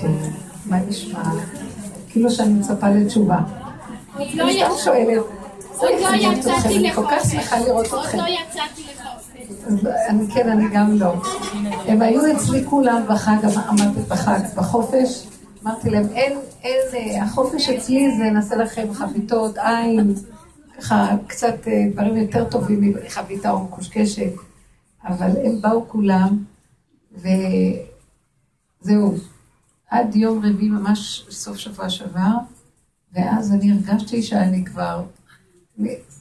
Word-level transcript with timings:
טוב, 0.00 0.10
מה 0.66 0.78
נשמע? 0.88 1.22
כאילו 2.08 2.30
שאני 2.30 2.54
מצפה 2.54 2.88
לתשובה. 2.88 3.38
אני 4.16 4.32
סתם 4.32 4.68
שואלת. 4.84 5.22
עוד 5.76 5.90
לא 6.00 6.08
יצאתי 6.16 6.48
לחופש. 6.48 6.76
אני 6.76 6.92
כל 6.92 7.04
כך 7.10 7.30
שמחה 7.30 7.58
לראות 7.58 7.86
אתכם. 7.86 8.18
לא. 8.18 8.24
אני 10.08 10.26
כן, 10.34 10.48
אני 10.48 10.64
גם 10.72 10.98
לא. 10.98 11.14
הם 11.86 12.02
היו 12.02 12.20
אצלי 12.36 12.64
כולם 12.64 13.02
בחג, 13.08 13.36
עמדתי 13.68 14.00
בחג, 14.08 14.38
בחופש. 14.56 15.26
אמרתי 15.62 15.90
להם, 15.90 16.06
אין, 16.14 16.38
אין, 16.62 16.80
אה, 16.94 17.22
החופש 17.22 17.68
אצלי 17.68 18.16
זה 18.16 18.24
נעשה 18.24 18.56
לכם 18.56 18.94
חביתות, 18.94 19.58
עין, 19.58 20.14
ככה 20.78 21.16
קצת 21.26 21.68
אה, 21.68 21.84
דברים 21.92 22.16
יותר 22.16 22.44
טובים 22.44 22.94
מחביתה 23.06 23.50
או 23.50 23.64
מקושקשת. 23.64 24.32
אבל 25.04 25.30
הם 25.44 25.60
באו 25.60 25.84
כולם, 25.88 26.38
וזהו. 27.12 29.14
עד 29.90 30.16
יום 30.16 30.38
רביעי, 30.38 30.68
ממש 30.68 31.26
סוף 31.30 31.56
שבוע 31.56 31.90
שעבר, 31.90 32.36
ואז 33.12 33.52
אני 33.52 33.72
הרגשתי 33.72 34.22
שאני 34.22 34.64
כבר 34.64 35.04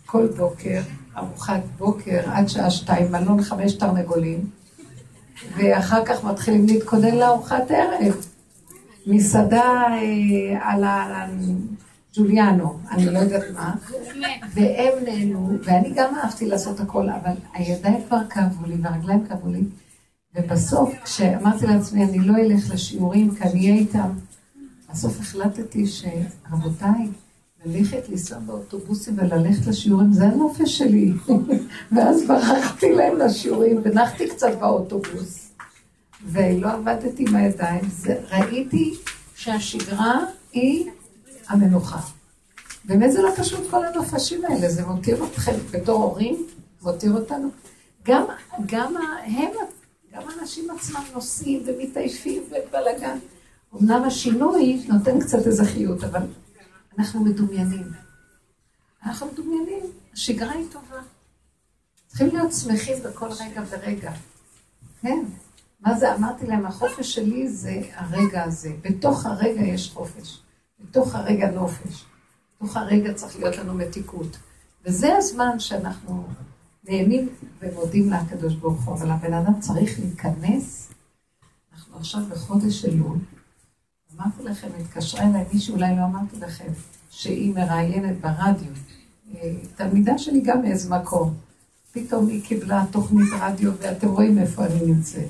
כל 0.06 0.28
בוקר, 0.38 0.82
ארוחת 1.18 1.62
בוקר, 1.78 2.20
עד 2.26 2.50
שעה 2.50 2.72
שתיים, 2.72 3.12
מלון 3.12 3.44
חמש 3.44 3.74
תרנגולים, 3.74 4.50
ואחר 5.58 6.06
כך 6.06 6.24
מתחילים 6.24 6.66
להתכונן 6.66 7.16
לארוחת 7.16 7.72
ערב. 7.72 8.26
מסעדה 9.08 9.84
אה, 9.92 10.72
על 10.72 10.84
הג'וליאנו, 10.84 12.80
אני 12.92 13.06
לא 13.06 13.20
יודעת 13.20 13.44
מה, 13.54 13.76
והם 14.54 14.94
נהנו, 15.06 15.58
ואני 15.64 15.94
גם 15.96 16.16
אהבתי 16.16 16.48
לעשות 16.48 16.80
הכל, 16.80 17.10
אבל 17.10 17.34
הידיים 17.54 18.04
כבר 18.08 18.20
כאבו 18.30 18.66
לי 18.66 18.76
והרגליים 18.82 19.28
כאבו 19.28 19.52
לי, 19.52 19.64
ובסוף, 20.36 20.94
כשאמרתי 21.04 21.68
לעצמי, 21.68 22.04
אני 22.04 22.20
לא 22.20 22.34
אלך 22.38 22.74
לשיעורים, 22.74 23.36
כי 23.36 23.44
אני 23.44 23.60
אהיה 23.60 23.74
איתם, 23.74 24.10
בסוף 24.92 25.20
החלטתי 25.20 25.86
שרבותיי, 25.88 27.10
ללכת, 27.66 28.10
לנסוע 28.10 28.40
באוטובוסים 28.40 29.16
וללכת 29.18 29.68
לשיעורים, 29.68 30.14
זה 30.14 30.26
הנופש 30.26 30.78
שלי. 30.78 31.14
ואז 31.92 32.28
ברחתי 32.28 32.92
להם 32.94 33.18
לשיעורים, 33.18 33.82
ונחתי 33.84 34.30
קצת 34.30 34.60
באוטובוס, 34.60 35.52
ולא 36.26 36.72
עבדתי 36.72 37.26
עם 37.28 37.36
הידיים. 37.36 37.82
ראיתי 38.32 38.94
שהשגרה 39.36 40.26
היא 40.54 40.90
המנוחה. 41.48 42.00
באמת 42.86 43.12
זה 43.12 43.22
לא 43.22 43.30
פשוט 43.38 43.70
כל 43.70 43.86
הנופשים 43.86 44.46
האלה, 44.46 44.70
זה 44.70 44.86
מותיר 44.86 45.26
אתכם 45.26 45.56
בתור 45.72 46.04
הורים, 46.04 46.46
מותיר 46.82 47.14
אותנו. 47.14 47.50
גם, 48.06 48.24
גם 48.66 48.94
הם, 49.26 49.52
גם 50.16 50.30
האנשים 50.30 50.72
עצמם 50.72 51.04
נוסעים 51.14 51.64
ומתעייפים 51.66 52.44
ובלאגן. 52.44 53.18
אמנם 53.76 54.04
השינוי 54.04 54.86
נותן 54.88 55.20
קצת 55.20 55.48
איזה 55.48 55.66
חיות, 55.66 56.04
אבל 56.04 56.22
אנחנו 56.98 57.24
מדומיינים. 57.24 57.92
אנחנו 59.04 59.28
מדומיינים, 59.28 59.84
השגרה 60.14 60.52
היא 60.52 60.66
טובה. 60.72 61.02
צריכים 62.08 62.28
להיות 62.28 62.54
שמחים 62.54 63.04
בכל 63.04 63.28
רגע 63.40 63.62
ורגע. 63.70 64.12
כן. 65.02 65.26
מה 65.80 65.94
זה, 65.94 66.16
אמרתי 66.16 66.48
להם, 66.48 66.66
החופש 66.66 67.16
שלי 67.16 67.50
זה 67.50 67.82
הרגע 67.94 68.44
הזה. 68.44 68.70
בתוך 68.82 69.26
הרגע 69.26 69.62
יש 69.62 69.92
חופש. 69.94 70.40
בתוך 70.80 71.16
הרגע 71.16 71.52
נופש. 71.52 72.06
בתוך 72.56 72.78
הרגע 72.78 73.14
צריך 73.14 73.40
להיות 73.40 73.58
לנו 73.58 73.74
מתיקות. 73.74 74.38
וזה 74.86 75.16
הזמן 75.18 75.60
שאנחנו 75.60 76.28
נהנים 76.90 77.30
ומודים 77.62 78.10
לקדוש 78.10 78.54
ברוך 78.54 78.84
הוא, 78.84 78.96
אבל 78.96 79.12
הבן 79.12 79.34
אדם 79.34 79.60
צריך 79.60 80.00
להיכנס. 80.00 80.90
אנחנו 81.74 81.98
עכשיו 81.98 82.22
בחודש 82.30 82.86
אלול. 82.86 83.18
אמרתי 84.16 84.44
לכם, 84.44 84.68
התקשרה 84.80 85.30
אליי 85.30 85.46
מישהו, 85.54 85.76
אולי 85.76 85.96
לא 85.96 86.04
אמרתי 86.04 86.40
לכם, 86.40 86.72
שהיא 87.10 87.54
מראיינת 87.54 88.22
ברדיו. 88.22 88.72
אה, 89.36 89.54
תלמידה 89.76 90.18
שלי 90.18 90.42
גם 90.42 90.62
מאיזה 90.62 90.90
מקום. 90.90 91.34
פתאום 91.92 92.28
היא 92.28 92.44
קיבלה 92.44 92.86
תוכנית 92.92 93.28
רדיו, 93.42 93.72
ואתם 93.80 94.08
רואים 94.08 94.38
איפה 94.40 94.66
אני 94.66 94.86
נמצאת. 94.86 95.30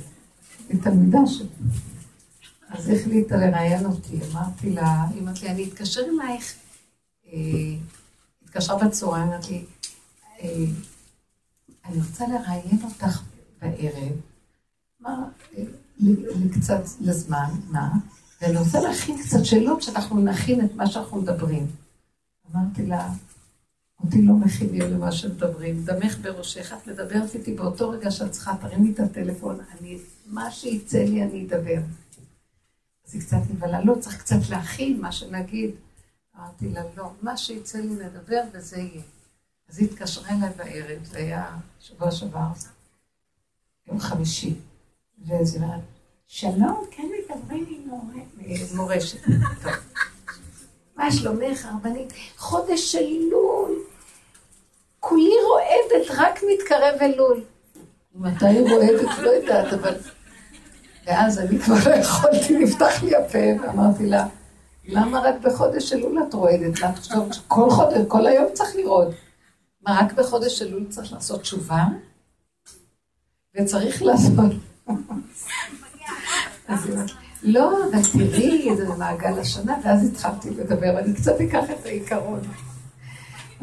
היא 0.70 0.82
תלמידה 0.82 1.20
שלי. 1.26 1.48
אז 2.70 2.90
החליטה 2.90 3.38
לראיין 3.38 3.86
אותי, 3.86 4.20
אמרתי 4.32 4.70
לה, 4.70 5.06
היא 5.14 5.22
אמרת 5.22 5.42
לי, 5.42 5.50
אני 5.50 5.64
אתקשר 5.64 6.02
אלייך, 6.02 6.54
אה, 7.28 7.40
התקשרה 8.44 8.88
בצורה, 8.88 9.24
אמרת 9.24 9.50
לי, 9.50 9.66
אה, 10.42 10.66
אני 11.86 11.98
רוצה 11.98 12.26
לראיין 12.28 12.80
אותך 12.84 13.22
בערב, 13.62 14.12
מה, 15.00 15.30
קצת 16.54 16.82
לזמן, 17.02 17.50
מה? 17.70 17.92
ואני 18.42 18.58
רוצה 18.58 18.80
להכין 18.80 19.18
קצת 19.24 19.46
שאלות 19.46 19.82
שאנחנו 19.82 20.22
נכין 20.22 20.66
את 20.66 20.76
מה 20.76 20.88
שאנחנו 20.88 21.22
מדברים. 21.22 21.68
אמרתי 22.52 22.86
לה, 22.86 23.10
אותי 24.04 24.22
לא 24.22 24.34
מכינים 24.34 24.82
למה 24.82 25.12
שמדברים, 25.12 25.86
דמך 25.86 26.18
בראשך, 26.22 26.74
את 26.74 26.88
מדברת 26.88 27.36
איתי 27.36 27.54
באותו 27.54 27.90
רגע 27.90 28.12
שאת 28.12 28.32
צריכה, 28.32 28.56
תרימי 28.62 28.92
את 28.92 29.00
הטלפון, 29.00 29.60
אני, 29.72 29.98
מה 30.26 30.52
שיצא 30.52 30.98
לי 30.98 31.24
אני 31.24 31.48
אדבר. 31.48 31.82
אז 33.08 33.14
היא 33.14 33.22
קצת 33.22 33.38
נבהלה, 33.50 33.84
לא, 33.84 33.96
צריך 34.00 34.22
קצת 34.22 34.50
להכין 34.50 35.02
מה 35.02 35.12
שנגיד. 35.12 35.72
אמרתי 36.38 36.70
לה, 36.70 36.82
לא, 36.98 37.12
מה 37.22 37.38
שיצא 37.38 37.78
לי 37.78 37.90
נדבר 37.90 38.42
וזה 38.54 38.78
יהיה. 38.78 39.02
אז 39.70 39.80
היא 39.80 39.90
התקשרה 39.90 40.30
אליי 40.30 40.50
בערב, 40.58 41.04
זה 41.04 41.18
היה 41.18 41.46
שבוע 41.80 42.12
שעבר, 42.12 42.48
יום 43.88 44.00
חמישי. 44.00 44.54
ואז 45.28 45.56
היא 45.56 45.64
אומרת, 45.64 45.80
שלום, 46.28 46.86
כן 46.92 47.08
מדברים 47.30 47.66
עם 47.70 48.76
מורשת. 48.76 49.20
מה 50.96 51.12
שלומך, 51.12 51.66
הרבנית? 51.66 52.14
חודש 52.38 52.92
של 52.92 52.98
אלול. 52.98 53.80
כולי 55.00 55.36
רועדת, 55.48 56.12
רק 56.18 56.40
מתקרב 56.54 56.96
אלול. 57.02 57.44
מתי 58.16 58.46
היא 58.46 58.62
רועדת? 58.62 59.18
לא 59.22 59.30
יודעת, 59.30 59.74
אבל... 59.74 59.96
ואז 61.06 61.40
אני 61.40 61.60
כבר 61.60 61.76
לא 61.86 61.96
יכולתי, 61.96 62.58
נפתח 62.58 63.04
לי 63.04 63.16
הפה, 63.16 63.62
ואמרתי 63.62 64.06
לה, 64.06 64.28
למה 64.86 65.20
רק 65.20 65.36
בחודש 65.42 65.94
אלול 65.94 66.24
את 66.30 66.34
רועדת? 66.34 66.80
מה 66.82 66.96
חושבת 66.96 67.34
שכל 67.34 67.70
חודש, 67.70 67.98
כל 68.08 68.28
היום 68.28 68.46
צריך 68.54 68.76
לראות. 68.76 69.14
מה, 69.86 70.00
רק 70.02 70.14
בחודש 70.14 70.62
אלול 70.62 70.86
צריך 70.90 71.14
לעשות 71.14 71.42
תשובה? 71.42 71.86
וצריך 73.56 74.04
לעשות... 74.04 74.52
לא, 77.44 77.86
אבל 77.92 78.02
תראי, 78.14 78.76
זה 78.78 78.88
מעגל 78.98 79.40
השנה, 79.40 79.78
ואז 79.84 80.08
התחלתי 80.08 80.50
לדבר, 80.50 81.00
אני 81.00 81.14
קצת 81.14 81.42
אקח 81.42 81.64
את 81.72 81.86
העיקרון. 81.86 82.40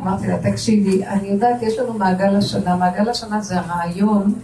אמרתי 0.00 0.26
לה, 0.26 0.50
תקשיבי, 0.50 1.06
אני 1.06 1.28
יודעת, 1.28 1.62
יש 1.62 1.78
לנו 1.78 1.92
מעגל 1.92 2.36
השנה, 2.36 2.76
מעגל 2.76 3.08
השנה 3.08 3.40
זה 3.40 3.60
הרעיון 3.60 4.34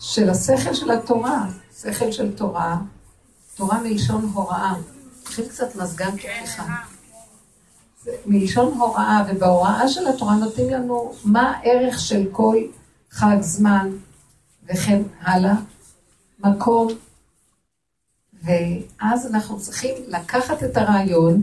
של 0.00 0.30
השכל 0.30 0.74
של 0.74 0.90
התורה, 0.90 1.46
שכל 1.80 2.12
של 2.12 2.36
תורה, 2.36 2.78
תורה 3.56 3.82
מלשון 3.82 4.30
הוראה. 4.34 4.74
צריכים 5.22 5.48
קצת 5.48 5.76
מזגן 5.76 6.16
כפתיחה. 6.16 6.95
מלשון 8.26 8.78
הוראה, 8.78 9.24
ובהוראה 9.28 9.88
של 9.88 10.06
התורה 10.06 10.36
נותנים 10.36 10.70
לנו 10.70 11.12
מה 11.24 11.52
הערך 11.56 11.98
של 11.98 12.26
כל 12.32 12.56
חג 13.10 13.36
זמן 13.40 13.90
וכן 14.68 15.02
הלאה, 15.20 15.54
מקום, 16.44 16.88
ואז 18.42 19.26
אנחנו 19.34 19.60
צריכים 19.60 19.94
לקחת 20.08 20.62
את 20.64 20.76
הרעיון, 20.76 21.42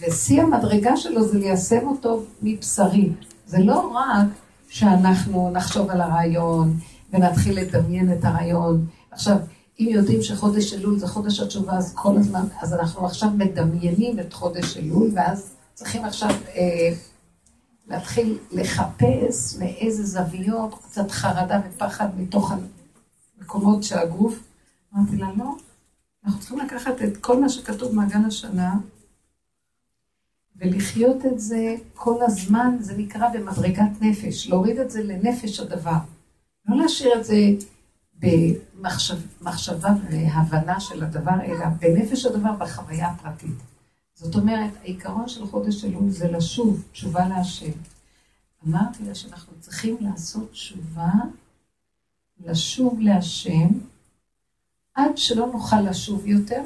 ושיא 0.00 0.42
המדרגה 0.42 0.96
שלו 0.96 1.28
זה 1.28 1.38
ליישם 1.38 1.88
אותו 1.88 2.22
מבשרי. 2.42 3.12
זה 3.46 3.58
לא 3.58 3.92
רק 3.94 4.26
שאנחנו 4.68 5.50
נחשוב 5.50 5.90
על 5.90 6.00
הרעיון 6.00 6.76
ונתחיל 7.12 7.60
לדמיין 7.60 8.12
את 8.12 8.24
הרעיון. 8.24 8.86
עכשיו, 9.10 9.36
אם 9.80 9.86
יודעים 9.90 10.22
שחודש 10.22 10.74
אלול 10.74 10.98
זה 10.98 11.06
חודש 11.06 11.40
התשובה, 11.40 11.72
אז 11.72 11.94
כל 11.94 12.16
הזמן, 12.16 12.44
אז 12.60 12.74
אנחנו 12.74 13.06
עכשיו 13.06 13.30
מדמיינים 13.30 14.20
את 14.20 14.32
חודש 14.32 14.76
אלול, 14.76 15.10
ואז 15.14 15.54
צריכים 15.80 16.04
עכשיו 16.04 16.30
אה, 16.30 16.92
להתחיל 17.86 18.38
לחפש 18.50 19.56
מאיזה 19.58 20.04
זוויות, 20.04 20.82
קצת 20.82 21.10
חרדה 21.10 21.60
ופחד 21.68 22.20
מתוך 22.20 22.52
המקומות 23.38 23.82
של 23.84 23.98
הגוף. 23.98 24.38
אמרתי 24.94 25.16
לה, 25.16 25.28
לא, 25.36 25.54
אנחנו 26.24 26.40
צריכים 26.40 26.58
לקחת 26.58 27.02
את 27.02 27.16
כל 27.16 27.40
מה 27.40 27.48
שכתוב 27.48 27.94
מעגל 27.94 28.18
השנה, 28.26 28.74
ולחיות 30.56 31.26
את 31.26 31.40
זה 31.40 31.74
כל 31.94 32.22
הזמן, 32.22 32.76
זה 32.80 32.96
נקרא 32.96 33.28
במדרגת 33.28 33.90
נפש, 34.00 34.48
להוריד 34.48 34.78
את 34.78 34.90
זה 34.90 35.02
לנפש 35.02 35.60
הדבר. 35.60 35.98
לא 36.66 36.76
להשאיר 36.76 37.20
את 37.20 37.24
זה 37.24 37.36
במחשבה 38.14 39.90
והבנה 40.10 40.80
של 40.80 41.04
הדבר, 41.04 41.40
אלא 41.44 41.66
בנפש 41.80 42.26
הדבר, 42.26 42.52
בחוויה 42.52 43.08
הפרטית. 43.08 43.69
זאת 44.20 44.34
אומרת, 44.34 44.70
העיקרון 44.82 45.28
של 45.28 45.46
חודש 45.46 45.84
אלול 45.84 46.10
זה 46.10 46.30
לשוב, 46.30 46.84
תשובה 46.92 47.28
להשם. 47.28 47.70
אמרתי 48.68 49.04
לה 49.04 49.14
שאנחנו 49.14 49.52
צריכים 49.60 49.96
לעשות 50.00 50.50
תשובה, 50.52 51.12
לשוב 52.44 53.00
להשם, 53.00 53.68
עד 54.94 55.16
שלא 55.16 55.46
נוכל 55.46 55.80
לשוב 55.80 56.26
יותר, 56.26 56.62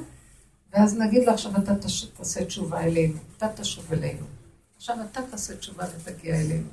ואז 0.73 0.99
נגיד 0.99 1.23
לו 1.27 1.33
עכשיו 1.33 1.57
אתה 1.57 1.75
תעשה 2.17 2.45
תשובה 2.45 2.81
אלינו, 2.81 3.19
אתה 3.37 3.49
תשוב 3.57 3.93
אלינו. 3.93 4.27
עכשיו 4.77 4.97
אתה 5.11 5.21
תעשה 5.31 5.57
תשובה 5.57 5.85
ותגיע 5.97 6.41
אלינו. 6.41 6.69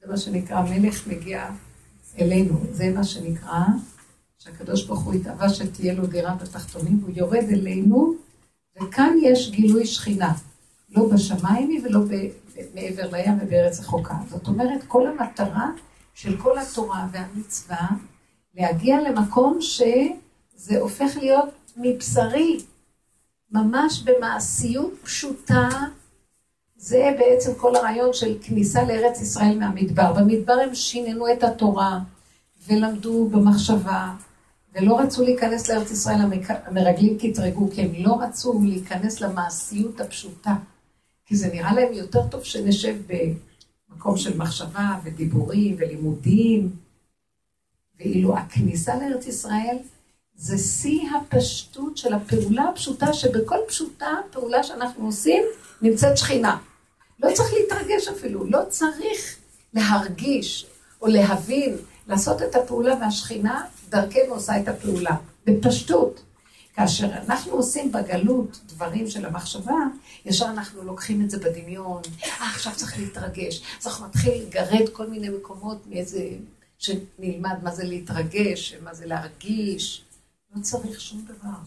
זה 0.00 0.10
מה 0.10 0.16
שנקרא, 0.16 0.56
המלך 0.56 1.06
מגיע 1.06 1.50
אלינו. 2.18 2.60
זה 2.72 2.92
מה 2.94 3.04
שנקרא, 3.04 3.64
שהקדוש 4.38 4.86
ברוך 4.86 5.02
הוא 5.02 5.14
התאווה 5.14 5.48
שתהיה 5.48 5.94
לו 5.94 6.06
דירה 6.06 6.34
בתחתונים, 6.34 6.98
והוא 7.02 7.14
יורד 7.16 7.44
אלינו, 7.50 8.25
וכאן 8.80 9.14
יש 9.22 9.50
גילוי 9.50 9.86
שכינה. 9.86 10.32
לא 10.90 11.08
בשמיים 11.14 11.68
היא 11.68 11.80
ולא 11.84 12.00
מעבר 12.74 13.10
לים 13.12 13.38
ובארץ 13.40 13.80
רחוקה. 13.80 14.14
זאת 14.30 14.46
אומרת, 14.46 14.84
כל 14.88 15.06
המטרה 15.06 15.70
של 16.14 16.36
כל 16.36 16.58
התורה 16.58 17.06
והמצווה, 17.12 17.86
להגיע 18.54 19.00
למקום 19.00 19.58
שזה 19.60 20.78
הופך 20.80 21.16
להיות 21.16 21.48
מבשרי, 21.76 22.58
ממש 23.50 24.02
במעשיות 24.02 24.94
פשוטה. 25.02 25.68
זה 26.76 27.14
בעצם 27.18 27.54
כל 27.56 27.76
הרעיון 27.76 28.12
של 28.12 28.38
כניסה 28.42 28.84
לארץ 28.84 29.20
ישראל 29.20 29.58
מהמדבר. 29.58 30.12
במדבר 30.12 30.52
הם 30.52 30.74
שיננו 30.74 31.32
את 31.32 31.44
התורה 31.44 31.98
ולמדו 32.68 33.28
במחשבה, 33.32 34.14
ולא 34.76 35.00
רצו 35.00 35.24
להיכנס 35.24 35.68
לארץ 35.68 35.90
ישראל, 35.90 36.16
המרגלים 36.64 37.18
קטרגו, 37.18 37.70
כי 37.70 37.82
הם 37.82 37.92
לא 37.98 38.20
רצו 38.20 38.60
להיכנס 38.62 39.20
למעשיות 39.20 40.00
הפשוטה. 40.00 40.54
כי 41.26 41.36
זה 41.36 41.48
נראה 41.52 41.74
להם 41.74 41.92
יותר 41.92 42.28
טוב 42.28 42.44
שנשב 42.44 42.96
במקום 43.88 44.16
של 44.16 44.36
מחשבה 44.36 44.98
ודיבורים 45.04 45.76
ולימודים. 45.78 46.70
ואילו 47.98 48.36
הכניסה 48.36 48.94
לארץ 48.96 49.26
ישראל 49.26 49.76
זה 50.34 50.58
שיא 50.58 51.08
הפשטות 51.10 51.96
של 51.96 52.14
הפעולה 52.14 52.68
הפשוטה, 52.68 53.12
שבכל 53.12 53.58
פשוטה, 53.68 54.10
פעולה 54.30 54.62
שאנחנו 54.62 55.06
עושים, 55.06 55.44
נמצאת 55.82 56.18
שכינה. 56.18 56.58
לא 57.22 57.34
צריך 57.34 57.52
להתרגש 57.52 58.08
אפילו, 58.08 58.44
לא 58.50 58.60
צריך 58.68 59.36
להרגיש 59.74 60.66
או 61.02 61.06
להבין, 61.06 61.76
לעשות 62.06 62.42
את 62.42 62.54
הפעולה 62.54 62.94
והשכינה 63.00 63.64
דרכנו 63.88 64.34
עושה 64.34 64.60
את 64.60 64.68
הפעולה, 64.68 65.16
בפשטות. 65.46 66.22
כאשר 66.74 67.06
אנחנו 67.06 67.52
עושים 67.52 67.92
בגלות 67.92 68.60
דברים 68.66 69.10
של 69.10 69.26
המחשבה, 69.26 69.74
ישר 70.24 70.44
אנחנו 70.44 70.82
לוקחים 70.82 71.24
את 71.24 71.30
זה 71.30 71.38
בדמיון, 71.38 72.02
אה, 72.24 72.50
עכשיו 72.50 72.72
צריך 72.76 72.98
להתרגש. 72.98 73.62
אז 73.80 73.86
אנחנו 73.86 74.06
מתחיל 74.06 74.42
לגרד 74.42 74.88
כל 74.92 75.06
מיני 75.06 75.28
מקומות 75.28 75.86
מאיזה, 75.86 76.28
שנלמד 76.78 77.56
מה 77.62 77.74
זה 77.74 77.84
להתרגש, 77.84 78.74
מה 78.84 78.94
זה 78.94 79.06
להרגיש. 79.06 80.04
לא 80.54 80.62
צריך 80.62 81.00
שום 81.00 81.24
דבר. 81.24 81.58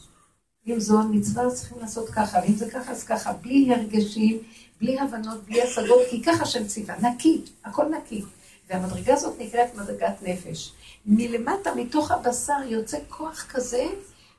אם 0.68 0.80
זו 0.80 1.00
המצווה, 1.00 1.44
אז 1.44 1.54
צריכים 1.54 1.80
לעשות 1.80 2.10
ככה, 2.10 2.40
ואם 2.44 2.56
זה 2.56 2.70
ככה, 2.72 2.92
אז 2.92 3.04
ככה, 3.04 3.34
בלי 3.34 3.74
הרגשים, 3.74 4.38
בלי 4.82 5.00
הבנות, 5.00 5.44
בלי 5.44 5.62
השגות, 5.62 6.02
כי 6.10 6.24
ככה 6.24 6.46
שם 6.46 6.68
ציווה, 6.68 6.96
נקי, 7.00 7.42
הכל 7.66 7.86
נקי. 7.86 8.24
והמדרגה 8.70 9.14
הזאת 9.14 9.36
נקראת 9.40 9.76
מדרגת 9.76 10.16
נפש. 10.22 10.72
מלמטה, 11.06 11.76
מתוך 11.76 12.12
הבשר, 12.12 12.58
יוצא 12.66 12.98
כוח 13.10 13.46
כזה, 13.50 13.84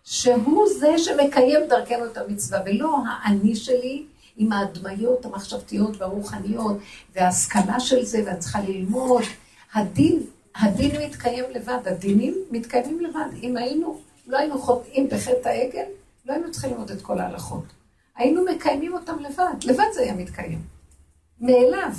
שהוא 0.05 0.67
זה 0.79 0.99
שמקיים 0.99 1.61
דרכנו 1.69 2.07
את 2.07 2.17
המצווה, 2.17 2.61
ולא 2.67 2.97
האני 3.09 3.57
שלי 3.57 4.05
עם 4.37 4.53
ההדמיות 4.53 5.25
המחשבתיות 5.25 6.01
והרוחניות, 6.01 6.77
וההשכלה 7.15 7.81
של 7.81 8.05
זה, 8.05 8.23
ואני 8.27 8.39
צריכה 8.39 8.61
ללמוד. 8.61 9.23
הדין, 9.75 10.23
הדין 10.57 10.91
מתקיים 11.03 11.45
לבד, 11.51 11.79
הדינים 11.85 12.35
מתקיימים 12.51 13.01
לבד. 13.01 13.43
אם 13.43 13.57
היינו, 13.57 14.01
לא 14.27 14.39
היינו 14.39 14.59
חוטאים 14.59 15.09
בחטא 15.09 15.49
העגל, 15.49 15.85
לא 16.27 16.33
היינו 16.33 16.51
צריכים 16.51 16.71
ללמוד 16.71 16.91
את 16.91 17.03
כל 17.03 17.19
ההלכות. 17.19 17.65
היינו 18.17 18.45
מקיימים 18.45 18.95
אותם 18.95 19.19
לבד, 19.19 19.65
לבד 19.65 19.85
זה 19.95 20.01
היה 20.01 20.15
מתקיים. 20.15 20.63
מאליו. 21.41 21.93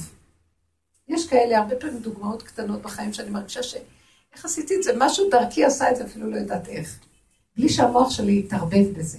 יש 1.11 1.27
כאלה 1.27 1.57
הרבה 1.57 1.75
פעמים 1.75 1.99
דוגמאות 1.99 2.43
קטנות 2.43 2.81
בחיים 2.81 3.13
שאני 3.13 3.29
מרגישה 3.29 3.63
ש... 3.63 3.75
איך 4.35 4.45
עשיתי 4.45 4.75
את 4.75 4.83
זה? 4.83 4.91
משהו 4.97 5.29
דרכי 5.29 5.65
עשה 5.65 5.91
את 5.91 5.95
זה, 5.95 6.03
אפילו 6.05 6.31
לא 6.31 6.35
יודעת 6.35 6.67
איך. 6.67 6.99
בלי 7.57 7.69
שהמוח 7.69 8.09
שלי 8.09 8.39
יתערבב 8.39 8.99
בזה. 8.99 9.17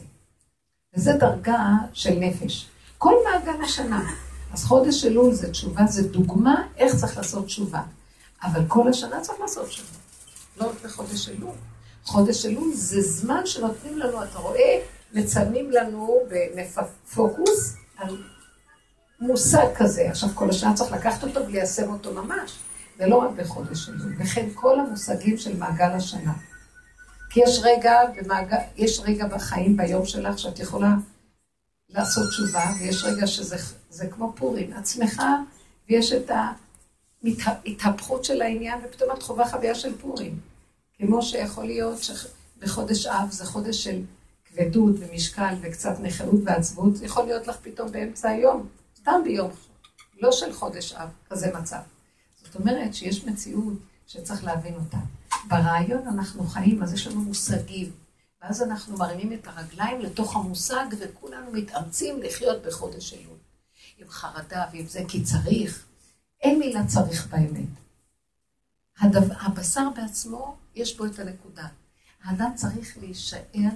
וזו 0.94 1.10
דרגה 1.18 1.58
של 1.92 2.18
נפש. 2.18 2.68
כל 2.98 3.14
מעגל 3.24 3.62
השנה. 3.64 4.10
אז 4.52 4.64
חודש 4.64 5.04
אלול 5.04 5.34
זה 5.34 5.50
תשובה, 5.50 5.86
זה 5.86 6.08
דוגמה 6.08 6.68
איך 6.76 6.96
צריך 6.96 7.16
לעשות 7.16 7.46
תשובה. 7.46 7.82
אבל 8.42 8.60
כל 8.68 8.88
השנה 8.88 9.20
צריך 9.20 9.40
לעשות 9.40 9.68
תשובה. 9.68 9.98
לא 10.60 10.66
רק 10.66 10.84
בחודש 10.84 11.28
אלול. 11.28 11.54
חודש 12.04 12.46
אלול 12.46 12.74
זה 12.74 13.00
זמן 13.00 13.46
שנותנים 13.46 13.98
לנו, 13.98 14.24
אתה 14.24 14.38
רואה, 14.38 14.80
מצלמים 15.12 15.70
לנו 15.70 16.20
בפוקוס 16.26 17.76
על 17.96 18.22
מושג 19.22 19.66
כזה. 19.74 20.10
עכשיו, 20.10 20.28
כל 20.34 20.50
השנה 20.50 20.74
צריך 20.74 20.92
לקחת 20.92 21.24
אותו 21.24 21.46
וליישם 21.46 21.92
אותו 21.92 22.12
ממש. 22.12 22.58
זה 22.98 23.06
לא 23.06 23.16
רק 23.16 23.30
בחודש 23.30 23.88
אלול. 23.88 24.14
וכן 24.18 24.48
כל 24.54 24.80
המושגים 24.80 25.38
של 25.38 25.56
מעגל 25.56 25.90
השנה. 25.90 26.32
כי 27.30 27.40
יש 27.40 27.60
רגע, 27.62 27.92
במעגל, 28.16 28.56
יש 28.76 29.00
רגע 29.00 29.26
בחיים, 29.26 29.76
ביום 29.76 30.06
שלך, 30.06 30.38
שאת 30.38 30.58
יכולה 30.58 30.94
לעשות 31.88 32.28
תשובה, 32.28 32.64
ויש 32.80 33.04
רגע 33.04 33.26
שזה 33.26 34.06
כמו 34.10 34.32
פורים, 34.36 34.72
את 34.78 34.86
שמחה, 34.86 35.36
ויש 35.88 36.12
את 36.12 36.30
ההתהפכות 37.44 38.24
של 38.24 38.42
העניין, 38.42 38.78
ופתאום 38.84 39.10
את 39.16 39.22
חווה 39.22 39.48
חוויה 39.48 39.74
של 39.74 39.98
פורים. 39.98 40.38
כמו 40.98 41.22
שיכול 41.22 41.64
להיות 41.64 41.98
שבחודש 42.02 43.06
אב 43.06 43.30
זה 43.30 43.44
חודש 43.44 43.84
של 43.84 44.00
כבדות 44.44 44.94
ומשקל 44.98 45.54
וקצת 45.60 46.00
נכאות 46.00 46.40
ועצבות, 46.44 47.02
יכול 47.02 47.24
להיות 47.24 47.46
לך 47.46 47.56
פתאום 47.62 47.92
באמצע 47.92 48.28
היום, 48.28 48.68
סתם 49.02 49.20
ביום, 49.24 49.50
לא 50.20 50.32
של 50.32 50.52
חודש 50.52 50.92
אב, 50.92 51.08
כזה 51.30 51.52
מצב. 51.60 51.80
זאת 52.42 52.54
אומרת 52.54 52.94
שיש 52.94 53.24
מציאות 53.24 53.74
שצריך 54.06 54.44
להבין 54.44 54.74
אותה. 54.74 54.98
ברעיון 55.48 56.08
אנחנו 56.08 56.46
חיים, 56.46 56.82
אז 56.82 56.92
יש 56.92 57.06
לנו 57.06 57.20
מושגים. 57.20 57.92
ואז 58.42 58.62
אנחנו 58.62 58.96
מרימים 58.96 59.32
את 59.32 59.46
הרגליים 59.46 60.00
לתוך 60.00 60.36
המושג, 60.36 60.84
וכולנו 60.98 61.52
מתאמצים 61.52 62.22
לחיות 62.22 62.62
בחודש 62.62 63.14
אלול. 63.14 63.36
עם 63.98 64.10
חרדה 64.10 64.64
ועם 64.72 64.86
זה, 64.86 65.02
כי 65.08 65.22
צריך. 65.22 65.86
אין 66.40 66.58
מילה 66.58 66.86
צריך 66.86 67.26
באמת. 67.26 67.68
הדבר, 69.00 69.34
הבשר 69.40 69.88
בעצמו, 69.96 70.56
יש 70.74 70.96
בו 70.96 71.06
את 71.06 71.18
הנקודה. 71.18 71.66
האדם 72.24 72.52
צריך 72.54 72.98
להישאר 73.00 73.70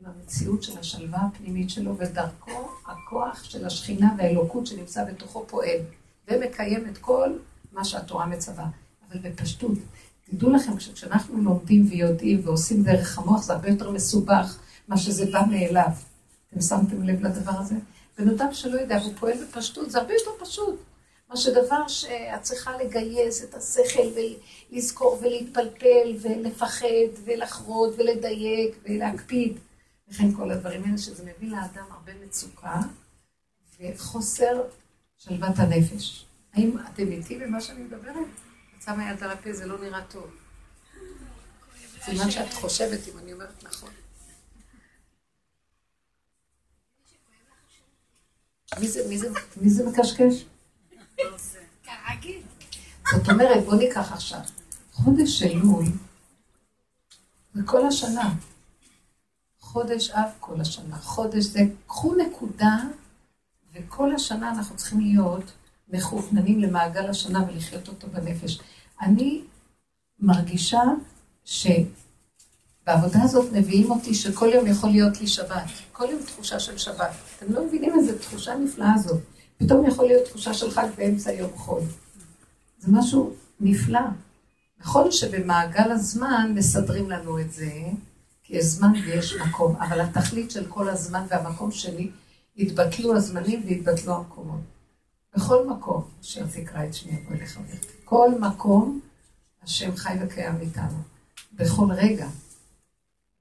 עם 0.00 0.06
המציאות 0.06 0.62
של 0.62 0.78
השלווה 0.78 1.18
הפנימית 1.18 1.70
שלו, 1.70 1.98
ודרכו 1.98 2.68
הכוח 2.86 3.44
של 3.44 3.66
השכינה 3.66 4.14
והאלוקות 4.18 4.66
שנמצא 4.66 5.04
בתוכו 5.04 5.44
פועל, 5.46 5.78
ומקיים 6.28 6.88
את 6.88 6.98
כל 6.98 7.32
מה 7.72 7.84
שהתורה 7.84 8.26
מצווה. 8.26 8.66
אבל 9.08 9.18
בפשטות, 9.20 9.78
תדעו 10.30 10.50
לכם, 10.50 10.76
כשאנחנו 10.76 11.42
לומדים 11.42 11.86
ויודעים 11.90 12.40
ועושים 12.44 12.82
דרך 12.82 13.18
המוח, 13.18 13.42
זה 13.42 13.52
הרבה 13.52 13.68
יותר 13.68 13.90
מסובך 13.90 14.58
מה 14.88 14.96
שזה 14.96 15.26
בא 15.32 15.42
מאליו. 15.50 15.90
אתם 16.50 16.60
שמתם 16.60 17.02
לב 17.02 17.22
לדבר 17.22 17.58
הזה? 17.58 17.74
בן 18.18 18.28
אדם 18.28 18.54
שלא 18.54 18.80
יודע, 18.80 18.98
והוא 19.02 19.14
פועל 19.20 19.44
בפשטות, 19.44 19.90
זה 19.90 19.98
הרבה 19.98 20.14
יותר 20.14 20.44
פשוט. 20.44 20.80
מה 21.30 21.36
שדבר 21.36 21.88
שאת 21.88 22.42
צריכה 22.42 22.72
לגייס 22.84 23.44
את 23.44 23.54
השכל 23.54 24.08
ולזכור 24.72 25.18
ולהתפלפל 25.22 26.16
ולפחד 26.20 27.08
ולחרוד 27.24 27.94
ולדייק 27.96 28.76
ולהקפיד. 28.84 29.58
וכן 30.10 30.34
כל 30.34 30.50
הדברים 30.50 30.84
האלה, 30.84 30.98
שזה 30.98 31.24
מביא 31.24 31.50
לאדם 31.50 31.84
הרבה 31.90 32.12
מצוקה 32.24 32.80
וחוסר 33.80 34.62
שלוות 35.18 35.58
הנפש. 35.58 36.26
האם 36.54 36.76
אתם 36.78 37.12
איתי 37.12 37.38
במה 37.38 37.60
שאני 37.60 37.82
מדברת? 37.82 38.26
שמה 38.84 39.10
יד 39.10 39.22
על 39.22 39.30
הפה, 39.30 39.52
זה 39.52 39.66
לא 39.66 39.80
נראה 39.80 40.04
טוב. 40.04 40.26
סימן 42.04 42.30
שאת 42.30 42.52
חושבת 42.52 43.08
אם 43.08 43.18
אני 43.18 43.32
אומרת 43.32 43.64
נכון. 43.64 43.90
מי 48.80 48.88
זה, 49.70 49.84
מקשקש? 49.86 50.44
זאת 53.12 53.28
אומרת, 53.28 53.64
בוא 53.64 53.74
ניקח 53.74 54.12
עכשיו. 54.12 54.40
חודש 54.92 55.42
אלול 55.42 55.84
זה 57.54 57.62
כל 57.66 57.86
השנה. 57.86 58.34
חודש 59.72 60.10
אב 60.10 60.28
כל 60.40 60.60
השנה. 60.60 60.96
חודש 60.96 61.44
זה, 61.44 61.60
קחו 61.86 62.14
נקודה, 62.14 62.76
וכל 63.74 64.14
השנה 64.14 64.50
אנחנו 64.50 64.76
צריכים 64.76 65.00
להיות 65.00 65.52
מכווננים 65.88 66.60
למעגל 66.60 67.10
השנה 67.10 67.44
ולחיות 67.48 67.88
אותו 67.88 68.08
בנפש. 68.08 68.60
אני 69.00 69.42
מרגישה 70.20 70.82
שבעבודה 71.44 73.22
הזאת 73.22 73.52
מביאים 73.52 73.90
אותי 73.90 74.14
שכל 74.14 74.48
יום 74.54 74.66
יכול 74.66 74.90
להיות 74.90 75.20
לי 75.20 75.26
שבת. 75.26 75.64
כל 75.92 76.04
יום 76.10 76.22
תחושה 76.22 76.60
של 76.60 76.78
שבת. 76.78 77.10
אתם 77.36 77.52
לא 77.52 77.66
מבינים 77.66 77.98
איזה 77.98 78.18
תחושה 78.18 78.54
נפלאה 78.54 78.98
זאת. 78.98 79.20
פתאום 79.58 79.86
יכול 79.86 80.06
להיות 80.06 80.28
תחושה 80.28 80.54
של 80.54 80.70
חג 80.70 80.86
באמצע 80.96 81.32
יום 81.32 81.50
חול. 81.56 81.82
זה 82.78 82.92
משהו 82.92 83.32
נפלא. 83.60 84.00
נכון 84.80 85.12
שבמעגל 85.12 85.92
הזמן 85.92 86.52
מסדרים 86.54 87.10
לנו 87.10 87.40
את 87.40 87.52
זה, 87.52 87.70
כי 88.48 88.56
יש 88.56 88.64
זמן 88.64 88.92
ויש 88.92 89.34
מקום, 89.34 89.76
אבל 89.76 90.00
התכלית 90.00 90.50
של 90.50 90.66
כל 90.66 90.88
הזמן 90.88 91.26
והמקום 91.28 91.70
שלי, 91.70 92.10
יתבטלו 92.56 93.16
הזמנים 93.16 93.62
ויתבטלו 93.66 94.14
המקומות. 94.14 94.60
בכל 95.36 95.66
מקום, 95.66 96.04
אשר 96.22 96.46
תקרא 96.46 96.84
את 96.84 96.94
שמי 96.94 97.12
יבוא 97.12 97.36
אליך 97.36 97.58
כל 98.04 98.30
מקום, 98.40 99.00
השם 99.62 99.96
חי 99.96 100.16
וקיים 100.20 100.60
איתנו. 100.60 100.98
בכל 101.52 101.92
רגע. 101.92 102.28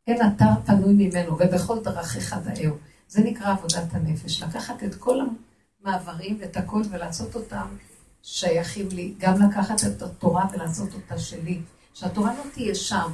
אין 0.07 0.17
אתר 0.27 0.61
פנוי 0.65 0.93
ממנו, 0.93 1.33
ובכל 1.39 1.83
דרכיך 1.83 2.35
דאהו. 2.43 2.75
זה 3.07 3.21
נקרא 3.21 3.51
עבודת 3.51 3.93
הנפש. 3.93 4.43
לקחת 4.43 4.83
את 4.83 4.95
כל 4.95 5.19
המעברים 5.81 6.37
ואת 6.41 6.57
הכל 6.57 6.81
ולעשות 6.91 7.35
אותם 7.35 7.67
שייכים 8.23 8.87
לי. 8.91 9.13
גם 9.17 9.49
לקחת 9.49 9.83
את 9.87 10.01
התורה 10.01 10.45
ולעשות 10.53 10.93
אותה 10.93 11.19
שלי. 11.19 11.61
שהתורה 11.93 12.33
לא 12.33 12.43
תהיה 12.53 12.75
שם. 12.75 13.13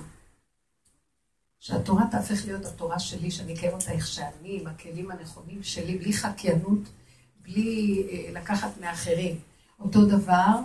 שהתורה 1.63 2.03
תהפך 2.12 2.46
להיות 2.46 2.65
התורה 2.65 3.00
שלי, 3.00 3.32
שאני 3.32 3.53
אקיים 3.53 3.74
אותה 3.74 3.91
איך 3.91 4.08
שאני, 4.08 4.60
עם 4.62 4.67
הכלים 4.67 5.12
הנכונים 5.12 5.63
שלי, 5.63 5.98
בלי 5.98 6.13
חקיינות, 6.13 6.79
בלי 7.41 8.03
אה, 8.10 8.32
לקחת 8.32 8.77
מאחרים. 8.82 9.39
אותו 9.79 10.05
דבר, 10.05 10.60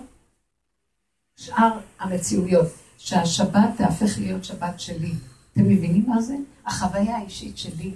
שאר 1.37 1.81
המציאויות, 1.99 2.67
שהשבת 2.97 3.71
תהפך 3.76 4.19
להיות 4.19 4.45
שבת 4.45 4.81
שלי. 4.81 5.12
אתם 5.52 5.62
מבינים 5.69 6.11
מה 6.11 6.23
זה? 6.23 6.37
החוויה 6.67 7.17
האישית 7.17 7.59
שלי, 7.59 7.95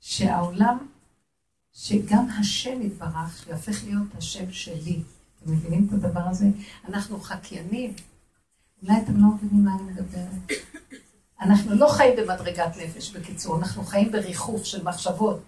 שהעולם, 0.00 0.78
שגם 1.72 2.26
השם 2.40 2.82
יתברך, 2.82 3.46
יהפך 3.48 3.84
להיות 3.84 4.14
השם 4.18 4.52
שלי. 4.52 5.02
אתם 5.42 5.52
מבינים 5.52 5.86
את 5.88 5.92
הדבר 5.92 6.28
הזה? 6.28 6.46
אנחנו 6.88 7.20
חקיינים. 7.20 7.92
אולי 8.82 9.02
אתם 9.02 9.16
לא 9.16 9.28
מבינים 9.34 9.64
מה 9.64 9.74
אני 9.74 9.82
מדברת. 9.82 10.77
אנחנו 11.40 11.74
לא 11.74 11.88
חיים 11.88 12.16
במדרגת 12.16 12.76
נפש, 12.76 13.10
בקיצור, 13.10 13.58
אנחנו 13.58 13.84
חיים 13.84 14.12
בריחוף 14.12 14.64
של 14.64 14.84
מחשבות 14.84 15.40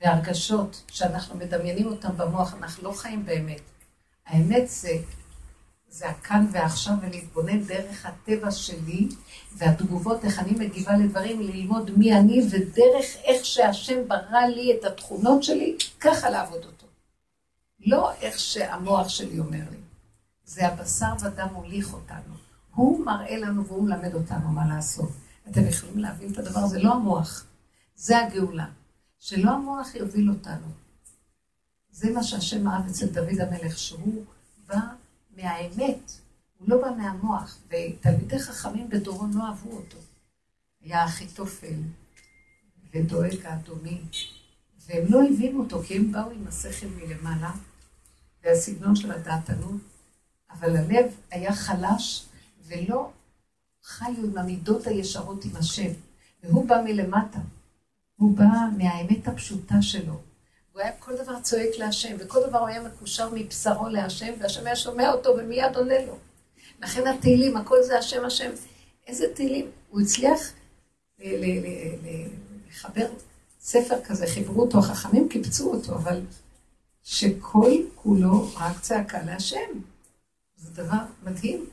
והרגשות 0.00 0.84
שאנחנו 0.88 1.38
מדמיינים 1.38 1.86
אותם 1.86 2.16
במוח, 2.16 2.54
אנחנו 2.54 2.84
לא 2.84 2.92
חיים 2.92 3.26
באמת. 3.26 3.60
האמת 4.26 4.68
זה, 4.68 4.90
זה 5.88 6.08
הכאן 6.08 6.46
ועכשיו 6.52 6.94
ולהתבונן 7.02 7.64
דרך 7.64 8.06
הטבע 8.06 8.50
שלי 8.50 9.08
והתגובות, 9.52 10.24
איך 10.24 10.38
אני 10.38 10.50
מגיבה 10.50 10.96
לדברים, 10.96 11.40
ללמוד 11.40 11.90
מי 11.98 12.12
אני 12.12 12.40
ודרך 12.50 13.16
איך 13.24 13.44
שהשם 13.44 14.08
ברא 14.08 14.40
לי 14.40 14.76
את 14.78 14.84
התכונות 14.84 15.42
שלי, 15.42 15.76
ככה 16.00 16.30
לעבוד 16.30 16.64
אותו. 16.64 16.86
לא 17.86 18.12
איך 18.12 18.38
שהמוח 18.38 19.08
שלי 19.08 19.38
אומר 19.38 19.64
לי. 19.70 19.78
זה 20.44 20.66
הבשר 20.66 21.12
ודם 21.20 21.48
מוליך 21.52 21.94
אותנו. 21.94 22.41
הוא 22.74 23.06
מראה 23.06 23.38
לנו 23.38 23.66
והוא 23.66 23.84
מלמד 23.84 24.14
אותנו 24.14 24.48
מה 24.48 24.66
לעשות. 24.66 25.10
אתם 25.50 25.66
יכולים 25.68 25.98
להבין 25.98 26.32
את 26.32 26.38
הדבר 26.38 26.60
הזה? 26.60 26.78
לא 26.78 26.94
המוח. 26.94 27.46
זה 27.96 28.18
הגאולה. 28.18 28.66
שלא 29.18 29.50
המוח 29.50 29.94
יוביל 29.94 30.30
אותנו. 30.30 30.66
זה 31.90 32.10
מה 32.12 32.22
שהשם 32.22 32.68
אהב 32.68 32.86
אצל 32.86 33.06
דוד 33.06 33.40
המלך, 33.40 33.78
שהוא 33.78 34.24
בא 34.66 34.80
מהאמת, 35.36 36.12
הוא 36.58 36.68
לא 36.68 36.82
בא 36.82 36.90
מהמוח, 36.96 37.58
ותלמידי 37.66 38.38
חכמים 38.38 38.88
בדורו 38.88 39.26
לא 39.34 39.46
אהבו 39.46 39.70
אותו. 39.70 39.98
היה 40.80 41.04
אחיתופל 41.04 41.80
ודואג 42.92 43.46
האדומי, 43.46 44.00
והם 44.86 45.04
לא 45.08 45.22
הבינו 45.22 45.62
אותו, 45.62 45.82
כי 45.82 45.96
הם 45.96 46.12
באו 46.12 46.30
עם 46.30 46.46
השכל 46.48 46.86
מלמעלה, 46.86 47.52
והסגנון 48.44 48.96
של 48.96 49.12
הדעתנות, 49.12 49.80
אבל 50.50 50.76
הלב 50.76 51.14
היה 51.30 51.54
חלש 51.54 52.26
ולא 52.72 53.10
חיו 53.84 54.24
עם 54.24 54.38
המידות 54.38 54.86
הישרות 54.86 55.44
עם 55.44 55.56
השם. 55.56 55.92
והוא 56.42 56.68
בא 56.68 56.82
מלמטה. 56.84 57.38
הוא 58.16 58.36
בא 58.36 58.48
מהאמת 58.78 59.28
הפשוטה 59.28 59.82
שלו. 59.82 60.20
הוא 60.72 60.80
היה 60.80 60.92
כל 60.98 61.16
דבר 61.16 61.40
צועק 61.40 61.78
להשם, 61.78 62.16
וכל 62.18 62.38
דבר 62.48 62.58
הוא 62.58 62.68
היה 62.68 62.82
מקושר 62.82 63.30
מבשרו 63.34 63.88
להשם, 63.88 64.32
והשם 64.40 64.66
היה 64.66 64.76
שומע 64.76 65.12
אותו 65.12 65.30
ומיד 65.38 65.76
עונה 65.76 66.06
לו. 66.06 66.18
לכן 66.82 67.06
התהילים, 67.06 67.56
הכל 67.56 67.82
זה 67.82 67.98
השם 67.98 68.24
השם. 68.24 68.50
איזה 69.06 69.24
תהילים? 69.34 69.70
הוא 69.88 70.00
הצליח 70.00 70.40
לחבר 72.70 73.06
ספר 73.60 74.04
כזה, 74.04 74.26
חיברו 74.26 74.62
אותו, 74.62 74.78
החכמים 74.78 75.28
קיבצו 75.28 75.74
אותו, 75.74 75.94
אבל 75.94 76.20
שכל 77.02 77.72
כולו 77.94 78.48
רק 78.56 78.80
צעקה 78.80 79.22
להשם. 79.22 79.70
זה 80.56 80.82
דבר 80.82 81.02
מדהים. 81.22 81.66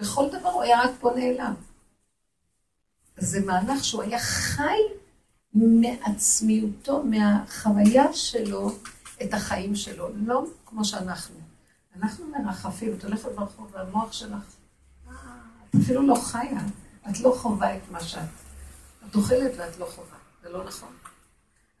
בכל 0.00 0.28
דבר 0.28 0.48
הוא 0.48 0.62
היה 0.62 0.82
רק 0.82 0.90
פונה 1.00 1.22
אליו. 1.22 1.52
זה 3.16 3.40
מהלך 3.40 3.84
שהוא 3.84 4.02
היה 4.02 4.18
חי 4.18 4.78
מעצמיותו, 5.54 7.02
מהחוויה 7.02 8.12
שלו, 8.12 8.70
את 9.22 9.34
החיים 9.34 9.76
שלו, 9.76 10.08
לא 10.14 10.44
כמו 10.66 10.84
שאנחנו. 10.84 11.36
אנחנו 11.96 12.26
מרחפים, 12.26 12.94
את 12.94 13.04
הולכת 13.04 13.28
ברחוב 13.34 13.70
והמוח 13.72 14.12
שלך, 14.12 14.56
את 15.08 15.74
אפילו 15.82 16.06
לא 16.06 16.14
חיה, 16.14 16.60
את 17.10 17.20
לא 17.20 17.36
חווה 17.38 17.76
את 17.76 17.82
מה 17.90 18.00
שאת. 18.00 18.20
את 19.10 19.14
אוכלת 19.14 19.52
ואת 19.56 19.78
לא 19.78 19.86
חווה, 19.94 20.18
זה 20.42 20.48
לא 20.48 20.64
נכון. 20.64 20.92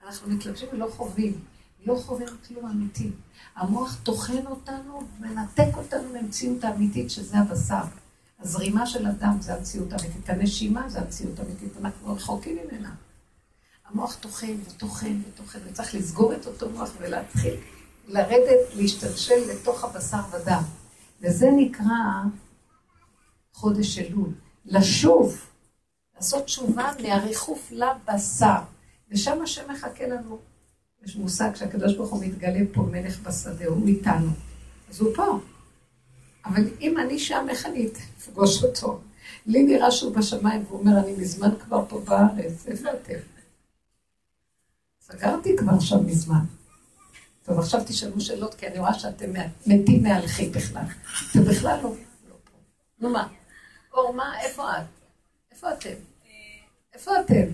אנחנו 0.06 0.30
מתלבשים 0.30 0.68
ולא 0.72 0.88
חווים, 0.96 1.40
לא 1.86 1.96
חווים 2.06 2.28
כלום 2.48 2.66
אמיתי. 2.66 3.10
המוח 3.56 3.96
טוחן 4.02 4.46
אותנו, 4.46 5.02
מנתק 5.20 5.76
אותנו 5.76 6.12
מהמציאות 6.12 6.64
האמיתית 6.64 7.10
שזה 7.10 7.38
הבשר. 7.38 7.84
הזרימה 8.44 8.86
של 8.86 9.06
הדם 9.06 9.36
זה 9.40 9.54
המציאות 9.54 9.92
האמיתית, 9.92 10.30
הנשימה 10.30 10.88
זה 10.88 11.00
המציאות 11.00 11.38
האמיתית, 11.38 11.72
אנחנו 11.80 12.14
רחוקים 12.14 12.58
ממנה. 12.64 12.94
המוח 13.86 14.16
טוחן 14.20 14.56
וטוחן 14.68 15.20
וטוחן, 15.28 15.58
וצריך 15.66 15.94
לסגור 15.94 16.34
את 16.34 16.46
אותו 16.46 16.70
מוח 16.70 16.90
ולהתחיל 17.00 17.54
לרדת, 18.08 18.74
להשתלשל 18.74 19.50
לתוך 19.50 19.84
הבשר 19.84 20.20
ודם. 20.30 20.62
וזה 21.20 21.46
נקרא 21.56 22.22
חודש 23.52 23.98
אלול. 23.98 24.30
לשוב, 24.64 25.36
לעשות 26.16 26.44
תשובה 26.44 26.90
מהריחוף 27.02 27.72
לבשר. 27.72 28.58
ושם 29.10 29.42
השם 29.42 29.70
מחכה 29.70 30.06
לנו. 30.06 30.38
יש 31.04 31.16
מושג 31.16 31.54
שהקדוש 31.54 31.96
ברוך 31.96 32.10
הוא 32.10 32.24
מתגלה 32.24 32.60
פה, 32.72 32.82
מלך 32.82 33.20
בשדה, 33.20 33.66
הוא 33.66 33.88
איתנו. 33.88 34.30
אז 34.90 35.00
הוא 35.00 35.14
פה. 35.16 35.38
אבל 36.44 36.62
אם 36.80 36.98
אני 36.98 37.18
שם, 37.18 37.46
איך 37.50 37.66
אני 37.66 37.88
אפגוש 38.18 38.64
אותו? 38.64 39.00
לי 39.46 39.62
נראה 39.62 39.90
שהוא 39.90 40.16
בשמיים, 40.16 40.64
והוא 40.66 40.80
אומר, 40.80 40.98
אני 40.98 41.12
מזמן 41.12 41.50
כבר 41.64 41.84
פה 41.88 42.00
בארץ, 42.00 42.66
איפה 42.66 42.88
אתם? 42.90 43.18
סגרתי 45.00 45.56
כבר 45.56 45.80
שם 45.80 46.06
מזמן. 46.06 46.44
טוב, 47.44 47.58
עכשיו 47.58 47.80
תשאלו 47.86 48.20
שאלות, 48.20 48.54
כי 48.54 48.66
אני 48.66 48.78
רואה 48.78 48.94
שאתם 48.94 49.32
מתים 49.66 50.02
מהלכי 50.02 50.48
בכלל. 50.48 50.84
אתם 51.30 51.44
בכלל 51.44 51.78
לא, 51.82 51.94
לא 52.28 52.34
פה. 52.44 52.58
נו 52.98 53.10
מה? 53.10 53.28
אור, 53.92 54.14
מה? 54.14 54.40
איפה 54.40 54.70
את? 54.70 54.84
איפה 55.52 55.72
אתם? 55.72 55.94
איפה 56.94 57.20
אתם? 57.20 57.44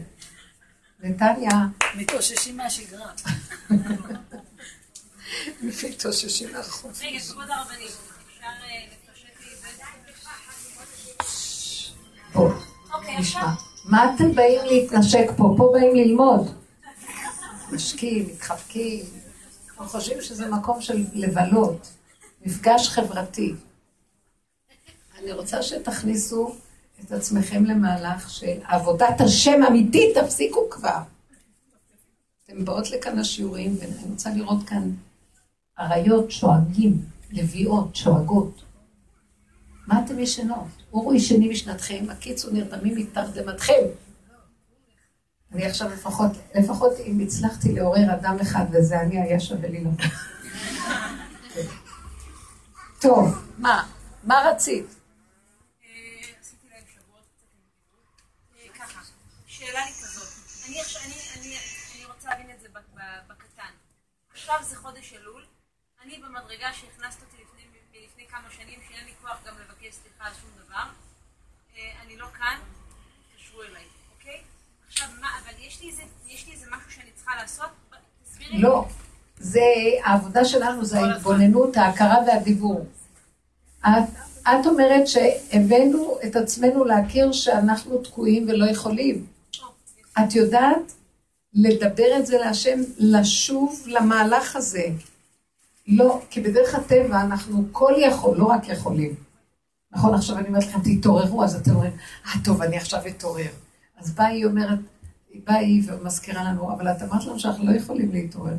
נתניה. 1.00 1.66
מתאוששים 1.96 2.56
מהשגרה. 2.56 3.12
מתאוששים 5.62 6.52
מהחוף. 6.52 7.02
רגע, 7.02 7.20
כבוד 7.20 7.50
הרבנית. 7.50 8.09
נשמע. 13.20 13.54
מה 13.84 14.14
אתם 14.14 14.34
באים 14.34 14.60
להתנשק 14.64 15.30
פה? 15.36 15.54
פה 15.56 15.70
באים 15.72 15.94
ללמוד. 15.94 16.50
משקים, 17.72 18.26
מתחבקים. 18.26 19.04
אנחנו 19.68 19.88
חושבים 19.88 20.22
שזה 20.22 20.48
מקום 20.48 20.80
של 20.80 21.04
לבלות, 21.12 21.90
מפגש 22.46 22.88
חברתי. 22.88 23.54
אני 25.18 25.32
רוצה 25.32 25.62
שתכניסו 25.62 26.54
את 27.00 27.12
עצמכם 27.12 27.64
למהלך 27.64 28.30
של 28.30 28.58
עבודת 28.64 29.20
השם 29.20 29.62
אמיתית, 29.68 30.18
תפסיקו 30.18 30.70
כבר. 30.70 30.98
אתם 32.44 32.64
באות 32.64 32.90
לכאן 32.90 33.18
לשיעורים, 33.18 33.76
ואני 33.80 33.92
רוצה 34.10 34.30
לראות 34.30 34.68
כאן 34.68 34.90
אריות 35.78 36.30
שואגים, 36.30 37.02
לביאות, 37.30 37.96
שואגות. 37.96 38.62
מה 39.86 40.04
אתם 40.04 40.18
ישנות? 40.18 40.66
אורו 40.92 41.14
ישנים 41.14 41.50
משנתכם, 41.50 42.04
הקיצו 42.10 42.50
נרדמים 42.50 42.94
מתרדמתכם. 42.96 43.82
אני 45.52 45.66
עכשיו 45.66 45.88
לפחות, 45.88 46.30
לפחות 46.54 46.92
אם 47.06 47.20
הצלחתי 47.20 47.72
לעורר 47.72 48.14
אדם 48.14 48.36
אחד 48.42 48.64
וזה 48.72 49.00
אני, 49.00 49.20
היה 49.20 49.40
שווה 49.40 49.68
לי 49.68 49.80
לבוא. 49.80 49.92
טוב, 53.00 53.28
מה? 53.58 53.86
מה 54.24 54.50
רצית? 54.50 54.86
שאלה 59.46 59.80
לי 59.86 59.92
כזאת, 59.92 60.28
אני 61.94 62.04
רוצה 62.04 62.28
להבין 62.28 62.50
את 62.50 62.60
זה 62.60 62.68
בקטן. 63.28 63.72
עכשיו 64.32 64.56
זה 64.62 64.76
חודש 64.76 65.12
אלול, 65.12 65.44
אני 66.04 66.18
במדרגה 66.18 66.72
שהכנסת 66.72 67.20
אותי 67.22 67.36
לפני 68.04 68.26
כמה 68.26 68.50
שנים, 68.50 68.80
שאין 68.88 69.04
לי 69.04 69.12
כוח 69.22 69.36
גם 69.46 69.54
לבקש 69.54 69.94
סליחה 69.94 70.24
על 70.24 70.32
שום 70.40 70.50
דבר, 70.64 70.82
אני 72.06 72.16
לא 72.16 72.26
כאן, 72.38 72.58
תתקשרו 73.28 73.62
אליי. 73.62 73.82
אוקיי? 74.18 74.40
עכשיו, 74.88 75.08
מה, 75.20 75.26
אבל 75.42 75.66
יש 75.66 75.80
לי 75.82 75.90
איזה, 75.90 76.02
יש 76.28 76.46
לי 76.46 76.52
איזה 76.52 76.66
משהו 76.70 76.92
שאני 76.92 77.10
צריכה 77.14 77.36
לעשות? 77.36 77.68
תסבירי. 78.24 78.58
לא. 78.58 78.88
זה, 79.38 79.60
העבודה 80.04 80.44
שלנו 80.44 80.84
זה. 80.84 81.00
ההתבוננות, 81.00 81.76
ההכרה 81.76 82.16
והדיבור. 82.26 82.86
את, 83.80 83.88
את 84.42 84.66
אומרת 84.66 85.08
שהבאנו 85.08 86.18
את 86.26 86.36
עצמנו 86.36 86.84
להכיר 86.84 87.32
שאנחנו 87.32 87.98
תקועים 87.98 88.48
ולא 88.48 88.70
יכולים. 88.70 89.26
את 90.18 90.34
יודעת 90.34 90.92
לדבר 91.54 92.16
את 92.18 92.26
זה 92.26 92.38
להשם, 92.38 92.80
לשוב 92.98 93.84
למהלך 93.86 94.56
הזה. 94.56 94.84
לא, 95.90 96.20
כי 96.30 96.40
בדרך 96.40 96.74
הטבע 96.74 97.20
אנחנו 97.20 97.64
כל 97.72 97.92
יכול, 97.96 98.36
לא 98.36 98.44
רק 98.44 98.68
יכולים. 98.68 99.14
נכון, 99.92 100.14
עכשיו 100.14 100.38
אני 100.38 100.48
אומרת 100.48 100.64
לכם, 100.64 100.78
תתעוררו, 100.84 101.44
אז 101.44 101.56
אתם 101.56 101.70
אומרים, 101.70 101.92
אה, 102.26 102.32
טוב, 102.44 102.62
אני 102.62 102.76
עכשיו 102.76 103.00
אתעורר. 103.06 103.50
אז 103.98 104.10
באה 104.14 104.26
היא 104.26 104.44
אומרת, 104.44 104.78
באה 105.44 105.56
היא 105.56 105.82
ומזכירה 105.86 106.44
לנו, 106.44 106.72
אבל 106.72 106.88
את 106.88 107.02
אמרת 107.02 107.24
לנו 107.24 107.38
שאנחנו 107.38 107.66
לא 107.66 107.76
יכולים 107.76 108.12
להתעורר. 108.12 108.54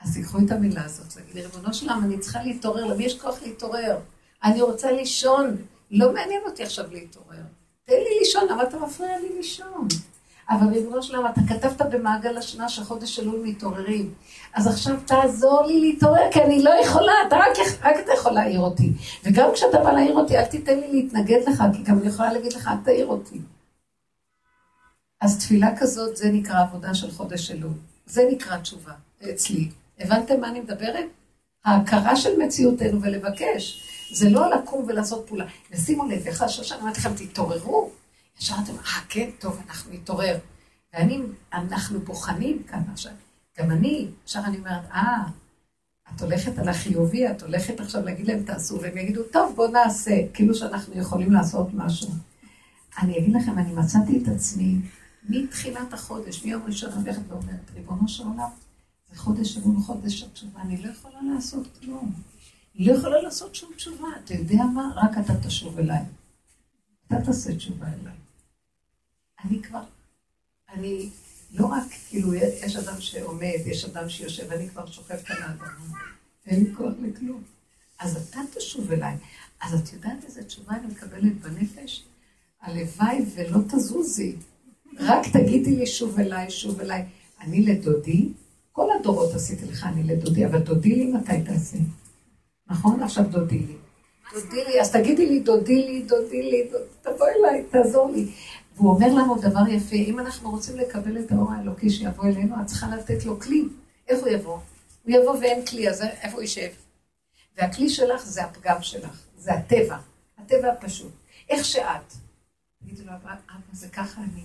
אז 0.00 0.14
תיקחו 0.14 0.38
את 0.46 0.50
המילה 0.50 0.84
הזאת, 0.84 1.16
להגיד, 1.16 1.36
ריבונו 1.36 1.74
של 1.74 1.88
עולם, 1.88 2.04
אני 2.04 2.18
צריכה 2.18 2.42
להתעורר, 2.42 2.84
למי 2.84 3.04
יש 3.04 3.20
כוח 3.20 3.42
להתעורר? 3.42 3.98
אני 4.44 4.62
רוצה 4.62 4.92
לישון, 4.92 5.56
לא 5.90 6.12
מעניין 6.12 6.40
אותי 6.46 6.62
עכשיו 6.62 6.84
להתעורר. 6.92 7.42
תן 7.84 7.92
לי 7.92 8.18
לישון, 8.20 8.42
למה 8.50 8.62
אתה 8.62 8.78
מפריע 8.78 9.18
לי 9.18 9.28
לישון? 9.36 9.88
אבל 10.50 10.66
ריבונו 10.66 11.02
של 11.02 11.14
אתה 11.26 11.40
כתבת 11.48 11.82
במעגל 11.82 12.36
השנה 12.36 12.68
שחודש 12.68 13.20
אלול 13.20 13.40
מתעוררים. 13.44 14.14
אז 14.54 14.66
עכשיו 14.66 14.96
תעזור 15.06 15.66
לי 15.66 15.80
להתעורר, 15.80 16.32
כי 16.32 16.42
אני 16.42 16.62
לא 16.62 16.70
יכולה, 16.84 17.12
אתה 17.28 17.36
רק, 17.36 17.56
רק 17.82 17.96
אתה 18.04 18.12
יכול 18.12 18.32
להעיר 18.32 18.60
אותי. 18.60 18.92
וגם 19.24 19.48
כשאתה 19.54 19.78
בא 19.78 19.92
להעיר 19.92 20.14
אותי, 20.14 20.38
אל 20.38 20.44
תיתן 20.44 20.80
לי 20.80 20.92
להתנגד 20.92 21.40
לך, 21.48 21.62
כי 21.72 21.82
גם 21.82 21.98
אני 21.98 22.08
יכולה 22.08 22.32
להגיד 22.32 22.52
לך, 22.52 22.68
אל 22.68 22.76
תעיר 22.84 23.06
אותי. 23.06 23.40
אז 25.20 25.38
תפילה 25.38 25.76
כזאת, 25.78 26.16
זה 26.16 26.32
נקרא 26.32 26.60
עבודה 26.60 26.94
של 26.94 27.10
חודש 27.10 27.50
אלול. 27.50 27.72
זה 28.06 28.28
נקרא 28.32 28.56
תשובה, 28.56 28.92
אצלי. 29.30 29.68
הבנתם 30.00 30.40
מה 30.40 30.48
אני 30.48 30.60
מדברת? 30.60 31.04
ההכרה 31.64 32.16
של 32.16 32.38
מציאותנו 32.38 33.02
ולבקש. 33.02 33.82
זה 34.12 34.30
לא 34.30 34.50
לקום 34.50 34.84
ולעשות 34.88 35.26
פעולה. 35.26 35.44
ושימו 35.70 36.04
לב, 36.04 36.26
איך 36.26 36.42
השושן 36.42 36.74
אמרתי 36.82 36.98
לכם, 36.98 37.14
תתעוררו. 37.14 37.90
ישר 38.40 38.54
אתם, 38.64 38.72
אה, 38.72 39.00
כן, 39.08 39.30
טוב, 39.38 39.60
אנחנו 39.66 39.92
נתעורר. 39.92 40.38
ואני, 40.92 41.20
אנחנו 41.52 42.00
בוחנים 42.00 42.62
כאן 42.62 42.82
עכשיו. 42.92 43.12
גם 43.58 43.70
אני, 43.70 44.08
ישר 44.26 44.40
אני 44.44 44.58
אומרת, 44.58 44.90
אה, 44.90 45.24
את 46.14 46.20
הולכת 46.22 46.58
על 46.58 46.68
החיובי, 46.68 47.30
את 47.30 47.42
הולכת 47.42 47.80
עכשיו 47.80 48.02
להגיד 48.04 48.26
להם 48.26 48.42
תעשו, 48.42 48.80
והם 48.82 48.98
יגידו, 48.98 49.22
טוב, 49.32 49.52
בואו 49.56 49.70
נעשה, 49.70 50.20
כאילו 50.34 50.54
שאנחנו 50.54 50.94
יכולים 50.94 51.32
לעשות 51.32 51.68
משהו. 51.74 52.10
אני 52.98 53.18
אגיד 53.18 53.34
לכם, 53.36 53.58
אני 53.58 53.72
מצאתי 53.72 54.22
את 54.22 54.28
עצמי 54.28 54.78
מתחילת 55.28 55.92
החודש, 55.92 56.44
מיום 56.44 56.62
ראשון 56.66 56.92
אני 56.92 57.02
הולכת 57.02 57.22
ואומרת, 57.28 57.70
ריבונו 57.74 58.08
של 58.08 58.24
עולם, 58.24 58.50
זה 59.10 59.18
חודש 59.18 59.58
אלול, 59.58 59.76
חודש 59.80 60.22
התשובה, 60.22 60.60
אני 60.60 60.82
לא 60.82 60.90
יכולה 60.90 61.18
לעשות 61.34 61.66
כלום. 61.80 62.12
היא 62.74 62.92
לא 62.92 62.96
יכולה 62.98 63.22
לעשות 63.22 63.54
שום 63.54 63.70
תשובה. 63.76 64.08
אתה 64.24 64.34
יודע 64.34 64.64
מה? 64.74 64.92
רק 64.96 65.18
אתה 65.18 65.32
תשוב 65.46 65.78
אליי. 65.78 66.04
אתה 67.06 67.16
תעשה 67.24 67.56
תשובה 67.56 67.86
אליי. 67.86 68.25
אני 69.48 69.62
כבר, 69.62 69.82
אני 70.72 71.10
לא 71.54 71.66
רק, 71.66 71.84
כאילו, 72.08 72.34
יש 72.34 72.76
אדם 72.76 73.00
שעומד, 73.00 73.60
יש 73.66 73.84
אדם 73.84 74.08
שיושב, 74.08 74.52
אני 74.52 74.68
כבר 74.68 74.86
שוכבת 74.86 75.30
על 75.30 75.42
האדמה. 75.42 75.98
אין 76.46 76.64
לי 76.64 76.74
כוח 76.74 76.92
לכלום. 77.02 77.42
אז 77.98 78.16
אתה 78.16 78.40
תשוב 78.54 78.92
אליי. 78.92 79.16
אז 79.60 79.74
את 79.74 79.92
יודעת 79.92 80.24
איזה 80.24 80.44
תשובה 80.44 80.76
אני 80.76 80.86
מקבלת 80.86 81.40
בנפש? 81.40 82.04
הלוואי 82.62 83.18
ולא 83.34 83.58
תזוזי. 83.68 84.36
רק 84.98 85.26
תגידי 85.32 85.76
לי 85.76 85.86
שוב 85.86 86.20
אליי, 86.20 86.50
שוב 86.50 86.80
אליי. 86.80 87.04
אני 87.40 87.62
לדודי, 87.62 88.28
כל 88.72 88.86
הדורות 89.00 89.34
עשיתי 89.34 89.66
לך 89.66 89.84
אני 89.84 90.02
לדודי, 90.02 90.46
אבל 90.46 90.58
דודי 90.58 90.94
לי 90.94 91.04
מתי 91.04 91.42
תעשה? 91.46 91.78
נכון? 92.70 93.02
עכשיו 93.02 93.24
דודי 93.24 93.58
לי. 93.58 93.76
דודי 94.34 94.64
לי, 94.64 94.80
אז 94.80 94.92
תגידי 94.92 95.26
לי, 95.26 95.40
דודי 95.40 95.86
לי, 95.86 96.02
דודי 96.02 96.42
לי, 96.42 96.68
תבוא 97.02 97.26
אליי, 97.38 97.64
תעזור 97.70 98.10
לי. 98.10 98.26
והוא 98.76 98.90
אומר 98.94 99.14
לנו 99.14 99.36
דבר 99.40 99.68
יפה, 99.68 99.96
אם 99.96 100.18
אנחנו 100.18 100.50
רוצים 100.50 100.76
לקבל 100.76 101.18
את 101.18 101.32
האור 101.32 101.52
האלוקי 101.52 101.90
שיבוא 101.90 102.24
אלינו, 102.24 102.60
את 102.60 102.66
צריכה 102.66 102.96
לתת 102.96 103.24
לו 103.24 103.40
כלי. 103.40 103.64
איך 104.08 104.20
הוא 104.20 104.28
יבוא? 104.28 104.58
הוא 105.04 105.12
יבוא 105.14 105.36
ואין 105.40 105.66
כלי, 105.66 105.88
אז 105.88 106.02
איפה 106.02 106.34
הוא 106.34 106.42
יישב? 106.42 106.68
והכלי 107.56 107.88
שלך 107.88 108.22
זה 108.24 108.44
הפגם 108.44 108.82
שלך, 108.82 109.20
זה 109.38 109.52
הטבע, 109.52 109.96
הטבע 110.38 110.72
הפשוט. 110.72 111.12
איך 111.48 111.64
שאת. 111.64 112.14
תגידי 112.82 113.04
לו, 113.04 113.12
אבא, 113.12 113.34
זה 113.72 113.88
ככה 113.88 114.20
אני. 114.20 114.42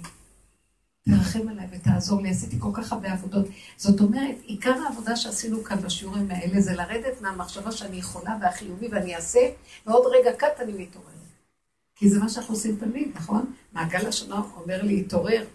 תרחם 1.05 1.47
עליי 1.49 1.67
ותעזור 1.71 2.21
לי, 2.21 2.29
עשיתי 2.29 2.55
כל 2.59 2.69
כך 2.73 2.91
הרבה 2.91 3.11
עבודות. 3.11 3.45
זאת 3.77 4.01
אומרת, 4.01 4.35
עיקר 4.43 4.73
העבודה 4.87 5.15
שעשינו 5.15 5.63
כאן 5.63 5.81
בשיעורים 5.81 6.31
האלה 6.31 6.61
זה 6.61 6.73
לרדת 6.73 7.21
מהמחשבה 7.21 7.71
שאני 7.71 7.97
יכולה 7.97 8.37
והחיובי 8.41 8.87
ואני 8.87 9.15
אעשה, 9.15 9.39
ועוד 9.85 10.03
רגע 10.11 10.31
קט 10.37 10.59
אני 10.59 10.73
מתעוררת. 10.73 11.20
כי 12.01 12.09
זה 12.09 12.19
מה 12.19 12.29
שאנחנו 12.29 12.53
עושים 12.53 12.75
תמיד, 12.75 13.11
נכון? 13.15 13.45
מעגל 13.73 14.07
השנה 14.07 14.41
אומר 14.55 14.83
לי, 14.83 14.99
התעורר. 14.99 15.45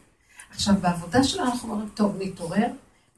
עכשיו, 0.50 0.74
בעבודה 0.80 1.24
שלנו 1.24 1.50
אנחנו 1.50 1.72
אומרים, 1.72 1.88
טוב, 1.94 2.16
נתעורר, 2.18 2.66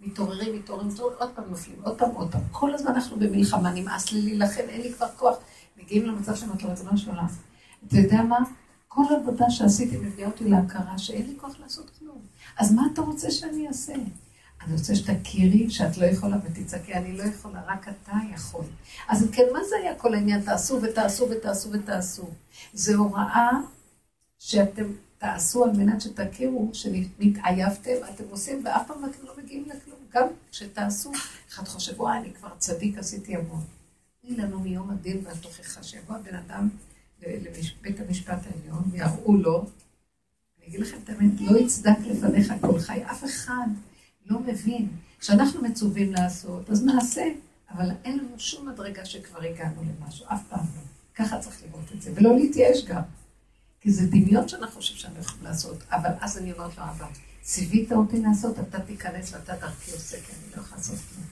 מתעוררים, 0.01 0.57
מתעוררים, 0.57 0.89
מתעוררים, 0.89 1.19
עוד 1.19 1.31
פעם 1.35 1.45
נופלים, 1.51 1.77
עוד 1.83 1.99
פעם, 1.99 2.11
עוד 2.11 2.33
פעם. 2.33 2.41
כל 2.53 2.75
הזמן 2.75 2.91
אנחנו 2.91 3.19
במלחמה, 3.19 3.71
נמאס 3.71 4.13
לי 4.13 4.23
להילחם, 4.23 4.63
אין 4.69 4.81
לי 4.81 4.93
כבר 4.93 5.07
כוח. 5.17 5.37
מגיעים 5.77 6.07
למצב 6.07 6.35
שאומרת 6.35 6.63
לו, 6.63 6.71
ריבונו 6.71 6.99
של 6.99 7.11
עולם. 7.11 7.27
אתה 7.87 7.97
יודע 7.97 8.23
מה? 8.23 8.39
כל 8.89 9.05
עבודה 9.21 9.51
שעשיתי 9.51 9.97
מביאה 9.97 10.29
אותי 10.29 10.45
להכרה 10.45 10.99
שאין 10.99 11.27
לי 11.27 11.35
כוח 11.41 11.61
לעשות 11.61 11.91
כלום. 11.99 12.19
אז 12.59 12.73
מה 12.73 12.83
אתה 12.93 13.01
רוצה 13.01 13.31
שאני 13.31 13.69
אעשה? 13.69 13.93
אני 14.69 14.77
רוצה 14.77 14.95
שתכירי 14.95 15.71
שאת 15.71 15.99
לא 15.99 16.07
יכולה 16.07 16.37
ותצעקי, 16.45 16.95
אני 16.95 17.17
לא 17.17 17.23
יכולה, 17.23 17.63
רק 17.67 17.89
אתה 17.89 18.13
יכול. 18.35 18.65
אז 19.09 19.27
כן, 19.33 19.43
מה 19.53 19.59
זה 19.69 19.77
היה 19.83 19.95
כל 19.95 20.15
העניין? 20.15 20.41
תעשו 20.41 20.83
ותעשו 20.83 21.29
ותעשו 21.31 21.71
ותעשו. 21.73 22.29
זה 22.73 22.95
הוראה 22.95 23.51
שאתם 24.39 24.85
תעשו 25.19 25.65
על 25.65 25.71
מנת 25.71 26.01
שתכירו 26.01 26.71
שנתעייפתם, 26.73 27.93
אתם 28.15 28.25
עושים 28.31 28.63
ואף 28.65 28.87
פעם 28.87 29.05
אתם 29.05 29.27
לא 29.27 29.33
מגיעים 29.43 29.65
לכלום. 29.65 29.99
גם 30.15 30.27
כשתעשו, 30.51 31.13
אחד 31.49 31.69
חושב, 31.69 32.01
וואי, 32.01 32.19
אני 32.19 32.33
כבר 32.35 32.51
צדיק, 32.59 32.99
עשיתי 32.99 33.37
המון. 33.37 33.65
תני 34.23 34.37
לנו 34.37 34.61
מיום 34.61 34.91
הדין 34.91 35.21
והתוכחה, 35.25 35.83
שיבוא 35.83 36.17
הבן 36.17 36.35
אדם 36.35 36.69
לבית 37.23 38.01
המשפט 38.01 38.39
העליון 38.47 38.83
ויראו 38.91 39.37
לו, 39.37 39.67
אני 40.59 40.67
אגיד 40.67 40.81
לכם 40.81 40.97
את 41.05 41.09
האמת, 41.09 41.41
לא 41.41 41.59
יצדק 41.59 41.99
לפניך 42.07 42.53
כל 42.61 42.79
חי, 42.79 43.05
אף 43.05 43.25
אחד 43.25 43.67
לא 44.29 44.41
מבין. 44.41 44.89
כשאנחנו 45.21 45.63
מצווים 45.63 46.13
לעשות, 46.13 46.71
אז 46.71 46.85
נעשה, 46.85 47.25
אבל 47.71 47.91
אין 48.05 48.19
לנו 48.19 48.39
שום 48.39 48.69
מדרגה 48.69 49.05
שכבר 49.05 49.43
הגענו 49.43 49.83
למשהו, 49.83 50.27
אף 50.29 50.41
פעם 50.49 50.67
לא. 50.77 50.83
ככה 51.15 51.39
צריך 51.39 51.63
לראות 51.63 51.93
את 51.95 52.03
זה, 52.03 52.11
ולא 52.15 52.37
להתייאש 52.37 52.85
גם. 52.85 53.03
כי 53.81 53.93
זה 53.93 54.07
דמיון 54.07 54.49
שאנחנו 54.49 54.75
חושבים 54.75 54.99
שאנחנו 54.99 55.21
יכולים 55.21 55.45
לעשות, 55.45 55.83
אבל 55.91 56.11
אז 56.21 56.39
אני 56.39 56.53
אומרת 56.53 56.79
לו, 56.79 56.85
אבא, 56.85 57.07
ציווית 57.43 57.93
אותי 57.93 58.21
לעשות, 58.21 58.59
אתה 58.59 58.81
תיכנס 58.81 59.33
ואתה 59.33 59.57
דרכי 59.57 59.93
עושה, 59.93 60.17
כי 60.17 60.33
אני 60.33 60.51
לא 60.57 60.63
יכולה 60.63 60.77
לעשות 60.77 60.99
כלום. 60.99 61.25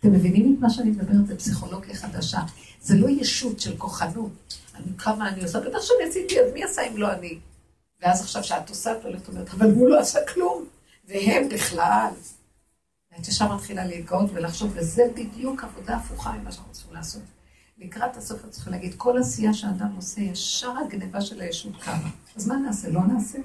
אתם 0.00 0.12
מבינים 0.12 0.54
את 0.54 0.60
מה 0.60 0.70
שאני 0.70 0.90
מדברת? 0.90 1.26
זה 1.26 1.36
פסיכולוגיה 1.36 1.94
חדשה. 1.94 2.38
זה 2.82 2.96
לא 2.96 3.08
ישות 3.08 3.60
של 3.60 3.76
כוחנות. 3.76 4.58
אני 4.74 4.98
כמה 4.98 5.28
אני 5.28 5.42
עושה, 5.42 5.60
בטח 5.60 5.78
שאני 5.80 6.10
עשיתי, 6.10 6.40
אז 6.40 6.52
מי 6.54 6.64
עשה 6.64 6.82
אם 6.82 6.96
לא 6.96 7.12
אני? 7.12 7.38
ואז 8.02 8.20
עכשיו 8.20 8.44
שאת 8.44 8.68
עושה, 8.68 8.92
את 8.92 9.04
הולכת 9.04 9.28
אומרת, 9.28 9.48
אבל 9.48 9.70
הוא 9.70 9.88
לא 9.88 10.00
עשה 10.00 10.18
כלום. 10.34 10.64
והם 11.10 11.48
בכלל. 11.48 12.10
ואת 13.12 13.28
ישר 13.28 13.54
מתחילה 13.54 13.84
להתגאות 13.84 14.30
ולחשוב, 14.34 14.72
וזה 14.74 15.02
בדיוק 15.16 15.64
עבודה 15.64 15.96
הפוכה 15.96 16.32
ממה 16.32 16.52
שאנחנו 16.52 16.72
צריכים 16.72 16.94
לעשות. 16.94 17.22
לקראת 17.78 18.16
הסוף 18.16 18.36
אנחנו 18.36 18.50
צריכים 18.50 18.72
להגיד, 18.72 18.94
כל 18.96 19.18
עשייה 19.18 19.54
שאדם 19.54 19.96
עושה, 19.96 20.20
ישר 20.20 20.72
הגניבה 20.78 21.20
של 21.20 21.40
הישות 21.40 21.76
קמה. 21.76 22.10
אז 22.36 22.48
מה 22.48 22.56
נעשה? 22.56 22.90
לא 22.90 23.00
נעשה? 23.04 23.38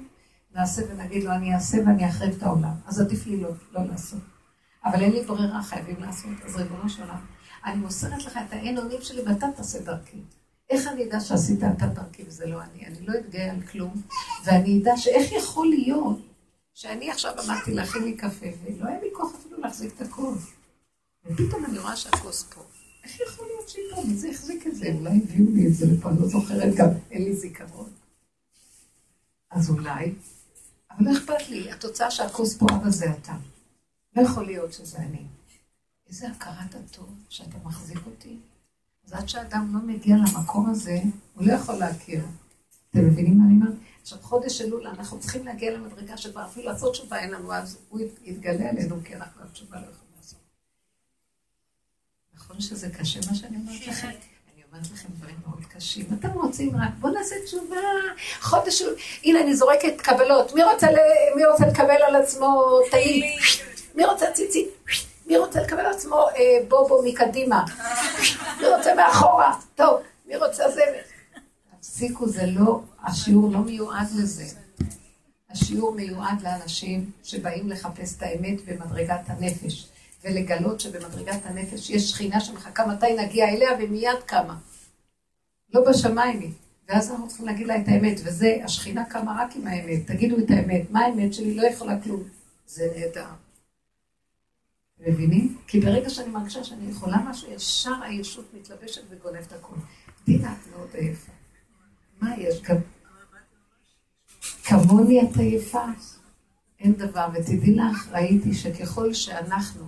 נעשה 0.54 0.82
ונגיד 0.90 1.24
לו, 1.24 1.32
אני 1.32 1.54
אעשה 1.54 1.78
ואני 1.86 2.08
אחריב 2.08 2.34
את 2.36 2.42
העולם. 2.42 2.74
אז 2.86 3.00
עדיף 3.00 3.26
לי 3.26 3.36
לא, 3.40 3.50
לא 3.72 3.84
לעשות. 3.84 4.20
אבל 4.84 5.02
אין 5.02 5.12
לי 5.12 5.22
ברירה, 5.22 5.62
חייבים 5.62 6.00
לעשות. 6.00 6.30
אז 6.44 6.56
ריבונו 6.56 6.88
של 6.88 7.02
עולם, 7.02 7.26
אני 7.64 7.76
מוסרת 7.76 8.24
לך 8.24 8.38
את 8.48 8.52
האין 8.52 8.78
אונים 8.78 9.02
שלי 9.02 9.22
ואתה 9.22 9.46
תעשה 9.56 9.82
דרכי. 9.82 10.22
איך 10.70 10.86
אני 10.86 11.04
אדע 11.04 11.20
שעשית 11.20 11.64
אתה 11.64 11.86
דרכי 11.86 12.22
וזה 12.26 12.46
לא 12.46 12.62
אני? 12.62 12.86
אני 12.86 13.06
לא 13.06 13.12
אתגאה 13.18 13.50
על 13.50 13.60
כלום, 13.60 13.94
ואני 14.44 14.80
אדע 14.82 14.96
שאיך 14.96 15.32
יכול 15.32 15.66
להיות 15.66 16.35
שאני 16.76 17.10
עכשיו 17.10 17.32
אמרתי 17.44 17.74
להכין 17.74 18.02
לי 18.02 18.16
קפה, 18.16 18.46
ולא 18.64 18.88
היה 18.88 19.00
לי 19.00 19.08
כוח 19.12 19.34
אפילו 19.34 19.60
להחזיק 19.60 19.92
את 19.96 20.00
הכוס. 20.00 20.42
ופתאום 21.24 21.64
אני 21.64 21.78
רואה 21.78 21.96
שהכוס 21.96 22.42
פה. 22.42 22.60
איך 23.04 23.20
יכול 23.20 23.46
להיות 23.46 23.68
שהיא 23.68 23.84
פה? 23.94 24.02
מי 24.08 24.14
זה 24.14 24.28
החזיק 24.28 24.66
את 24.66 24.74
זה? 24.74 24.86
אולי 24.94 25.10
הביאו 25.10 25.50
לי 25.54 25.66
את 25.66 25.74
זה 25.74 25.86
לפה, 25.86 26.10
אני 26.10 26.20
לא 26.20 26.26
זוכרת 26.26 26.74
גם, 26.74 26.88
אין 27.10 27.24
לי 27.24 27.36
זיכרון. 27.36 27.90
אז 29.50 29.70
אולי, 29.70 30.14
אבל 30.90 31.04
לא 31.04 31.18
אכפת 31.18 31.48
לי, 31.48 31.72
התוצאה 31.72 32.10
שהכוס 32.10 32.56
פה, 32.56 32.66
אבא 32.76 32.90
זה 32.90 33.10
אתה. 33.10 33.36
לא 34.16 34.22
יכול 34.22 34.46
להיות 34.46 34.72
שזה 34.72 34.98
אני. 34.98 35.22
איזה 36.08 36.28
הכרת 36.28 36.74
הטוב 36.74 37.08
שאתה 37.28 37.58
מחזיק 37.64 37.98
אותי. 38.06 38.36
אז 39.06 39.12
עד 39.12 39.28
שאדם 39.28 39.74
לא 39.74 39.80
מגיע 39.80 40.16
למקום 40.16 40.70
הזה, 40.70 40.98
הוא 41.34 41.46
לא 41.46 41.52
יכול 41.52 41.74
להכיר. 41.74 42.24
אתם 42.90 43.06
מבינים 43.06 43.38
מה 43.38 43.44
אני 43.44 43.54
אומרת? 43.54 43.85
עכשיו, 44.06 44.18
חודש 44.22 44.60
אלול, 44.60 44.86
אנחנו 44.86 45.20
צריכים 45.20 45.46
להגיע 45.46 45.70
למדרגה 45.70 46.16
שכבר 46.16 46.44
אפילו 46.44 46.66
לעשות 46.66 46.92
תשובה 46.92 47.18
אין 47.18 47.30
לנו, 47.30 47.52
אז 47.54 47.78
הוא 47.88 48.00
יתגלה 48.24 48.70
עלינו, 48.70 48.96
כי 49.04 49.14
אנחנו 49.14 49.42
התשובה 49.44 49.76
לא 49.76 49.82
יכולים 49.82 50.12
לעשות. 50.18 50.38
נכון 52.34 52.60
שזה 52.60 52.88
קשה 52.98 53.20
מה 53.30 53.34
שאני 53.34 53.56
אומרת 53.56 53.86
לכם? 53.86 54.06
אני 54.06 54.62
אומרת 54.72 54.90
לכם 54.94 55.08
דברים 55.18 55.36
מאוד 55.46 55.64
קשים. 55.64 56.06
אתם 56.20 56.30
רוצים 56.30 56.76
רק, 56.76 56.90
בואו 57.00 57.12
נעשה 57.12 57.34
תשובה, 57.44 57.76
חודש 58.40 58.82
אלול, 58.82 58.94
הנה 59.24 59.40
אני 59.40 59.56
זורקת 59.56 60.00
קבלות, 60.00 60.54
מי 60.54 60.64
רוצה, 60.64 61.66
לקבל 61.68 62.02
על 62.08 62.16
עצמו 62.16 62.78
תאים? 62.90 63.38
מי 63.94 64.04
רוצה 64.04 64.32
ציצית? 64.32 64.68
מי 65.26 65.36
רוצה 65.36 65.62
לקבל 65.62 65.80
על 65.80 65.92
עצמו 65.92 66.28
אה, 66.36 66.58
בובו 66.68 67.02
מקדימה? 67.04 67.64
מי 68.60 68.68
רוצה 68.76 68.94
מאחורה? 68.94 69.54
טוב, 69.74 70.00
מי 70.26 70.36
רוצה 70.36 70.70
זה? 70.70 70.82
תפסיקו, 71.86 72.28
זה 72.28 72.46
לא, 72.46 72.80
השיעור 73.02 73.52
לא 73.52 73.58
מיועד 73.58 74.06
לזה. 74.16 74.44
השיעור 75.50 75.94
מיועד 75.94 76.42
לאנשים 76.42 77.10
שבאים 77.22 77.68
לחפש 77.68 78.16
את 78.16 78.22
האמת 78.22 78.64
במדרגת 78.64 79.20
הנפש, 79.26 79.88
ולגלות 80.24 80.80
שבמדרגת 80.80 81.46
הנפש 81.46 81.90
יש 81.90 82.10
שכינה 82.10 82.40
שמחכה 82.40 82.86
מתי 82.86 83.16
נגיע 83.16 83.48
אליה 83.48 83.70
ומיד 83.80 84.22
קמה. 84.26 84.58
לא 85.74 85.90
בשמיים 85.90 86.40
היא. 86.40 86.52
ואז 86.88 87.10
אנחנו 87.10 87.28
צריכים 87.28 87.46
להגיד 87.46 87.66
לה 87.66 87.80
את 87.80 87.88
האמת, 87.88 88.20
וזה, 88.24 88.56
השכינה 88.64 89.04
קמה 89.04 89.42
רק 89.42 89.56
עם 89.56 89.66
האמת. 89.66 90.06
תגידו 90.06 90.38
את 90.38 90.50
האמת, 90.50 90.90
מה 90.90 91.00
האמת 91.00 91.34
שלי? 91.34 91.54
לא 91.54 91.66
יכולה 91.66 92.00
כלום. 92.00 92.22
זה 92.66 92.88
נהדר. 92.96 93.28
מבינים? 94.98 95.58
כי 95.66 95.80
ברגע 95.80 96.10
שאני 96.10 96.28
מרגישה 96.28 96.64
שאני 96.64 96.90
יכולה 96.90 97.16
משהו, 97.30 97.52
ישר 97.52 98.02
הישות 98.02 98.54
מתלבשת 98.54 99.02
וגונבת 99.10 99.52
הכול. 99.52 99.78
דינה, 100.26 100.52
את 100.52 100.76
מאוד 100.76 100.88
עייפה. 100.94 101.35
מה 102.20 102.36
יש? 102.38 102.62
כמוני 104.64 105.22
את 105.22 105.36
עייפה? 105.36 105.84
אין 106.80 106.92
דבר. 106.92 107.28
ותדעי 107.34 107.74
לך, 107.74 108.08
ראיתי 108.12 108.54
שככל 108.54 109.14
שאנחנו, 109.14 109.86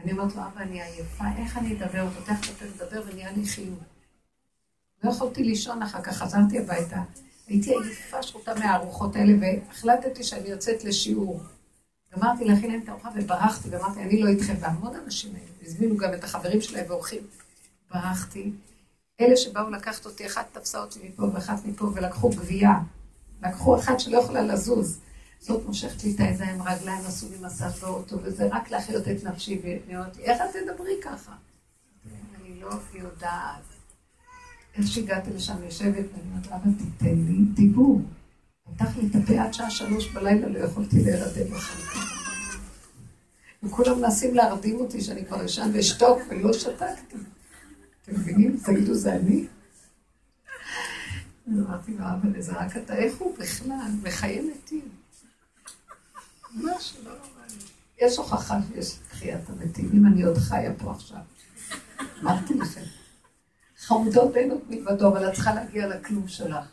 אני 0.00 0.12
אומרת 0.12 0.36
לו, 0.36 0.42
אבא, 0.42 0.60
אני 0.60 0.82
עייפה, 0.82 1.24
איך 1.38 1.58
אני 1.58 1.76
אדבר? 1.76 2.00
הוא 2.00 2.10
פותח 2.10 2.40
את 2.40 2.50
הפה 2.50 2.64
לדבר 2.64 3.02
ונהיה 3.06 3.32
לי 3.32 3.46
חיוב. 3.46 3.78
לא 5.04 5.10
יכולתי 5.10 5.44
לישון 5.44 5.82
אחר 5.82 6.02
כך, 6.02 6.16
חזרתי 6.16 6.58
הביתה. 6.58 7.02
הייתי 7.46 7.70
עייפה 7.70 8.22
שרוטה 8.22 8.54
מהארוחות 8.54 9.16
האלה, 9.16 9.32
והחלטתי 9.40 10.24
שאני 10.24 10.48
יוצאת 10.48 10.84
לשיעור. 10.84 11.42
גמרתי 12.16 12.44
להכין 12.44 12.70
להם 12.70 12.80
את 12.84 12.88
הארוחה 12.88 13.08
וברחתי, 13.14 13.68
ואמרתי, 13.68 14.00
אני 14.00 14.22
לא 14.22 14.28
איתכם, 14.28 14.54
והמון 14.60 14.94
אנשים 15.04 15.34
האלה, 15.34 15.46
הזמינו 15.62 15.96
גם 15.96 16.14
את 16.14 16.24
החברים 16.24 16.60
שלהם 16.60 16.84
ואורחים. 16.88 17.22
ברחתי, 17.90 18.52
אלה 19.20 19.36
שבאו 19.36 19.70
לקחת 19.70 20.06
אותי, 20.06 20.26
אחת 20.26 20.46
תפסה 20.52 20.80
אותי 20.80 20.98
מפה 21.08 21.22
ואחת 21.34 21.64
מפה, 21.64 21.84
ולקחו 21.94 22.30
גבייה. 22.30 22.74
לקחו 23.42 23.78
אחת 23.78 24.00
שלא 24.00 24.18
יכולה 24.18 24.42
לזוז. 24.42 24.98
זאת 25.40 25.66
מושכת 25.66 26.04
לי 26.04 26.14
את 26.14 26.20
הידיים, 26.20 26.62
רגליים, 26.62 27.00
עשו 27.06 27.26
לי 27.30 27.36
מסע 27.40 27.68
באוטו, 27.68 28.16
וזה 28.22 28.48
רק 28.50 28.70
להחיות 28.70 29.08
את 29.08 29.24
נפשי, 29.24 29.60
לי, 29.64 29.98
איך 30.18 30.40
את 30.40 30.56
תדברי 30.56 30.94
ככה? 31.02 31.32
אני 32.40 32.60
לא 32.60 32.70
יודעת. 32.94 33.62
איך 34.74 34.86
שהגעתי 34.86 35.30
לשם, 35.30 35.62
יושבת, 35.64 36.04
ואני 36.12 36.30
אומרת, 36.30 36.46
אבא, 36.46 36.70
תיתן 36.78 37.14
לי 37.14 37.44
דיבור. 37.54 38.00
פתח 38.76 38.96
לי 38.96 39.06
את 39.06 39.14
הפה 39.14 39.42
עד 39.42 39.54
שעה 39.54 39.70
שלוש 39.70 40.08
בלילה, 40.08 40.48
לא 40.48 40.58
יכולתי 40.58 41.04
להירדם 41.04 41.54
אחר 41.54 41.80
וכולם 43.62 44.00
מנסים 44.00 44.34
להרדים 44.34 44.80
אותי 44.80 45.00
שאני 45.00 45.24
כבר 45.26 45.44
ישן 45.44 45.70
ואשתוק, 45.74 46.18
ולא 46.28 46.52
שתקתי. 46.52 47.16
אתם 48.10 48.20
מבינים? 48.20 48.56
תגידו, 48.64 48.94
זה 48.94 49.14
אני? 49.14 49.46
אמרתי 51.48 51.92
לו, 51.98 52.04
אבל 52.04 52.40
זה 52.40 52.52
רק 52.52 52.76
אתה, 52.76 52.96
איך 52.96 53.18
הוא 53.18 53.38
בכלל? 53.38 53.90
מחיי 54.02 54.40
מתים. 54.40 54.88
ממש 56.54 56.96
לא 57.04 57.10
נורמלי. 57.10 57.64
יש 58.02 58.16
הוכחה 58.16 58.58
שיש 58.68 58.94
תחיית 59.10 59.50
המתים, 59.50 59.90
אם 59.94 60.06
אני 60.06 60.22
עוד 60.22 60.38
חיה 60.38 60.74
פה 60.74 60.90
עכשיו. 60.90 61.18
אמרתי 62.22 62.54
לכם. 62.54 62.80
חמודות 63.78 64.36
אין 64.36 64.50
עוד 64.50 64.60
מלבדו, 64.68 65.08
אבל 65.08 65.28
את 65.28 65.34
צריכה 65.34 65.54
להגיע 65.54 65.86
לכלום 65.86 66.28
שלך. 66.28 66.64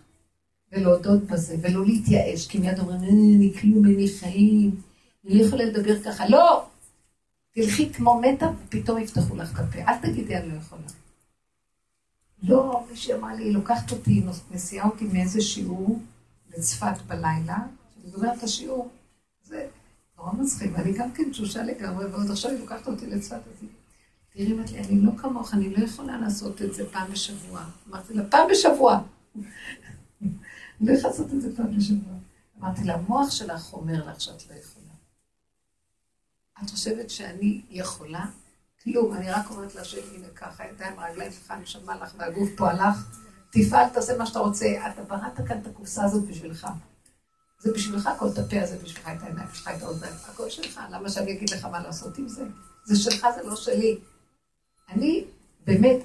ולהודות 0.71 1.23
בזה, 1.23 1.55
ולא 1.61 1.85
להתייאש, 1.85 2.47
כי 2.47 2.59
מיד 2.59 2.79
אומרים, 2.79 2.99
אני 3.01 3.53
כלום, 3.61 3.85
אין 3.85 3.95
לי 3.95 4.07
חיים, 4.19 4.81
אני 5.25 5.37
לא 5.37 5.43
יכולה 5.43 5.65
לדבר 5.65 6.03
ככה. 6.03 6.29
לא! 6.29 6.67
תלכי 7.53 7.93
כמו 7.93 8.21
מתה, 8.21 8.49
ופתאום 8.65 8.97
יפתחו 8.97 9.35
לך 9.35 9.59
הפה. 9.59 9.79
אל 9.79 9.97
תגידי, 10.01 10.37
אני 10.37 10.49
לא 10.49 10.57
יכולה. 10.57 10.87
לא, 12.43 12.85
מישהי 12.89 13.13
אמרה 13.13 13.35
לי, 13.35 13.43
היא 13.43 13.53
לוקחת 13.53 13.91
אותי, 13.91 14.23
מסיעה 14.51 14.87
אותי 14.87 15.05
מאיזה 15.05 15.41
שיעור 15.41 16.01
לצפת 16.57 17.01
בלילה, 17.07 17.55
אני 17.55 18.07
מדברת 18.07 18.37
את 18.37 18.43
השיעור, 18.43 18.89
זה 19.43 19.67
נורא 20.17 20.31
מצחיק, 20.33 20.71
ואני 20.73 20.93
גם 20.93 21.11
כן 21.11 21.29
תשושה 21.31 21.63
לגמרי, 21.63 22.05
ועוד 22.05 22.31
עכשיו 22.31 22.51
היא 22.51 22.59
לוקחת 22.59 22.87
אותי 22.87 23.07
לצפת, 23.07 23.33
אז 23.35 23.61
היא, 23.61 23.69
תראי, 24.29 24.53
אמרת 24.53 24.71
לי, 24.71 24.79
אני 24.79 25.01
לא 25.01 25.11
כמוך, 25.17 25.53
אני 25.53 25.69
לא 25.69 25.83
יכולה 25.83 26.17
לעשות 26.17 26.61
את 26.61 26.73
זה 26.73 26.89
פעם 26.91 27.11
בשבוע. 27.11 27.65
אמרתי 27.89 28.13
לה, 28.13 28.23
פעם 28.29 28.47
בשבוע. 28.51 29.01
אני 30.21 30.29
לא 30.81 30.91
יכולה 30.91 31.13
לעשות 31.13 31.33
את 31.33 31.41
זה 31.41 31.55
פעם 31.55 31.77
בשבוע. 31.77 32.13
אמרתי 32.59 32.83
לה, 32.83 32.93
המוח 32.93 33.31
שלך 33.31 33.73
אומר 33.73 34.09
לך 34.09 34.21
שאת 34.21 34.49
לא 34.49 34.55
יכולה. 34.55 34.93
את 36.63 36.69
חושבת 36.69 37.09
שאני 37.09 37.61
יכולה? 37.69 38.25
כלום, 38.93 39.13
אני 39.13 39.31
רק 39.31 39.49
אומרת 39.49 39.75
להשם, 39.75 39.97
הנה 40.15 40.27
ככה, 40.35 40.63
ידיים, 40.65 40.99
רגליים 40.99 41.31
שלך, 41.31 41.53
נשמה 41.61 41.95
לך, 41.95 42.13
והגוף 42.17 42.49
פה 42.57 42.69
הלך, 42.69 43.19
תפעל, 43.51 43.89
תעשה 43.89 44.17
מה 44.17 44.25
שאתה 44.25 44.39
רוצה. 44.39 44.65
אתה 44.87 45.03
בראת 45.03 45.47
כאן 45.47 45.61
את 45.61 45.67
הקופסה 45.67 46.03
הזאת 46.03 46.27
בשבילך. 46.27 46.67
זה 47.59 47.73
בשבילך, 47.73 48.09
כל 48.19 48.27
את 48.33 48.37
הפה 48.37 48.61
הזה 48.61 48.77
בשבילך, 48.83 49.07
את 49.07 49.23
העיניים 49.23 49.47
שלך, 49.53 49.69
את 49.77 49.81
האוזניים, 49.81 50.13
הכל 50.25 50.49
שלך. 50.49 50.81
למה 50.91 51.09
שאני 51.09 51.31
אגיד 51.31 51.49
לך 51.49 51.65
מה 51.65 51.79
לעשות 51.79 52.17
עם 52.17 52.27
זה? 52.27 52.43
זה 52.85 52.95
שלך, 52.95 53.27
זה 53.35 53.43
לא 53.43 53.55
שלי. 53.55 53.99
אני, 54.89 55.25
באמת, 55.65 55.97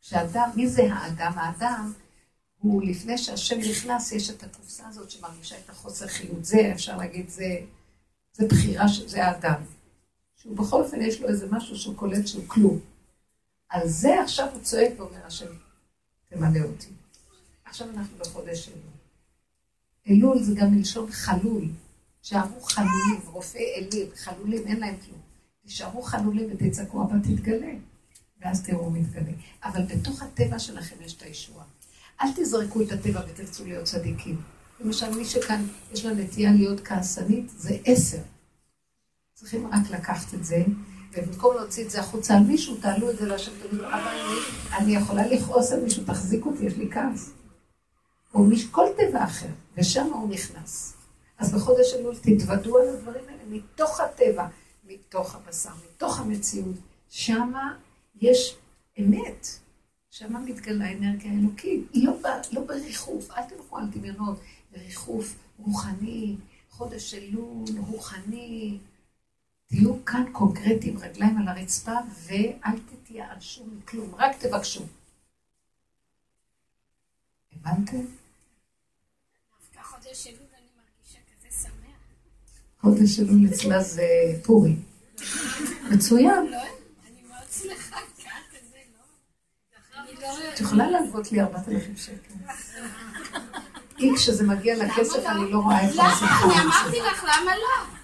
כשאדם, 0.00 0.50
מי 0.54 0.68
זה 0.68 0.82
האדם? 0.92 1.32
האדם 1.36 1.92
הוא, 2.58 2.82
לפני 2.82 3.18
שהשם 3.18 3.58
נכנס, 3.70 4.12
יש 4.12 4.30
את 4.30 4.42
הקופסה 4.42 4.88
הזאת 4.88 5.10
שמרגישה 5.10 5.56
את 5.64 5.70
החוסר 5.70 6.06
חיות. 6.06 6.44
זה, 6.44 6.70
אפשר 6.72 6.96
להגיד, 6.96 7.28
זה, 7.28 7.56
זה 8.32 8.46
בחירה, 8.46 8.84
זה 9.06 9.24
האדם. 9.24 9.77
שהוא 10.42 10.56
בכל 10.56 10.82
אופן 10.82 11.00
יש 11.00 11.20
לו 11.20 11.28
איזה 11.28 11.46
משהו 11.50 11.76
שהוא 11.76 11.96
קולט 11.96 12.26
שהוא 12.26 12.44
כלום. 12.46 12.80
על 13.68 13.88
זה 13.88 14.22
עכשיו 14.22 14.48
הוא 14.52 14.62
צועק 14.62 14.92
ואומר 14.96 15.26
השם, 15.26 15.46
תמלא 16.28 16.60
אותי. 16.60 16.88
עכשיו 17.64 17.90
אנחנו 17.90 18.18
בחודש 18.18 18.68
אלול. 18.68 18.80
אלול 20.08 20.42
זה 20.42 20.54
גם 20.54 20.74
מלשון 20.74 21.10
חלול. 21.10 21.64
תישארו 22.20 22.60
חלולים, 22.60 23.20
רופאי 23.26 23.64
אלים, 23.76 24.06
חלולים, 24.16 24.66
אין 24.66 24.80
להם 24.80 24.94
כלום. 25.06 25.20
תישארו 25.62 26.02
חלולים 26.02 26.48
ותצעקו, 26.52 27.02
אבל 27.02 27.18
תתגלה. 27.18 27.72
ואז 28.40 28.62
תראו 28.62 28.90
מתגלה. 28.90 29.32
אבל 29.64 29.82
בתוך 29.82 30.22
הטבע 30.22 30.58
שלכם 30.58 30.96
יש 31.04 31.14
את 31.14 31.22
הישועה. 31.22 31.64
אל 32.20 32.28
תזרקו 32.36 32.82
את 32.82 32.92
הטבע 32.92 33.20
ותרצו 33.28 33.64
להיות 33.64 33.84
צדיקים. 33.84 34.42
למשל, 34.80 35.14
מי 35.14 35.24
שכאן 35.24 35.66
יש 35.92 36.04
לה 36.04 36.14
נטייה 36.14 36.52
להיות 36.52 36.80
כעסנית, 36.80 37.50
זה 37.50 37.76
עשר. 37.84 38.22
צריכים 39.38 39.66
רק 39.66 39.90
לקחת 39.90 40.34
את 40.34 40.44
זה, 40.44 40.64
ובמקום 41.12 41.56
להוציא 41.56 41.84
את 41.84 41.90
זה 41.90 42.00
החוצה 42.00 42.36
על 42.36 42.42
מישהו, 42.42 42.76
תעלו 42.76 43.10
את 43.10 43.18
זה 43.18 43.26
להשם, 43.26 43.52
תגידו, 43.62 43.86
אבל 43.86 44.08
אני, 44.08 44.38
אני 44.78 44.96
יכולה 44.96 45.26
לכעוס 45.26 45.72
על 45.72 45.80
מישהו, 45.80 46.04
תחזיק 46.04 46.46
אותי, 46.46 46.64
יש 46.64 46.76
לי 46.76 46.90
כעס. 46.90 47.30
או 48.34 48.44
מיש, 48.44 48.66
כל 48.66 48.86
טבע 48.96 49.24
אחר, 49.24 49.46
ושם 49.76 50.06
הוא 50.06 50.30
נכנס. 50.30 50.96
אז 51.38 51.54
בחודש 51.54 51.94
אלול 51.94 52.14
תתוודו 52.16 52.78
על 52.78 52.88
הדברים 52.88 53.24
האלה 53.28 53.42
מתוך 53.48 54.00
הטבע, 54.00 54.46
מתוך 54.84 55.34
הבשר, 55.34 55.70
מתוך 55.94 56.20
המציאות. 56.20 56.76
שמה 57.08 57.74
יש 58.20 58.56
אמת, 58.98 59.46
שמה 60.10 60.40
מתגלה 60.40 60.92
אנרגיה 60.92 61.32
אלוקית. 61.32 61.88
היא 61.92 62.06
לא, 62.06 62.12
לא 62.52 62.60
בריחוף, 62.60 63.30
אל 63.30 63.42
תלכו 63.42 63.78
על 63.78 63.84
דמיונות, 63.90 64.40
בריחוף 64.72 65.34
רוחני, 65.58 66.36
חודש 66.70 67.14
אלול, 67.14 67.64
רוחני, 67.86 68.78
תהיו 69.68 70.04
כאן 70.04 70.24
קונקרטיים, 70.32 70.98
רגליים 70.98 71.38
על 71.38 71.48
הרצפה, 71.48 71.92
ואל 72.26 72.78
תתייאשו 72.78 73.64
מכלום, 73.66 74.14
רק 74.14 74.36
תבקשו. 74.38 74.84
הבנתם? 77.52 78.00
חודש 82.80 83.20
אלול 83.20 83.46
אצלה 83.52 83.82
זה 83.82 84.06
פורי. 84.44 84.76
מצוין. 85.90 86.46
לא, 86.46 86.50
לא? 86.50 86.62
את 90.54 90.60
יכולה 90.60 90.90
להלוות 90.90 91.32
לי 91.32 91.40
4,000 91.40 91.96
שקל. 91.96 92.34
אם 94.00 94.14
כשזה 94.16 94.46
מגיע 94.46 94.76
לכסף 94.76 95.16
לא? 95.16 95.30
אני 95.30 95.52
לא 95.52 95.58
רואה 95.58 95.80
איפה 95.80 96.02
הסיפור. 96.06 96.52
למה? 96.52 96.54
אני 96.54 96.62
אמרתי 96.62 97.00
לך, 97.00 97.24
למה 97.24 97.56
לא? 97.56 97.97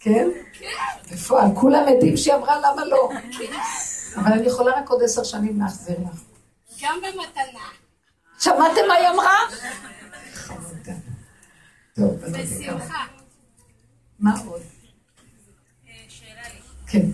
כן? 0.00 0.28
כן. 0.52 0.66
בפועל, 1.12 1.46
כולם 1.60 1.84
עדים 1.88 2.16
שהיא 2.16 2.34
אמרה 2.34 2.58
למה 2.58 2.84
לא. 2.84 3.10
אבל 4.16 4.32
אני 4.32 4.46
יכולה 4.46 4.72
רק 4.76 4.88
עוד 4.88 5.02
עשר 5.02 5.24
שנים 5.24 5.60
להחזיר 5.60 5.96
לך. 6.00 6.20
גם 6.82 7.00
במתנה. 7.02 7.64
שמעתם 8.38 8.80
מה 8.88 8.94
היא 8.94 9.08
אמרה? 9.08 9.36
בשמחה. 12.32 13.04
מה 14.18 14.30
עוד? 14.46 14.60
שאלה 16.08 16.42
לי. 16.42 16.60
כן. 16.86 17.06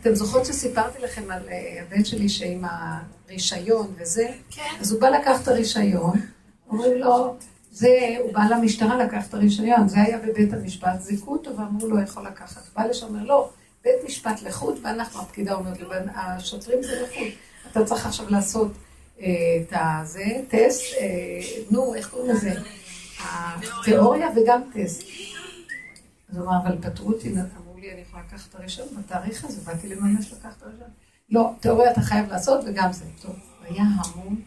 אתם 0.00 0.14
זוכרות 0.14 0.46
שסיפרתי 0.46 0.98
לכם 0.98 1.30
על 1.30 1.48
אה, 1.48 1.82
הבן 1.82 2.04
שלי 2.04 2.28
שעם 2.28 2.64
הרישיון 2.64 3.94
וזה? 3.98 4.28
כן. 4.50 4.76
אז 4.80 4.92
הוא 4.92 5.00
בא 5.00 5.08
לקחת 5.08 5.42
את 5.42 5.48
הרישיון, 5.48 6.20
אומרים 6.68 6.98
לו, 6.98 7.36
זה, 7.76 8.16
הוא 8.22 8.32
בא 8.32 8.40
למשטרה 8.50 9.04
לקחת 9.04 9.28
את 9.28 9.34
הרישיון, 9.34 9.88
זה 9.88 10.02
היה 10.02 10.18
בבית 10.18 10.52
המשפט, 10.52 11.00
זיכו 11.00 11.32
אותו 11.32 11.56
ואמרו 11.56 11.88
לו, 11.88 12.00
יכול 12.00 12.26
לקחת. 12.26 12.62
בא 12.74 12.84
לשם, 12.84 13.06
אומר, 13.06 13.24
לא, 13.24 13.50
בית 13.84 13.94
משפט 14.06 14.42
לחוד, 14.42 14.78
ואנחנו, 14.82 15.20
הפקידה 15.20 15.54
אומרת 15.54 15.80
לו, 15.80 15.90
השוטרים 16.14 16.82
זה 16.82 17.02
לחוד. 17.02 17.28
אתה 17.70 17.84
צריך 17.84 18.06
עכשיו 18.06 18.30
לעשות 18.30 18.72
אה, 19.20 19.26
את 19.60 19.72
הזה, 19.76 20.24
טסט, 20.48 20.82
אה, 21.00 21.06
נו, 21.70 21.94
איך 21.94 22.10
קוראים 22.10 22.30
לזה? 22.30 22.52
התיאוריה 23.24 24.28
וגם 24.36 24.60
טסט. 24.72 25.02
אז 26.28 26.36
הוא 26.36 26.46
אמר, 26.46 26.58
אבל 26.62 26.78
פטרו 26.82 27.08
אותי, 27.08 27.32
אמרו 27.32 27.78
לי, 27.78 27.92
אני 27.92 28.00
יכולה 28.00 28.22
לקחת 28.28 28.50
את 28.50 28.54
הרישיון 28.54 28.88
בתאריך 28.98 29.44
הזה, 29.44 29.60
באתי 29.70 29.88
לממש 29.88 30.32
לקחת 30.32 30.56
את 30.58 30.62
הרישיון. 30.62 30.90
לא, 31.30 31.50
תיאוריה 31.60 31.90
אתה 31.90 32.00
חייב 32.00 32.28
לעשות 32.28 32.64
וגם 32.66 32.92
זה. 32.92 33.04
טוב, 33.22 33.36
היה 33.62 33.82
המון, 33.82 34.40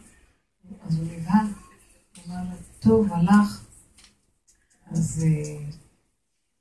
אז 0.86 0.96
הוא 0.96 1.04
נבהל. 1.04 1.46
הוא 2.16 2.34
אמר 2.34 2.42
לו, 2.50 2.69
טוב, 2.80 3.12
הלך. 3.12 3.64
אז 4.90 5.24
אה, 5.26 5.56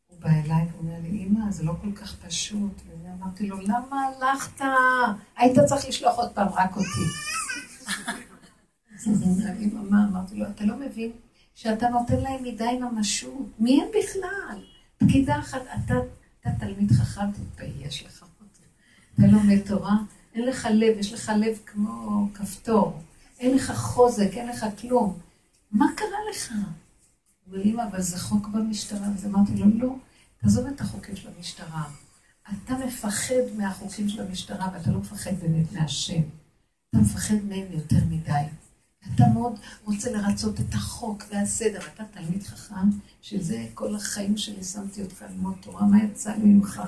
הוא 0.08 0.20
בא 0.20 0.30
אליי 0.30 0.68
ואומר 0.74 1.00
לי, 1.02 1.24
אמא, 1.24 1.52
זה 1.52 1.64
לא 1.64 1.74
כל 1.82 1.92
כך 1.92 2.16
פשוט. 2.16 2.82
ואמרתי 3.04 3.48
לו, 3.48 3.62
למה 3.62 4.02
הלכת? 4.02 4.62
היית 5.38 5.60
צריך 5.60 5.86
לשלוח 5.88 6.16
עוד 6.18 6.32
פעם 6.32 6.48
רק 6.48 6.78
אותי. 6.78 7.06
אמא, 9.08 9.98
אמרתי 10.10 10.36
לו, 10.36 10.46
אתה 10.50 10.66
לא 10.66 10.76
מבין 10.78 11.12
שאתה 11.56 11.90
נותן 11.90 12.20
להם 12.20 12.44
מדי 12.44 12.80
ממשות. 12.82 13.48
מי 13.60 13.82
הם 13.82 13.88
בכלל? 13.90 14.64
פקידה 14.98 15.40
אחת, 15.40 15.62
אתה, 15.62 15.94
אתה 16.42 16.50
תלמיד 16.60 16.92
חכם, 16.92 17.32
תתבייש 17.32 18.06
לך. 18.06 18.26
אתה 19.14 19.28
לומד 19.28 19.60
תורה, 19.68 19.96
אין 20.34 20.46
לך 20.46 20.68
לב, 20.72 20.98
יש 20.98 21.14
לך 21.14 21.32
לב 21.38 21.60
כמו 21.66 22.28
כפתור. 22.34 23.00
אין 23.40 23.56
לך 23.56 23.72
חוזק, 23.72 24.30
אין 24.34 24.48
לך 24.50 24.66
כלום. 24.82 25.20
מה 25.72 25.86
קרה 25.96 26.18
לך? 26.32 26.52
הוא 26.52 27.54
אומר, 27.54 27.66
אמא, 27.66 27.84
אבל 27.92 28.02
זה 28.02 28.20
חוק 28.20 28.48
במשטרה. 28.48 29.08
אז 29.08 29.26
אמרתי 29.26 29.56
לו, 29.56 29.66
לא, 29.78 29.96
תעזוב 30.42 30.68
את 30.68 30.82
החוקים 30.82 31.16
של 31.16 31.30
המשטרה. 31.38 31.84
אתה 32.54 32.78
מפחד 32.78 33.36
מהחוקים 33.58 34.10
של 34.10 34.22
המשטרה, 34.22 34.70
ואתה 34.74 34.92
לא 34.92 35.00
מפחד 35.00 35.32
באמת 35.42 35.72
מהשם. 35.72 36.22
אתה 36.90 36.98
מפחד 36.98 37.36
מהם 37.48 37.66
יותר 37.72 38.06
מדי. 38.10 38.44
אתה 39.16 39.24
מאוד 39.34 39.60
רוצה 39.86 40.12
לרצות 40.12 40.60
את 40.60 40.74
החוק 40.74 41.24
והסדר. 41.32 41.80
אתה 41.94 42.04
תלמיד 42.12 42.44
חכם, 42.44 42.90
שזה 43.22 43.66
כל 43.74 43.96
החיים 43.96 44.38
שלי 44.38 44.64
שמתי 44.64 45.02
אותך 45.02 45.22
ללמוד 45.22 45.56
תורה, 45.62 45.86
מה 45.86 46.04
יצא 46.04 46.34
ממך? 46.44 46.82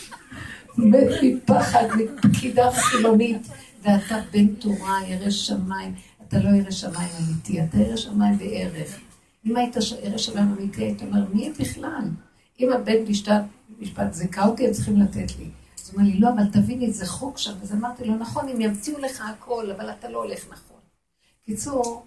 מת 0.78 1.08
מפחד, 1.22 1.84
מפקידה 2.24 2.70
חילונית, 2.72 3.46
ואתה 3.82 4.16
בן 4.32 4.54
תורה, 4.54 5.00
ירא 5.06 5.30
שמיים. 5.30 5.94
אתה 6.28 6.38
לא 6.38 6.48
ירא 6.48 6.70
שמיים 6.70 7.10
אמיתי, 7.18 7.62
אתה 7.62 7.78
ירא 7.78 7.96
שמיים 7.96 8.38
בערך. 8.38 9.00
אם 9.46 9.56
היית 9.56 9.76
ירא 10.02 10.18
שמיים 10.18 10.54
אמיתי, 10.58 10.84
היית 10.84 11.02
אומר, 11.02 11.24
מי 11.32 11.52
בכלל? 11.60 12.04
אם 12.60 12.72
הבן 12.72 13.02
משפט, 13.08 13.42
משפט 13.78 14.12
זיכה 14.12 14.46
אותי, 14.46 14.66
הם 14.66 14.72
צריכים 14.72 15.00
לתת 15.00 15.38
לי. 15.38 15.50
אז 15.78 15.90
הוא 15.90 16.00
אומר 16.00 16.10
לי, 16.10 16.20
לא, 16.20 16.28
אבל 16.28 16.50
תביני, 16.52 16.92
זה 16.92 17.06
חוק 17.06 17.38
שם. 17.38 17.52
אז 17.62 17.72
אמרתי 17.72 18.04
לו, 18.04 18.16
נכון, 18.16 18.48
הם 18.48 18.60
ימציאו 18.60 18.98
לך 18.98 19.20
הכל, 19.20 19.70
אבל 19.70 19.90
אתה 19.90 20.08
לא 20.08 20.18
הולך 20.24 20.44
נכון. 20.50 20.76
קיצור, 21.44 22.06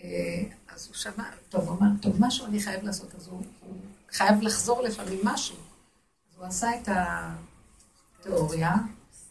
אה, 0.00 0.42
אז 0.74 0.86
הוא 0.86 0.94
שמע, 0.94 1.24
טוב, 1.48 1.68
הוא 1.68 1.78
אמר, 1.78 1.88
טוב, 2.02 2.16
משהו 2.18 2.46
אני 2.46 2.60
חייב 2.60 2.84
לעשות, 2.84 3.14
אז 3.14 3.28
הוא, 3.28 3.42
הוא 3.60 3.76
חייב 4.10 4.42
לחזור 4.42 4.82
לפעמים 4.82 5.18
משהו. 5.24 5.56
אז 6.30 6.36
הוא 6.36 6.44
עשה 6.44 6.68
את 6.82 6.88
התיאוריה, 8.20 8.74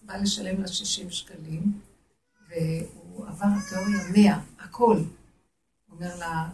בא 0.04 0.18
לשלם 0.18 0.62
לה 0.62 0.68
60 0.68 1.12
שקלים, 1.12 1.80
והוא 2.50 2.97
עבר 3.26 3.46
התיאוריה 3.46 4.00
100, 4.16 4.40
הכל. 4.60 4.96
הוא 4.96 5.06
אומר 5.96 6.16
לה, 6.18 6.50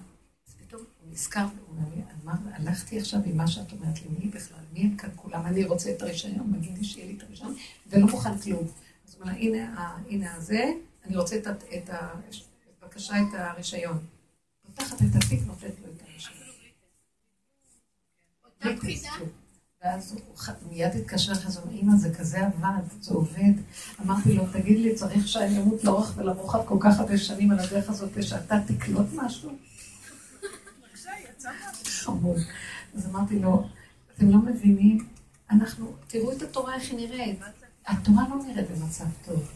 פתאום 0.57 0.81
הוא 0.81 1.11
נזכר, 1.11 1.41
הוא 1.41 1.77
אומר 1.77 1.95
לי, 1.95 2.01
אמר, 2.23 2.33
הלכתי 2.53 2.99
עכשיו 2.99 3.19
עם 3.25 3.37
מה 3.37 3.47
שאת 3.47 3.71
אומרת 3.71 4.01
לי, 4.01 4.07
מי 4.19 4.27
בכלל, 4.27 4.59
מי 4.73 4.79
הם 4.79 4.97
כאן 4.97 5.09
כולם, 5.15 5.45
אני 5.45 5.65
רוצה 5.65 5.91
את 5.91 6.01
הרישיון, 6.01 6.51
מגיד 6.51 6.77
לי 6.77 6.83
שיהיה 6.83 7.07
לי 7.07 7.17
את 7.17 7.23
הרישיון, 7.23 7.55
ולא 7.87 8.07
מוכן 8.07 8.37
כלום. 8.37 8.67
אז 9.07 9.15
הוא 9.15 9.21
אומר 9.21 9.33
לה, 9.33 9.39
הנה, 9.39 9.97
הנה 10.09 10.35
הזה, 10.35 10.71
אני 11.05 11.17
רוצה 11.17 11.37
את, 11.37 11.47
את, 11.47 11.63
את, 11.73 11.89
בבקשה 12.81 13.13
את 13.21 13.33
הרישיון. 13.33 13.97
פותחת 14.65 15.01
את 15.01 15.15
התיק, 15.15 15.39
נותנת 15.47 15.79
לו 15.79 15.87
את 15.95 16.01
הרישיון. 16.01 16.43
ואז 19.83 20.11
הוא 20.11 20.21
מיד 20.69 20.95
התקשר 20.95 21.33
זה, 21.33 21.59
אמא, 21.71 21.95
זה 21.95 22.13
כזה 22.13 22.45
עבד, 22.45 23.01
זה 23.01 23.13
עובד. 23.13 23.53
אמרתי 24.01 24.33
לו, 24.33 24.43
תגיד 24.53 24.79
לי, 24.79 24.95
צריך 24.95 25.27
שאני 25.27 25.57
אמות 25.57 25.83
לאורך 25.83 26.13
ולרוחב 26.17 26.65
כל 26.65 26.77
כך 26.79 26.99
הרבה 26.99 27.17
שנים 27.17 27.51
על 27.51 27.59
הדרך 27.59 27.89
הזאת, 27.89 28.09
ושאתה 28.13 28.55
תקלוט 28.67 29.05
משהו? 29.15 29.51
אז 32.95 33.05
אמרתי 33.09 33.39
לו, 33.39 33.67
אתם 34.15 34.29
לא 34.29 34.37
מבינים, 34.37 35.07
אנחנו, 35.51 35.93
תראו 36.07 36.31
את 36.31 36.41
התורה 36.41 36.75
איך 36.75 36.91
היא 36.91 36.97
נראית. 36.97 37.39
התורה 37.87 38.23
לא 38.29 38.35
נראית 38.45 38.71
במצב 38.71 39.05
טוב. 39.25 39.51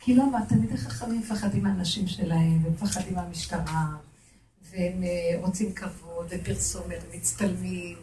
כי 0.00 0.14
למה? 0.14 0.46
תלמידי 0.48 0.76
חכמים 0.76 1.20
מפחדים 1.20 1.62
מהאנשים 1.62 2.08
שלהם, 2.08 2.64
ומפחדים 2.64 3.14
מהמשטרה, 3.14 3.86
והם 4.70 5.02
אה, 5.02 5.40
רוצים 5.40 5.72
כבוד, 5.72 6.26
ופרסומת, 6.30 6.98
ומצטלמים, 7.12 7.96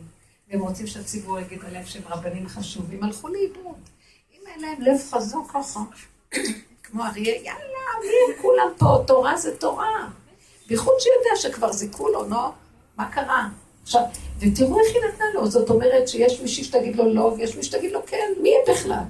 והם 0.49 0.61
רוצים 0.61 0.87
שהציבור 0.87 1.39
יגיד 1.39 1.59
עליהם 1.65 1.85
שהם 1.85 2.03
רבנים 2.09 2.47
חשובים, 2.47 3.03
הלכו 3.03 3.27
לאיבוד. 3.27 3.79
אם 4.33 4.47
אין 4.47 4.61
להם 4.61 4.81
לב 4.81 4.97
חזוק 5.11 5.51
ככה, 5.51 5.79
כמו 6.83 7.05
אריה, 7.05 7.35
יאללה, 7.35 7.79
הם 8.27 8.41
כולם 8.41 8.67
פה? 8.77 9.03
תורה 9.07 9.37
זה 9.37 9.57
תורה. 9.57 10.09
בייחוד 10.67 10.93
שיודע 10.99 11.35
שכבר 11.35 11.71
זיכו 11.71 12.09
לו, 12.09 12.25
נו, 12.25 12.51
מה 12.97 13.11
קרה? 13.11 13.49
עכשיו, 13.83 14.01
ותראו 14.39 14.79
איך 14.79 14.87
היא 14.95 15.03
נתנה 15.13 15.25
לו, 15.33 15.47
זאת 15.47 15.69
אומרת 15.69 16.07
שיש 16.07 16.41
מישהי 16.41 16.63
שתגיד 16.63 16.95
לו 16.95 17.13
לא, 17.13 17.21
ויש 17.21 17.55
מישהי 17.55 17.71
שתגיד 17.71 17.91
לו 17.91 17.99
כן, 18.07 18.31
מי 18.41 18.49
הם 18.49 18.75
בכלל? 18.75 19.03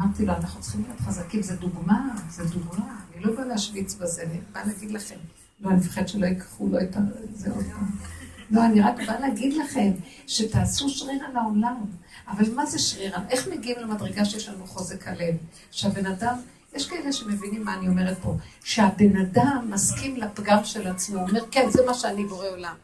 אמרתי 0.00 0.26
לו, 0.26 0.32
אנחנו 0.32 0.60
צריכים 0.60 0.82
להיות 0.82 1.00
חזקים, 1.00 1.42
זה 1.42 1.56
דוגמה, 1.56 2.14
זה 2.30 2.44
דוגמה. 2.44 2.96
אני 3.14 3.24
לא 3.24 3.34
באה 3.34 3.44
להשוויץ 3.44 3.94
בזה, 3.94 4.22
אני 4.22 4.40
באה 4.52 4.66
להגיד 4.66 4.90
לכם. 4.90 5.16
לא, 5.60 5.70
אני 5.70 5.76
מפחד 5.76 6.08
שלא 6.08 6.26
ייקחו 6.26 6.66
לו 6.66 6.80
את 6.80 6.96
זה 7.34 7.50
עוד 7.50 7.64
פעם. 7.72 8.19
לא, 8.50 8.64
אני 8.64 8.80
רק 8.80 8.94
באה 9.06 9.20
להגיד 9.20 9.54
לכם, 9.54 9.90
שתעשו 10.26 10.88
שריר 10.88 11.24
על 11.24 11.36
העולם. 11.36 11.84
אבל 12.28 12.54
מה 12.54 12.66
זה 12.66 12.78
שריר? 12.78 13.16
איך 13.30 13.48
מגיעים 13.48 13.78
למדרגה 13.78 14.24
שיש 14.24 14.48
לנו 14.48 14.66
חוזק 14.66 15.08
הלב? 15.08 15.34
שהבן 15.70 16.06
אדם, 16.06 16.40
יש 16.74 16.88
כאלה 16.88 17.12
שמבינים 17.12 17.64
מה 17.64 17.74
אני 17.74 17.88
אומרת 17.88 18.18
פה, 18.22 18.36
שהבן 18.64 19.16
אדם 19.16 19.66
מסכים 19.70 20.16
לפגם 20.16 20.64
של 20.64 20.86
עצמו, 20.86 21.20
הוא 21.20 21.28
אומר, 21.28 21.50
כן, 21.50 21.70
זה 21.70 21.86
מה 21.86 21.94
שאני 21.94 22.24
בורא 22.24 22.48
עולם. 22.48 22.74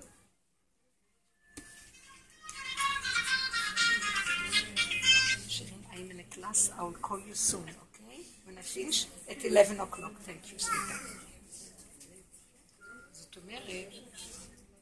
I 6.79 6.83
will 6.85 6.93
call 7.03 7.19
you 7.19 7.35
soon, 7.35 7.69
okay? 7.85 8.21
When 8.47 8.57
I 8.57 8.63
finish 8.63 9.07
at 9.29 9.45
11 9.45 9.81
o'clock. 9.81 10.15
Thank 10.27 10.43
you, 10.51 10.59
sweetheart. 10.59 11.27
זאת 13.13 13.37
אומרת, 13.37 13.93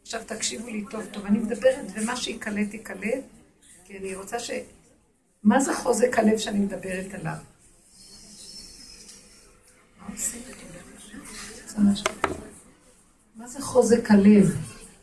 עכשיו 0.05 0.21
תקשיבו 0.27 0.67
לי 0.67 0.85
טוב 0.91 1.03
טוב, 1.13 1.27
אני 1.27 1.39
מדברת 1.39 1.87
ומה 1.95 2.17
שיקלט 2.17 2.75
יקלט, 2.75 3.25
כי 3.85 3.99
אני 3.99 4.15
רוצה 4.15 4.39
ש... 4.39 4.51
מה 5.43 5.61
זה 5.61 5.75
חוזק 5.75 6.19
הלב 6.19 6.39
שאני 6.39 6.59
מדברת 6.59 7.15
עליו? 7.15 7.37
מה 13.37 13.47
זה 13.47 13.63
חוזק 13.63 14.11
הלב? 14.11 14.57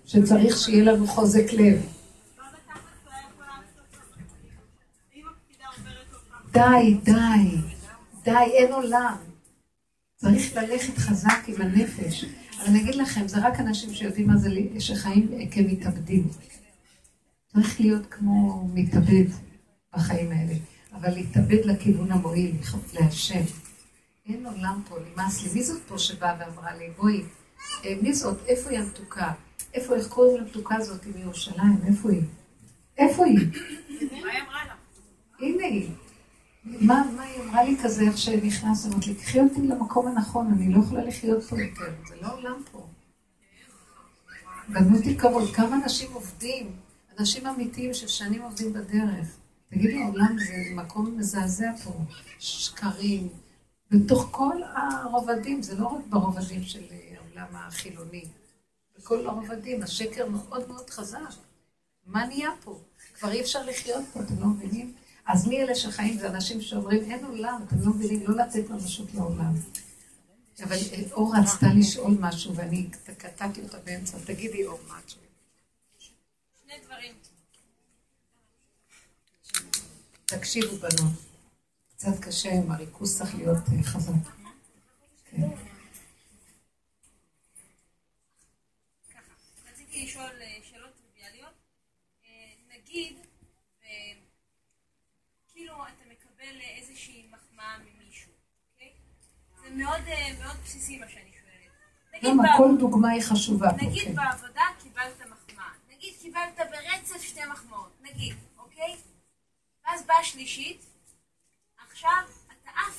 שצריך 0.05 0.57
שיהיה 0.57 0.83
לנו 0.83 1.07
חוזק 1.07 1.53
לב. 1.53 1.85
די, 6.51 6.97
די, 7.03 7.57
די, 8.23 8.31
אין 8.53 8.73
עולם. 8.73 9.17
צריך 10.15 10.55
ללכת 10.55 10.97
חזק 10.97 11.39
עם 11.47 11.61
הנפש. 11.61 12.25
אני 12.65 12.81
אגיד 12.81 12.95
לכם, 12.95 13.27
זה 13.27 13.47
רק 13.47 13.59
אנשים 13.59 13.93
שיודעים 13.93 14.27
מה 14.27 14.37
זה, 14.37 14.49
שחיים 14.79 15.29
כמתאבדים. 15.51 16.27
צריך 17.53 17.79
להיות 17.79 18.05
כמו 18.09 18.67
מתאבד 18.73 19.25
בחיים 19.95 20.31
האלה, 20.31 20.53
אבל 20.93 21.13
להתאבד 21.13 21.65
לכיוון 21.65 22.11
המועיל, 22.11 22.55
להשם. 22.93 23.41
אין 24.25 24.45
עולם 24.45 24.81
פה, 24.89 24.95
נמאס 25.11 25.43
לי. 25.43 25.49
מי 25.53 25.63
זאת 25.63 25.81
פה 25.87 25.97
שבאה 25.97 26.35
ואמרה 26.39 26.75
לי, 26.75 26.89
בואי, 26.97 27.23
אה, 27.85 27.95
מי 28.01 28.13
זאת? 28.13 28.37
איפה 28.47 28.69
היא 28.69 28.79
המתוקה? 28.79 29.31
איפה, 29.73 29.95
איך 29.95 30.07
קוראים 30.07 30.37
למתוקה 30.37 30.75
הזאת 30.75 31.05
מירושלים? 31.15 31.77
איפה 31.87 32.09
היא? 32.09 32.21
איפה 32.97 33.25
היא? 33.25 33.37
מה 34.11 34.31
היא 34.31 34.41
אמרה 34.41 34.65
לה? 34.65 34.73
הנה 35.39 35.65
היא. 35.65 35.89
מה, 36.65 37.03
מה 37.15 37.23
היא 37.23 37.41
אמרה 37.43 37.63
לי 37.63 37.77
כזה, 37.83 38.01
איך 38.01 38.17
שנכנס, 38.17 38.85
אמרת 38.85 39.07
לי, 39.07 39.15
קחי 39.15 39.39
אותי 39.39 39.61
למקום 39.61 40.07
הנכון, 40.07 40.51
אני 40.53 40.73
לא 40.73 40.79
יכולה 40.79 41.03
לחיות 41.03 41.43
פה 41.43 41.61
יותר, 41.61 41.93
זה 42.07 42.15
לא 42.21 42.33
עולם 42.33 42.61
פה. 42.71 42.87
בנות 44.67 45.05
יקרות, 45.05 45.55
כמה 45.55 45.75
אנשים 45.83 46.13
עובדים, 46.13 46.71
אנשים 47.19 47.47
אמיתיים 47.47 47.93
ששנים 47.93 48.41
עובדים 48.41 48.73
בדרך. 48.73 49.27
תגידי, 49.69 50.03
העולם 50.03 50.37
זה 50.39 50.75
מקום 50.75 51.17
מזעזע 51.17 51.71
פה, 51.83 51.93
שקרים, 52.39 53.29
בתוך 53.91 54.27
כל 54.31 54.55
הרובדים, 54.75 55.61
זה 55.61 55.75
לא 55.75 55.87
רק 55.87 56.01
ברובדים 56.09 56.63
של 56.63 56.83
העולם 56.89 57.47
החילוני, 57.53 58.23
בכל 58.97 59.27
הרובדים, 59.27 59.83
השקר 59.83 60.29
מאוד 60.29 60.67
מאוד 60.67 60.89
חזק. 60.89 61.19
מה 62.05 62.25
נהיה 62.25 62.49
פה? 62.63 62.79
כבר 63.19 63.31
אי 63.31 63.41
אפשר 63.41 63.65
לחיות 63.65 64.03
פה, 64.13 64.19
אתם 64.19 64.39
לא 64.39 64.45
מבינים? 64.47 64.93
אז 65.25 65.47
מי 65.47 65.63
אלה 65.63 65.75
שחיים? 65.75 66.17
זה 66.17 66.27
אנשים 66.29 66.61
שאומרים, 66.61 67.11
אין 67.11 67.25
עולם, 67.25 67.63
אתם 67.67 67.75
לא 67.79 67.89
מבינים, 67.93 68.23
לא 68.27 68.35
לתת 68.37 68.69
ממשות 68.69 69.13
לעולם. 69.13 69.53
אבל 70.63 70.77
אור 71.11 71.33
רצתה 71.37 71.67
לשאול 71.79 72.17
משהו, 72.19 72.55
ואני 72.55 72.89
קטעתי 73.17 73.61
אותה 73.61 73.77
באמצע. 73.79 74.17
תגידי, 74.25 74.65
אור, 74.65 74.79
שואלת? 74.87 75.15
שני 76.63 76.73
דברים. 76.85 77.15
תקשיבו, 80.25 80.75
בנות. 80.77 81.13
קצת 81.95 82.19
קשה 82.21 82.49
עם 82.53 82.71
הריכוז 82.71 83.17
צריך 83.17 83.35
להיות 83.35 83.57
אה, 83.57 83.83
חזק. 83.83 84.13
כן. 85.29 85.47
רציתי 89.71 90.05
לשאול 90.05 90.31
אה, 90.41 90.57
שאלות 90.63 90.91
טריוויאליות. 91.01 91.53
אה, 92.25 92.53
נגיד, 92.75 93.15
ו- 93.81 93.85
כאילו 95.47 95.73
אתה 95.73 96.03
מקבל 96.11 96.61
איזושהי 96.61 97.27
מחמאה 97.31 97.77
ממישהו, 97.79 98.31
אוקיי? 98.73 98.91
זה 99.60 99.60
מאוד 99.73 100.01
אה, 100.07 100.27
מאוד 100.43 100.55
בסיסי 100.65 100.97
מה 100.99 101.05
שאני 101.09 101.31
שואלת. 101.31 102.13
נגיד 102.13 102.29
למה? 102.29 102.43
בעב- 102.43 102.57
כל 102.57 102.69
דוגמה 102.79 103.09
היא 103.09 103.21
חשובה 103.21 103.67
נגיד 103.77 104.03
כן. 104.07 104.15
בעבודה 104.15 104.61
קיבלת 104.83 105.19
מחמאה. 105.19 105.65
נגיד 105.95 106.13
קיבלת 106.21 106.57
ברצף 106.57 107.21
שתי 107.21 107.39
מחמאות. 107.51 107.91
נגיד, 108.01 108.35
אוקיי? 108.59 108.95
ואז 109.85 110.03
באה 110.07 110.23
שלישית, 110.23 110.81
עכשיו 111.89 112.11
אתה 112.47 112.69
עף. 112.87 112.97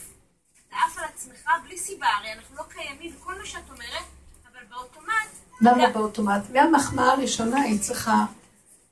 אתה 0.68 0.76
עף 0.76 0.98
על 0.98 1.04
עצמך 1.04 1.50
בלי 1.64 1.78
סיבה, 1.78 2.06
הרי 2.18 2.32
אנחנו 2.32 2.56
לא 2.56 2.62
קיימים, 2.68 3.12
וכל 3.16 3.38
מה 3.38 3.46
שאת 3.46 3.70
אומרת, 3.70 4.04
אבל 4.52 4.60
באוטומט... 4.70 5.28
למה 5.60 5.90
באוטומט? 5.90 6.50
מהמחמאה 6.52 7.12
הראשונה 7.12 7.60
היא 7.60 7.80
צריכה, 7.80 8.24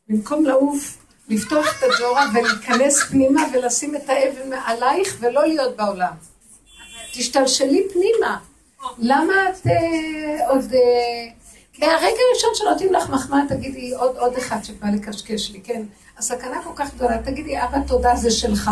במקום 0.08 0.44
לעוף, 0.44 0.96
לפתוח 1.28 1.66
את 1.78 1.82
הג'ורה 1.82 2.24
ולהיכנס 2.34 3.02
פנימה 3.10 3.42
ולשים 3.54 3.96
את 3.96 4.08
האבן 4.08 4.52
עלייך 4.52 5.16
ולא 5.20 5.46
להיות 5.46 5.76
בעולם. 5.76 6.12
תשתלשלי 7.12 7.86
פנימה. 7.92 8.38
למה 8.98 9.32
את 9.48 9.66
אה, 9.66 10.48
עוד... 10.48 10.72
אה, 10.74 10.80
מהרגע 11.78 12.18
הראשון 12.30 12.50
שנותנים 12.54 12.92
לך 12.92 13.10
מחמאה, 13.10 13.40
תגידי 13.48 13.94
עוד, 13.94 14.16
עוד 14.16 14.36
אחד 14.36 14.64
שבא 14.64 14.86
לקשקש 14.86 15.50
לי, 15.50 15.60
כן? 15.64 15.82
הסכנה 16.18 16.62
כל 16.64 16.70
כך 16.76 16.94
גדולה, 16.94 17.22
תגידי, 17.22 17.62
אבא, 17.62 17.78
תודה, 17.86 18.16
זה 18.16 18.30
שלך, 18.30 18.70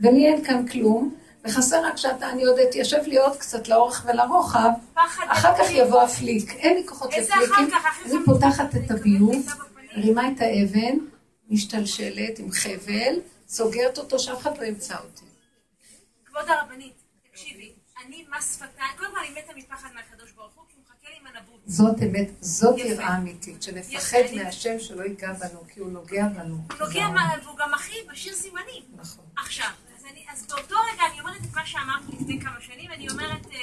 ולי 0.00 0.26
אין 0.26 0.44
כאן 0.44 0.66
כלום, 0.68 1.14
וחסר 1.44 1.84
רק 1.86 1.96
שאתה, 1.96 2.30
אני 2.30 2.44
עוד 2.44 2.58
אתיישב 2.58 3.00
לי 3.06 3.18
עוד 3.18 3.36
קצת 3.36 3.68
לאורך 3.68 4.06
ולרוחב, 4.08 4.70
אחר 5.16 5.58
כך. 5.58 5.70
יבוא 5.70 6.02
הפליק. 6.02 6.52
אין 6.52 6.76
לי 6.76 6.86
כוחות 6.86 7.10
לפליקים. 7.16 7.68
אני 8.04 8.24
פותחת 8.24 8.76
את 8.76 8.90
הביוב. 8.90 9.46
מרימה 9.96 10.28
את 10.28 10.40
האבן, 10.40 10.98
משתלשלת 11.50 12.38
עם 12.38 12.52
חבל, 12.52 13.14
סוגרת 13.48 13.98
אותו, 13.98 14.18
שאף 14.18 14.40
אחד 14.42 14.58
לא 14.58 14.64
ימצא 14.64 14.94
אותי. 14.94 15.24
כבוד 16.24 16.44
הרבנית, 16.48 17.01
מס 18.36 18.54
שפתיים, 18.56 18.90
קודם 18.98 19.10
כל 19.10 19.18
אני 19.18 19.30
מתה 19.30 19.52
מפחד 19.56 19.88
מהקדוש 19.94 20.32
ברוך 20.32 20.52
הוא, 20.54 20.64
כי 20.68 20.74
הוא 20.76 20.82
מחכה 20.84 21.08
לי 21.10 21.16
עם 21.20 21.26
הנבוט. 21.26 21.60
זאת 21.66 21.96
אמת, 22.02 22.28
זאת. 22.40 22.78
יראה 22.78 23.16
אמיתית, 23.16 23.62
שנפחד 23.62 24.18
מהשם 24.34 24.78
שלא 24.80 25.02
ייגע 25.02 25.32
בנו, 25.32 25.64
כי 25.68 25.80
הוא 25.80 25.90
נוגע 25.90 26.26
בנו. 26.28 26.54
הוא 26.54 26.86
נוגע. 26.86 27.08
מה- 27.08 27.34
והוא 27.44 27.56
גם 27.58 27.74
אחי 27.74 27.94
בשיר 28.12 28.34
סימנים. 28.34 28.82
נכון. 28.96 29.24
עכשיו, 29.36 29.68
אז, 30.32 30.46
באותו 30.46 30.76
רגע 30.92 31.02
אני 31.12 31.20
אומרת 31.20 31.36
את 31.50 31.54
מה 31.54 31.66
שאמרתי 31.66 32.12
לפני 32.20 32.40
כמה 32.40 32.60
שנים, 32.60 32.90
אני 32.92 33.08
אומרת, 33.08 33.46
אה, 33.52 33.58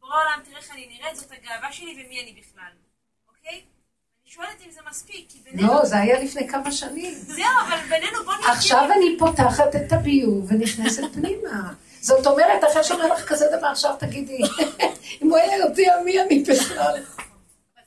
בורא 0.00 0.14
עולם, 0.16 0.40
תראה 0.44 0.58
איך 0.58 0.70
אני 0.70 0.86
נראית, 0.86 1.16
זאת 1.16 1.32
הגאווה 1.32 1.72
שלי 1.72 1.92
ומי 2.04 2.20
אני 2.22 2.40
בכלל, 2.40 2.72
אוקיי? 3.28 3.54
אני 4.22 4.30
שואלת 4.32 4.62
אם 4.66 4.70
זה 4.70 4.80
מספיק, 4.90 5.26
כי 5.28 5.38
בינינו... 5.44 5.68
לא, 5.68 5.84
זה 5.84 5.98
היה 5.98 6.20
לפני 6.24 6.48
כמה 6.48 6.72
שנים. 6.72 7.14
זהו, 7.14 7.44
אבל 7.68 7.78
בינינו 7.88 8.24
בוא 8.24 8.34
נהיה... 8.34 8.52
עכשיו 8.52 8.88
אני 8.96 9.16
פותחת 9.18 9.76
את 9.76 9.92
הביוב 9.92 10.46
ונכנסת 10.52 11.02
פנימה. 11.14 11.72
זאת 12.04 12.26
אומרת, 12.26 12.64
אחרי 12.70 12.84
שאומר 12.84 13.06
לך 13.06 13.28
כזה 13.28 13.46
דבר, 13.58 13.66
עכשיו 13.66 13.94
תגידי, 13.98 14.38
אם 15.22 15.30
הוא 15.30 15.36
היה 15.36 15.56
יודע 15.56 15.96
מי 16.04 16.20
אני 16.20 16.42
בכלל. 16.42 17.02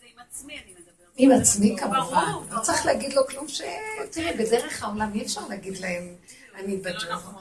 עם 0.01 0.19
עצמי 0.29 0.53
אני 0.53 0.71
מדברת. 0.71 1.13
עם 1.17 1.31
עצמי 1.31 1.75
כמובן. 1.79 2.31
לא. 2.51 2.59
צריך 2.61 2.85
להגיד 2.85 3.13
לו 3.13 3.27
כלום 3.27 3.47
ש... 3.47 3.61
תראי, 4.11 4.33
בדרך 4.33 4.83
העולם 4.83 5.11
אי 5.13 5.25
אפשר 5.25 5.41
להגיד 5.49 5.77
להם, 5.77 6.15
אני 6.55 6.81
זה 6.81 6.89
לא. 6.89 7.13
נכון. 7.13 7.33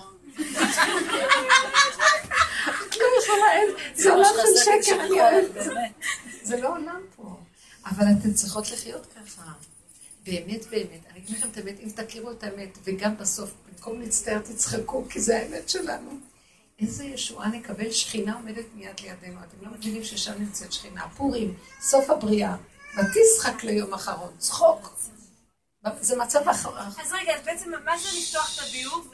את 2.88 2.96
לא 2.96 3.06
יכולה, 3.22 3.46
זה 3.94 4.12
עולם 4.12 4.30
של 4.34 4.64
שקר, 4.64 5.00
אני 5.00 5.20
אוהבת. 5.20 5.72
זה 6.42 6.60
לא 6.60 6.68
עולם 6.68 7.00
פה. 7.16 7.36
אבל 7.86 8.06
אתן 8.20 8.32
צריכות 8.32 8.70
לחיות 8.70 9.06
ככה. 9.14 9.42
באמת, 10.26 10.66
באמת. 10.66 11.00
אני 11.10 11.18
אגיד 11.18 11.36
לכם 11.36 11.48
את 11.52 11.56
האמת, 11.56 11.80
אם 11.80 11.88
תכירו 11.90 12.30
את 12.30 12.44
האמת, 12.44 12.78
וגם 12.84 13.16
בסוף, 13.16 13.50
במקום 13.68 14.00
להצטער, 14.00 14.38
תצחקו, 14.38 15.04
כי 15.08 15.20
זה 15.20 15.38
האמת 15.38 15.68
שלנו. 15.68 16.10
איזה 16.80 17.04
ישועה 17.04 17.48
נקבל, 17.48 17.90
שכינה 17.90 18.34
עומדת 18.34 18.64
מיד 18.74 19.00
לידינו. 19.00 19.40
אתם 19.40 19.56
לא 19.66 19.70
מבינים 19.70 20.04
ששם 20.04 20.32
נמצאת 20.38 20.72
שכינה. 20.72 21.08
פורים, 21.16 21.54
סוף 21.80 22.10
הבריאה. 22.10 22.56
ותשחק 22.96 23.64
ליום 23.64 23.94
אחרון. 23.94 24.34
צחוק. 24.38 24.96
זה 26.00 26.16
מצב 26.16 26.48
אחר. 26.48 26.78
אז 26.78 27.12
רגע, 27.12 27.34
אז 27.34 27.44
בעצם 27.44 27.70
מה 27.84 27.98
זה 27.98 28.08
לפתוח 28.18 28.54
את 28.54 28.68
הביוב? 28.68 29.12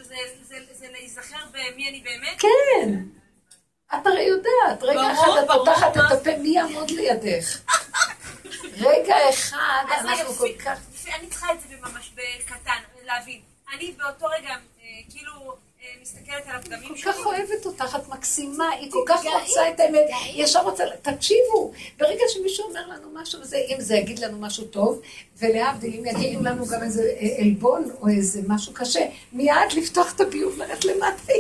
זה, 0.73 0.89
להיזכר 0.93 1.45
במי 1.51 1.89
אני 1.89 2.01
באמת? 2.01 2.41
כן. 2.41 3.03
את 3.95 4.07
הרי 4.07 4.23
יודעת, 4.23 4.83
רגע 4.83 5.13
אחד 5.13 5.29
את 5.43 5.49
פותחת? 5.49 5.97
את 5.97 6.13
הפה, 6.13 6.37
מי 6.39 6.49
יעמוד 6.49 6.91
לידך? 6.91 7.59
רגע 8.77 9.17
אחד, 9.31 9.85
אנחנו 9.91 10.35
כל 10.35 10.59
כך... 10.65 10.79
אני 11.15 11.29
צריכה 11.29 11.53
את 11.53 11.61
זה 11.61 11.77
ממש 11.81 12.13
בקטן, 12.15 12.83
להבין. 13.05 13.41
אני 13.75 13.93
באותו 13.93 14.27
רגע, 14.27 14.51
אה, 14.51 14.87
כאילו, 15.11 15.57
מסתכלת 16.03 16.47
על 16.47 16.57
הפגמים 16.57 16.89
כל. 16.89 17.13
כך 17.13 17.27
אוהבת 17.27 17.67
אותך, 17.67 17.97
את 17.97 18.09
מקסימה, 18.09 18.71
היא 18.71 18.91
כל 18.91 19.05
כך 19.07 19.25
רוצה 19.25 19.71
את 19.75 19.81
האמת, 19.81 20.07
היא 20.25 20.45
ישר 20.45 20.63
רוצה, 20.63 20.85
תקשיבו, 21.03 21.73
ברגע 21.99 22.23
שמישהו 22.29 22.65
אומר 22.65 22.87
לנו 22.89 23.09
משהו, 23.13 23.41
אם 23.69 23.81
זה 23.81 23.97
יגיד 23.97 24.19
לנו 24.19 24.39
משהו 24.39 24.65
טוב, 24.65 25.01
ולהבדיל, 25.39 25.95
אם 25.95 26.07
יגיד 26.07 26.41
לנו 26.41 26.67
גם 26.67 26.83
איזה 26.83 27.03
אה, 27.03 27.37
עלבון 27.39 27.91
או 28.01 28.09
איזה 28.09 28.41
משהו 28.49 28.73
קשה, 28.73 29.07
מיד 29.33 29.73
לפתוח 29.77 30.15
את 30.15 30.21
הביוב, 30.21 30.59
לרדת 30.59 30.85
למטה, 30.85 31.33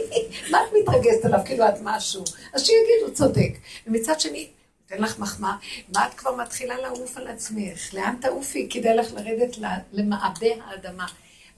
מה 0.50 0.58
את 0.58 0.72
מתרגזת 0.80 1.24
עליו, 1.24 1.40
כאילו 1.44 1.68
את 1.68 1.74
משהו, 1.82 2.24
אז 2.52 2.66
שיגיד, 2.66 3.02
הוא 3.06 3.10
צודק. 3.14 3.52
ומצד 3.86 4.20
שני, 4.20 4.48
אתן 4.86 5.02
לך 5.02 5.18
מחמאה, 5.18 5.56
מה 5.94 6.06
את 6.06 6.14
כבר 6.14 6.36
מתחילה 6.36 6.80
לעוף 6.80 7.16
על 7.16 7.28
עצמך? 7.28 7.94
לאן 7.94 8.16
תעופי? 8.20 8.68
כדאי 8.70 8.96
לך 8.96 9.12
לרדת 9.12 9.56
למעבה 9.92 10.46
האדמה. 10.64 11.06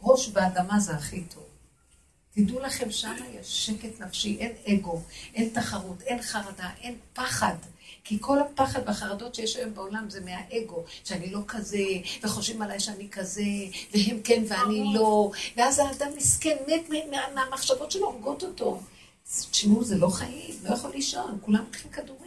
ראש 0.02 0.28
באדמה 0.28 0.80
זה 0.80 0.92
הכי 0.92 1.20
טוב. 1.20 1.43
תדעו 2.36 2.60
לכם, 2.60 2.90
שם 2.90 3.12
יש 3.40 3.66
שקט 3.66 4.00
נפשי, 4.00 4.36
אין 4.40 4.52
אגו, 4.68 5.00
אין 5.34 5.48
תחרות, 5.48 6.02
אין 6.02 6.22
חרדה, 6.22 6.70
אין 6.80 6.94
פחד. 7.12 7.54
כי 8.04 8.18
כל 8.20 8.38
הפחד 8.40 8.80
והחרדות 8.86 9.34
שיש 9.34 9.56
היום 9.56 9.74
בעולם 9.74 10.10
זה 10.10 10.20
מהאגו, 10.20 10.84
שאני 11.04 11.30
לא 11.30 11.38
כזה, 11.48 11.78
וחושבים 12.22 12.62
עליי 12.62 12.80
שאני 12.80 13.08
כזה, 13.10 13.42
והם 13.94 14.20
כן 14.24 14.42
ואני 14.48 14.84
לא, 14.94 15.30
ואז 15.56 15.78
האדם 15.78 16.08
מסכן, 16.16 16.56
מת 16.66 16.88
מה- 16.88 16.96
מה- 17.10 17.44
מהמחשבות 17.44 17.90
שלו, 17.90 18.06
הורגות 18.06 18.42
אותו. 18.42 18.80
תשמעו, 19.50 19.84
זה 19.84 19.96
לא 19.96 20.08
חיים, 20.08 20.54
לא 20.62 20.74
יכול 20.74 20.90
לישון, 20.90 21.38
כולם 21.40 21.64
לוקחים 21.64 21.90
כדורים. 21.90 22.23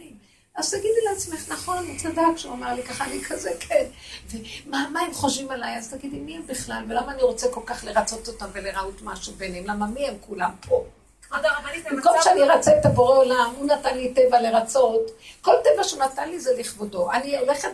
אז 0.58 0.70
תגידי 0.70 1.00
לעצמך, 1.10 1.48
נכון, 1.52 1.86
הוא 1.86 1.98
צדק 1.98 2.36
שהוא 2.36 2.52
אמר 2.52 2.74
לי 2.74 2.82
ככה, 2.82 3.04
אני 3.04 3.24
כזה, 3.24 3.50
כן. 3.60 3.84
ומה 4.30 4.88
מה 4.92 5.00
הם 5.00 5.14
חושבים 5.14 5.50
עליי? 5.50 5.78
אז 5.78 5.90
תגידי, 5.90 6.18
מי 6.18 6.36
הם 6.36 6.46
בכלל? 6.46 6.84
ולמה 6.88 7.12
אני 7.12 7.22
רוצה 7.22 7.48
כל 7.50 7.60
כך 7.66 7.84
לרצות 7.84 8.28
אותם 8.28 8.46
ולראות 8.52 9.02
משהו 9.02 9.32
ביניהם? 9.32 9.66
למה 9.66 9.86
מי 9.86 10.08
הם 10.08 10.14
כולם 10.20 10.50
פה? 10.68 10.84
במקום. 11.90 12.12
שאני 12.22 12.42
ארצה 12.42 12.78
את 12.78 12.86
הבורא 12.86 13.16
עולם, 13.16 13.52
הוא 13.58 13.66
נתן 13.66 13.96
לי 13.96 14.14
טבע 14.14 14.40
לרצות. 14.40 15.10
כל 15.40 15.54
טבע 15.64 15.84
שהוא 15.84 16.02
נתן 16.02 16.30
לי 16.30 16.40
זה 16.40 16.50
לכבודו. 16.58 17.12
אני 17.12 17.38
הולכת 17.38 17.68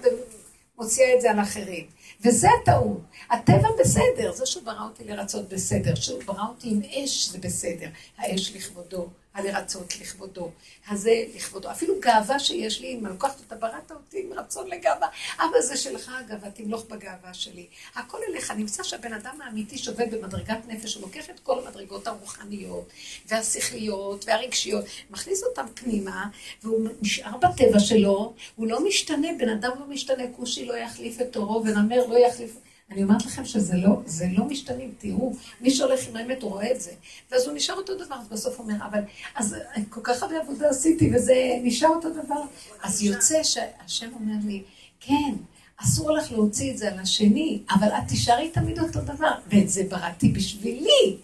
ומוציאה 0.77 1.15
את 1.15 1.21
זה 1.21 1.31
על 1.31 1.41
אחרים. 1.41 1.87
וזה 2.25 2.49
הטעות. 2.63 3.01
הטבע 3.31 3.69
בסדר, 3.81 4.33
זה 4.33 4.47
שהוא 4.47 4.65
ברא 4.65 4.85
אותי 4.85 5.05
לרצות 5.05 5.49
בסדר, 5.49 5.95
שהוא 5.95 6.23
ברא 6.27 6.45
אותי 6.49 6.69
עם 6.71 6.81
אש 6.83 7.29
זה 7.29 7.39
בסדר, 7.39 7.87
האש 8.19 8.57
לכבודו, 8.57 9.09
הלרצות 9.35 10.01
לכבודו, 10.01 10.51
הזה 10.89 11.25
לכבודו. 11.35 11.71
אפילו 11.71 11.95
גאווה 12.01 12.39
שיש 12.39 12.81
לי, 12.81 12.95
אם 12.95 13.07
אני 13.07 13.13
לוקחת 13.13 13.41
אותה, 13.41 13.55
בראת 13.55 13.91
אותי 13.91 14.23
עם 14.23 14.33
רצון 14.33 14.69
לגאווה. 14.69 15.09
אבא 15.39 15.61
זה 15.61 15.77
שלך 15.77 16.13
הגאווה, 16.21 16.51
תמלוך 16.51 16.85
בגאווה 16.85 17.35
שלי. 17.35 17.67
הכל 17.95 18.19
אליך. 18.29 18.51
נמצא 18.51 18.83
שהבן 18.83 19.13
אדם 19.13 19.39
האמיתי 19.45 19.79
שווה 19.79 20.07
במדרגת 20.07 20.59
נפש, 20.69 20.95
הוא 20.95 21.03
לוקח 21.03 21.31
את 21.31 21.41
כל 21.41 21.59
המדרגות 21.59 22.07
הרוחניות, 22.07 22.89
והשכליות, 23.27 24.25
והרגשיות, 24.29 24.85
מכניס 25.11 25.43
אותם 25.43 25.67
פנימה, 25.75 26.27
והוא 26.63 26.89
נשאר 27.03 27.37
בטבע 27.37 27.81
שלו, 27.81 28.35
הוא 28.57 28.67
לא 28.67 28.85
משתנה, 28.85 29.29
בן 29.39 29.49
אדם 29.49 29.71
לא 29.81 29.87
משתנה, 29.87 30.23
כושי 30.37 30.65
לא 30.65 30.75
יחליף 30.75 31.21
את 31.21 31.33
תורו, 31.33 31.65
ונמר 31.65 32.07
לא 32.07 32.19
יחליף... 32.19 32.57
אני 32.91 33.03
אומרת 33.03 33.27
לכם 33.27 33.45
שזה 33.45 33.77
לא, 33.77 34.01
זה 34.07 34.27
לא 34.33 34.45
משתנים, 34.45 34.93
תראו, 34.99 35.33
מי 35.61 35.71
שהולך 35.71 36.09
עם 36.09 36.17
האמת 36.17 36.43
הוא 36.43 36.51
רואה 36.51 36.73
את 36.73 36.81
זה. 36.81 36.91
ואז 37.31 37.47
הוא 37.47 37.55
נשאר 37.57 37.75
אותו 37.75 37.95
דבר, 38.05 38.17
אז 38.21 38.29
בסוף 38.29 38.59
אומר, 38.59 38.75
אבל, 38.91 39.01
אז 39.35 39.57
כל 39.89 40.01
כך 40.05 40.23
הרבה 40.23 40.41
עבודה 40.41 40.69
עשיתי 40.69 41.11
וזה 41.15 41.35
נשאר 41.63 41.89
אותו 41.89 42.11
דבר. 42.11 42.41
אז 42.83 43.03
יוצא 43.03 43.43
שהשם 43.43 44.11
אומר 44.15 44.35
לי, 44.47 44.63
כן, 45.01 45.35
אסור 45.77 46.11
לך 46.11 46.33
להוציא 46.33 46.73
את 46.73 46.79
זה 46.79 46.93
על 46.93 46.99
השני, 46.99 47.63
אבל 47.71 47.89
את 47.89 48.09
תישארי 48.09 48.49
תמיד 48.49 48.79
אותו 48.79 49.01
דבר, 49.01 49.33
ואת 49.53 49.69
זה 49.69 49.83
בראתי 49.91 50.29
בשבילי. 50.29 51.17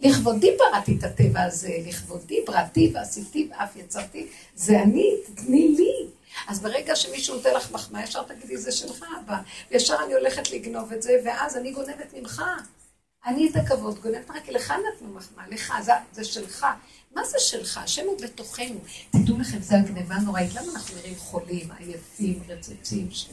לכבודי 0.00 0.50
בראתי 0.58 0.96
את 0.98 1.04
הטבע 1.04 1.42
הזה, 1.42 1.72
לכבודי 1.86 2.40
בראתי 2.46 2.90
ועשיתי 2.94 3.48
ואף 3.50 3.76
יצרתי, 3.76 4.26
זה 4.54 4.82
אני, 4.82 5.10
תתני 5.34 5.68
לי. 5.68 5.97
אז 6.46 6.60
ברגע 6.60 6.96
שמישהו 6.96 7.36
נותן 7.36 7.54
לך 7.54 7.72
מחמאה, 7.72 8.04
ישר 8.04 8.22
תגידי, 8.22 8.56
זה 8.56 8.72
שלך, 8.72 9.04
אבא. 9.20 9.38
וישר 9.70 9.96
אני 10.04 10.14
הולכת 10.14 10.50
לגנוב 10.50 10.92
את 10.92 11.02
זה, 11.02 11.12
ואז 11.24 11.56
אני 11.56 11.72
גונבת 11.72 12.14
ממך. 12.14 12.42
אני 13.26 13.48
את 13.50 13.56
הכבוד 13.56 13.98
גונבת 13.98 14.30
רק 14.30 14.48
לך 14.48 14.70
נתנו 14.70 15.08
מחמאה, 15.08 15.48
לך, 15.48 15.72
זה, 15.82 15.92
זה 16.12 16.24
שלך. 16.24 16.66
מה 17.14 17.24
זה 17.24 17.36
שלך? 17.38 17.80
השם 17.84 18.06
הוא 18.06 18.18
בתוכנו. 18.20 18.80
תדעו 19.10 19.38
לכם, 19.38 19.58
זה 19.60 19.76
הגניבה 19.76 20.14
הנוראית. 20.14 20.54
למה 20.54 20.72
אנחנו 20.72 20.96
נראים 20.96 21.16
חולים, 21.16 21.68
עייפים, 21.78 22.42
רצוצים? 22.48 23.08
ש... 23.10 23.28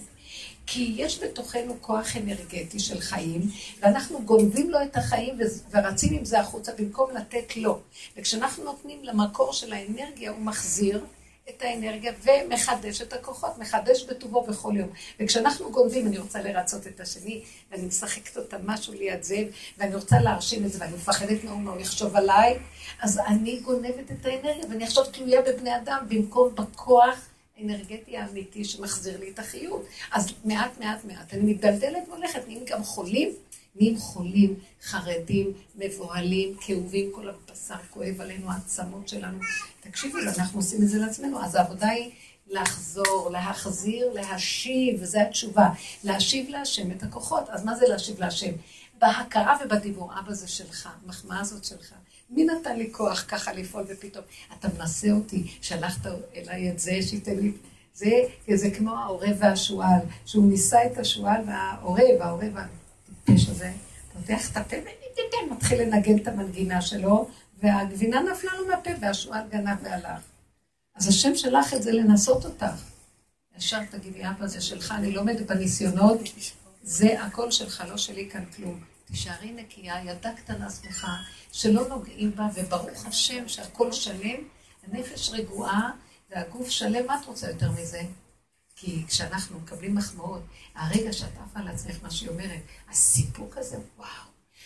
כי 0.68 0.94
יש 0.98 1.24
בתוכנו 1.24 1.78
כוח 1.82 2.18
אנרגטי 2.18 2.80
של 2.80 3.00
חיים, 3.00 3.42
ואנחנו 3.80 4.22
גונבים 4.22 4.70
לו 4.70 4.84
את 4.84 4.98
החיים 4.98 5.40
ורצים 5.72 6.14
עם 6.14 6.26
זה 6.26 6.40
החוצה 6.40 6.72
במקום 6.78 7.12
לתת 7.16 7.58
לו. 7.58 7.80
וכשאנחנו 8.18 8.64
נותנים 8.64 9.04
למקור 9.04 9.54
של 9.54 9.74
האנרגיה, 9.74 10.32
הוא 10.32 10.42
מחזיר, 10.42 11.06
את 11.50 11.62
האנרגיה 11.62 12.12
ומחדש 12.24 13.02
את 13.02 13.14
הכוחות, 13.14 13.58
מחדש 13.58 14.04
בטובו 14.04 14.42
בכל 14.42 14.74
יום. 14.78 14.90
וכשאנחנו 15.20 15.72
גונבים, 15.72 16.08
אני 16.08 16.18
רוצה 16.18 16.42
לרצות 16.42 16.88
את 16.88 17.00
השני, 17.00 17.44
ואני 17.72 17.86
משחקת 17.86 18.38
אותה 18.38 18.58
משהו 18.64 18.94
ליד 18.94 19.24
זה, 19.24 19.44
ואני 19.78 19.96
רוצה 19.96 20.20
להרשים 20.20 20.66
את 20.66 20.72
זה, 20.72 20.80
ואני 20.82 20.94
מפחדת 20.94 21.44
מה 21.44 21.72
הוא 21.72 21.82
יחשוב 21.82 22.16
עליי, 22.16 22.60
אז 23.02 23.20
אני 23.28 23.60
גונבת 23.60 24.12
את 24.12 24.26
האנרגיה, 24.26 24.66
ואני 24.70 24.84
עכשיו 24.84 25.06
תלויה 25.06 25.42
בבני 25.42 25.78
אדם, 25.78 26.06
במקום 26.10 26.56
בכוח 26.56 27.30
האנרגטי 27.58 28.18
האמיתי 28.18 28.66
שמחזיר 28.66 29.20
לי 29.20 29.30
את 29.30 29.40
החיות. 29.40 29.86
אז 30.12 30.34
מעט, 30.46 30.80
מעט, 30.80 31.06
מעט, 31.06 31.34
אני 31.34 31.54
מתדלדלת 31.54 32.04
והולכת, 32.10 32.48
נהיים 32.48 32.66
גם 32.66 32.84
חולים. 32.84 33.30
נהיים 33.76 33.98
חולים, 33.98 34.56
חרדים, 34.84 35.54
מבוהלים, 35.76 36.56
כאובים, 36.62 37.12
כל 37.12 37.30
הבשר 37.30 37.76
כואב 37.90 38.22
עלינו, 38.22 38.52
העצמות 38.52 39.08
שלנו. 39.10 39.40
תקשיבו, 39.82 40.18
אנחנו 40.38 40.60
עושים 40.60 40.84
את 40.84 40.88
זה 40.88 40.98
לעצמנו, 40.98 41.44
אז 41.44 41.56
העבודה 41.56 41.88
היא 41.88 42.12
לחזור, 42.48 43.30
להחזיר, 43.32 44.14
להשיב, 44.14 45.02
וזו 45.02 45.20
התשובה. 45.20 45.70
להשיב 46.04 46.50
להשם 46.50 46.92
את 46.92 47.04
הכוחות. 47.04 47.50
אז 47.50 47.66
מה 47.66 47.76
זה 47.76 47.86
להשיב 47.88 48.20
להשם? 48.20 48.52
בהכרה 49.00 49.58
ובדיבור, 49.66 50.12
אבא 50.20 50.34
זה 50.34 50.48
שלך, 50.48 50.90
המחמאה 51.04 51.40
הזאת 51.40 51.64
שלך. 51.64 51.94
מי 52.30 52.46
נתן 52.46 52.78
לי 52.78 52.90
כוח 52.92 53.26
ככה 53.28 53.54
לפעול 53.54 53.86
ופתאום, 53.88 54.26
אתה 54.60 54.68
מנסה 54.78 55.12
אותי, 55.12 55.44
שלחת 55.62 56.06
אליי 56.36 56.72
את 56.72 56.80
זה, 56.80 56.92
שייתן 57.02 57.36
לי... 57.36 57.52
זה, 57.94 58.12
זה 58.56 58.70
כמו 58.72 58.98
העורב 58.98 59.38
והשועל, 59.40 60.00
שהוא 60.26 60.50
ניסה 60.50 60.86
את 60.86 60.98
השועל 60.98 61.42
והעורב, 61.48 62.22
העורב 62.22 62.58
הטיפש 63.26 63.50
הזה, 63.50 63.72
פותח 64.14 64.52
את 64.52 64.58
הפה 64.58 64.76
ומתחיל 65.44 65.82
לנגן 65.82 66.18
את 66.18 66.28
המנגינה 66.28 66.82
שלו, 66.82 67.30
והגבינה 67.64 68.22
נפלה 68.22 68.54
לו 68.54 68.68
מהפה 68.68 68.90
והשועל 69.02 69.48
גנב 69.50 69.78
והלך. 69.84 70.22
אז 70.96 71.08
השם 71.08 71.36
שלח 71.36 71.74
את 71.74 71.84
זה 71.84 71.92
לנסות 71.92 72.46
אותך. 72.46 72.84
ישר 73.58 73.86
תגידי, 73.86 74.30
אבא, 74.30 74.48
זה 74.48 74.62
שלך, 74.62 74.92
אני 74.92 75.16
עומדת 75.16 75.48
בניסיונות, 75.48 76.20
זה 76.84 77.22
הכל 77.22 77.52
שלך, 77.52 77.84
לא 77.90 77.98
שלי 77.98 78.30
כאן 78.30 78.46
כלום. 78.56 78.84
תישארי 79.06 79.52
נקייה, 79.52 80.04
ילדה 80.04 80.32
קטנה 80.34 80.70
שמחה, 80.70 81.16
שלא 81.52 81.88
נוגעים 81.88 82.36
בה, 82.36 82.48
וברוך 82.56 83.06
השם 83.06 83.48
שהכל 83.48 83.92
שלם, 83.92 84.40
הנפש 84.88 85.30
רגועה 85.30 85.92
והגוף 86.30 86.70
שלם, 86.70 87.08
מה 87.08 87.20
את 87.22 87.26
רוצה 87.26 87.50
יותר 87.50 87.72
מזה? 87.72 88.02
כי 88.76 89.04
כשאנחנו 89.08 89.60
מקבלים 89.60 89.96
מחמאות, 89.96 90.42
הרגע 90.76 91.14
שאת 91.14 91.38
עפה 91.44 91.60
על 91.60 91.68
עצמך, 91.68 91.98
מה 92.04 92.12
שהיא 92.12 92.30
אומרת, 92.30 92.62
הסיפוק 92.90 93.58
הזה, 93.58 93.78
וואו, 93.98 94.08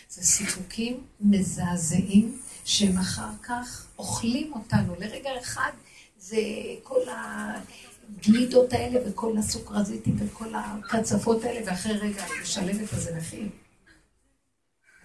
זה 0.08 0.22
סיפוקים 0.22 1.04
מזעזעים, 1.20 2.40
שהם 2.64 2.98
אחר 2.98 3.30
כך 3.42 3.86
אוכלים 3.98 4.52
אותנו. 4.52 4.94
לרגע 4.98 5.30
אחד 5.40 5.70
זה 6.18 6.40
כל 6.82 7.00
הגלידות 7.08 8.72
האלה 8.72 9.10
וכל 9.10 9.38
הסוכרזיתים 9.38 10.16
וכל 10.18 10.54
הקצפות 10.54 11.44
האלה, 11.44 11.60
ואחרי 11.66 11.92
רגע 11.92 12.26
את 12.26 12.30
משלמת 12.42 12.92
על 12.92 13.00
זה 13.00 13.16
מחיר. 13.16 13.48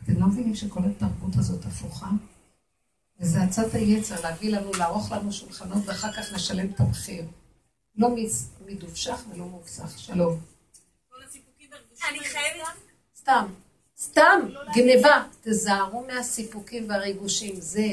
אתם 0.03 0.19
לא 0.19 0.27
מבינים 0.27 0.55
שכל 0.55 0.79
התרבות 0.85 1.35
הזאת 1.35 1.65
הפוכה? 1.65 2.09
וזה 3.19 3.43
עצת 3.43 3.73
היצר 3.73 4.21
להביא 4.21 4.55
לנו, 4.57 4.71
לערוך 4.73 5.11
לנו 5.11 5.33
שולחנות 5.33 5.83
ואחר 5.85 6.11
כך 6.11 6.33
נשלם 6.33 6.69
את 6.69 6.79
המחיר. 6.79 7.25
לא 7.95 8.15
מדובשך 8.65 9.19
ולא 9.31 9.45
מובסך. 9.45 9.99
שלום. 9.99 10.54
אני 12.09 12.19
חייבת... 12.19 12.67
סתם. 13.17 13.45
סתם, 13.97 14.49
גניבה. 14.75 15.23
תזהרו 15.41 16.05
מהסיפוקים 16.07 16.89
והריגושים. 16.89 17.61
זה 17.61 17.87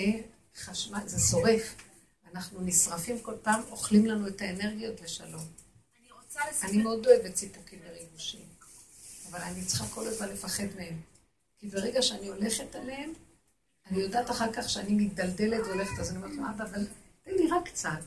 חשמל, 0.57 1.01
זה 1.07 1.31
שורף. 1.31 1.75
אנחנו 2.35 2.61
נשרפים 2.61 3.21
כל 3.21 3.35
פעם, 3.43 3.61
אוכלים 3.71 4.07
לנו 4.07 4.29
את 4.29 4.41
האנרגיות 4.41 5.01
לשלום. 5.01 5.45
אני 6.63 6.83
מאוד 6.83 7.07
אוהבת 7.07 7.37
סיפוקים 7.37 7.79
וריגושים, 7.85 8.47
אבל 9.31 9.41
אני 9.41 9.65
צריכה 9.65 9.87
כל 9.87 10.07
הזמן 10.07 10.29
לפחד 10.29 10.65
מהם. 10.77 11.01
כי 11.59 11.69
ברגע 11.69 12.03
שאני 12.03 12.29
הולכת 12.29 12.75
עליהם, 12.75 13.13
אני 13.91 14.01
יודעת 14.01 14.31
אחר 14.31 14.53
כך 14.53 14.69
שאני 14.69 14.95
מתדלדלת 14.95 15.67
והולכת, 15.67 15.99
אז 16.01 16.11
אני 16.11 16.19
אומרת 16.19 16.37
לו, 16.37 16.43
אבא, 16.51 16.65
אבל 16.65 16.87
תן 17.25 17.31
לי 17.31 17.49
רק 17.51 17.69
קצת. 17.69 18.03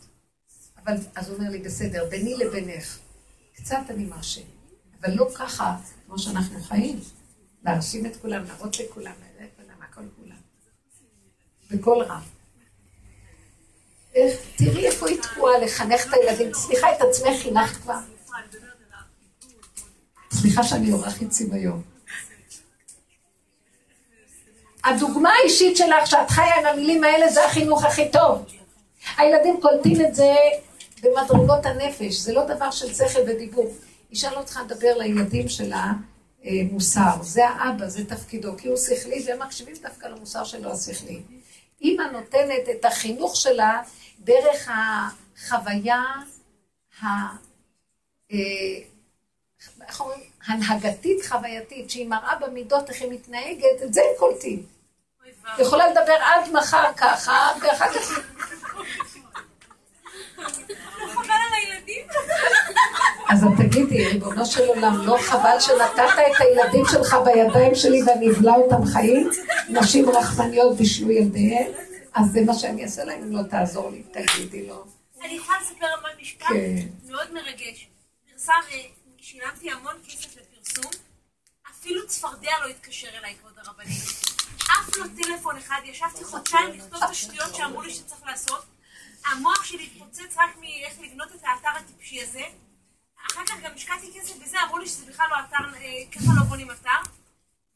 אבל, 0.77 0.93
אז 1.15 1.29
הוא 1.29 1.37
אומר 1.37 1.49
לי, 1.49 1.57
בסדר, 1.57 2.09
ביני 2.09 2.35
לבינך, 2.35 2.99
קצת 3.55 3.81
אני 3.89 4.05
מרשה. 4.05 4.41
אבל 5.01 5.13
לא 5.13 5.27
ככה, 5.35 5.75
כמו 6.05 6.19
שאנחנו 6.19 6.59
חיים. 6.63 6.99
להרשים 7.65 8.05
את 8.05 8.15
כולם, 8.15 8.43
להראות 8.43 8.79
לכולם, 8.79 9.11
לכולם, 9.35 9.75
הכל 9.89 10.01
כולם. 10.15 10.35
בקול 11.71 12.03
רם. 12.03 12.21
תראי 14.55 14.85
איפה 14.85 15.09
היא 15.09 15.21
תקועה 15.21 15.57
לחנך 15.59 16.07
את 16.07 16.13
הילדים. 16.13 16.53
סליחה, 16.53 16.95
את 16.95 17.01
עצמך 17.01 17.41
חינכת 17.41 17.81
כבר. 17.81 17.99
סליחה 20.33 20.63
שאני 20.63 20.91
אורח 20.91 21.13
חיצים 21.13 21.53
היום. 21.53 21.81
הדוגמה 24.83 25.29
האישית 25.29 25.77
שלך, 25.77 26.07
שאת 26.07 26.29
חיה 26.29 26.55
עם 26.59 26.65
המילים 26.65 27.03
האלה, 27.03 27.29
זה 27.29 27.45
החינוך 27.45 27.83
הכי 27.85 28.11
טוב. 28.11 28.45
הילדים 29.17 29.61
קולטים 29.61 30.05
את 30.05 30.15
זה 30.15 30.33
במדרגות 31.01 31.65
הנפש, 31.65 32.15
זה 32.15 32.33
לא 32.33 32.45
דבר 32.45 32.71
של 32.71 32.93
שכל 32.93 33.19
ודיבור. 33.27 33.73
אישה 34.15 34.31
לא 34.31 34.43
צריכה 34.43 34.63
לדבר 34.63 34.97
לילדים 34.97 35.49
שלה 35.49 35.91
אה, 36.45 36.51
מוסר, 36.71 37.21
זה 37.21 37.47
האבא, 37.47 37.87
זה 37.87 38.05
תפקידו, 38.05 38.57
כי 38.57 38.67
הוא 38.67 38.77
שכלי, 38.77 39.25
והם 39.27 39.41
מקשיבים 39.41 39.75
דווקא 39.81 40.07
למוסר 40.07 40.43
שלו 40.43 40.71
השכלי. 40.71 41.21
אימא 41.81 42.03
נותנת 42.03 42.69
את 42.71 42.85
החינוך 42.85 43.35
שלה 43.35 43.81
דרך 44.19 44.71
החוויה 44.71 46.03
ה... 47.01 47.05
אה, 48.31 48.37
איך 49.87 50.01
אומרים? 50.01 50.19
הנהגתית 50.47 51.25
חווייתית, 51.25 51.89
שהיא 51.89 52.07
מראה 52.07 52.35
במידות 52.35 52.89
איך 52.89 53.01
היא 53.01 53.11
מתנהגת, 53.11 53.83
את 53.83 53.93
זה 53.93 54.01
הם 54.01 54.19
קולטים. 54.19 54.65
יכולה 55.59 55.87
לדבר 55.87 56.17
עד 56.21 56.51
מחר 56.53 56.93
ככה, 56.97 57.51
ואחר 57.61 57.93
כך... 57.93 58.19
אז 63.29 63.43
את 63.43 63.49
תגידי, 63.57 64.07
ריבונו 64.07 64.45
של 64.45 64.67
עולם, 64.67 65.07
לא 65.07 65.17
חבל 65.17 65.59
שנתת 65.59 66.13
את 66.17 66.41
הילדים 66.41 66.85
שלך 66.91 67.15
בידיים 67.25 67.75
שלי 67.75 68.03
ואני 68.03 68.29
אבלע 68.29 68.53
אותם 68.53 68.85
חיים? 68.85 69.29
נשים 69.69 70.09
רחמניות 70.09 70.77
בישלו 70.77 71.11
ילדיהן? 71.11 71.71
אז 72.13 72.31
זה 72.31 72.41
מה 72.45 72.53
שאני 72.53 72.83
אעשה 72.83 73.03
להם 73.03 73.21
אם 73.23 73.31
לא 73.31 73.43
תעזור 73.43 73.91
לי, 73.91 74.03
תגידי 74.03 74.67
לו. 74.67 74.85
אני 75.25 75.33
יכולה 75.33 75.57
לספר 75.61 75.85
על 75.85 76.11
משפט 76.21 76.47
כן. 76.47 76.75
מאוד 77.09 77.33
מרגש. 77.33 77.87
פרסם, 78.31 78.53
שילמתי 79.17 79.71
המון 79.71 79.93
כסף 80.07 80.35
לפרסום, 80.37 80.91
אפילו 81.71 82.07
צפרדע 82.07 82.51
לא 82.63 82.69
התקשר 82.69 83.07
אליי, 83.19 83.35
כבוד 83.41 83.53
הרבנית. 83.57 84.35
אף 84.57 84.97
לא 84.97 85.05
טלפון 85.17 85.57
אחד, 85.57 85.79
ישבתי 85.85 86.23
חודשיים 86.23 86.69
לכתוב 86.69 87.03
את 87.03 87.09
השטויות 87.09 87.55
שאמרו 87.55 87.81
לי 87.81 87.93
שצריך 87.93 88.21
לעשות. 88.25 88.65
המוח 89.31 89.63
שלי 89.63 89.83
התפוצץ 89.83 90.37
רק 90.37 90.57
מאיך 90.59 90.99
לבנות 90.99 91.27
את 91.35 91.41
האתר 91.43 91.79
הטיפשי 91.79 92.21
הזה. 92.21 92.43
אחר 93.31 93.45
כך 93.45 93.55
גם 93.63 93.71
השקעתי 93.75 94.11
כסף 94.19 94.35
בזה, 94.37 94.57
אמרו 94.63 94.77
לי 94.77 94.87
שזה 94.87 95.05
בכלל 95.05 95.25
לא 95.29 95.35
אתר, 95.39 95.77
אה, 95.77 96.11
ככה 96.11 96.31
לא 96.39 96.43
בונים 96.43 96.71
אתר. 96.71 97.09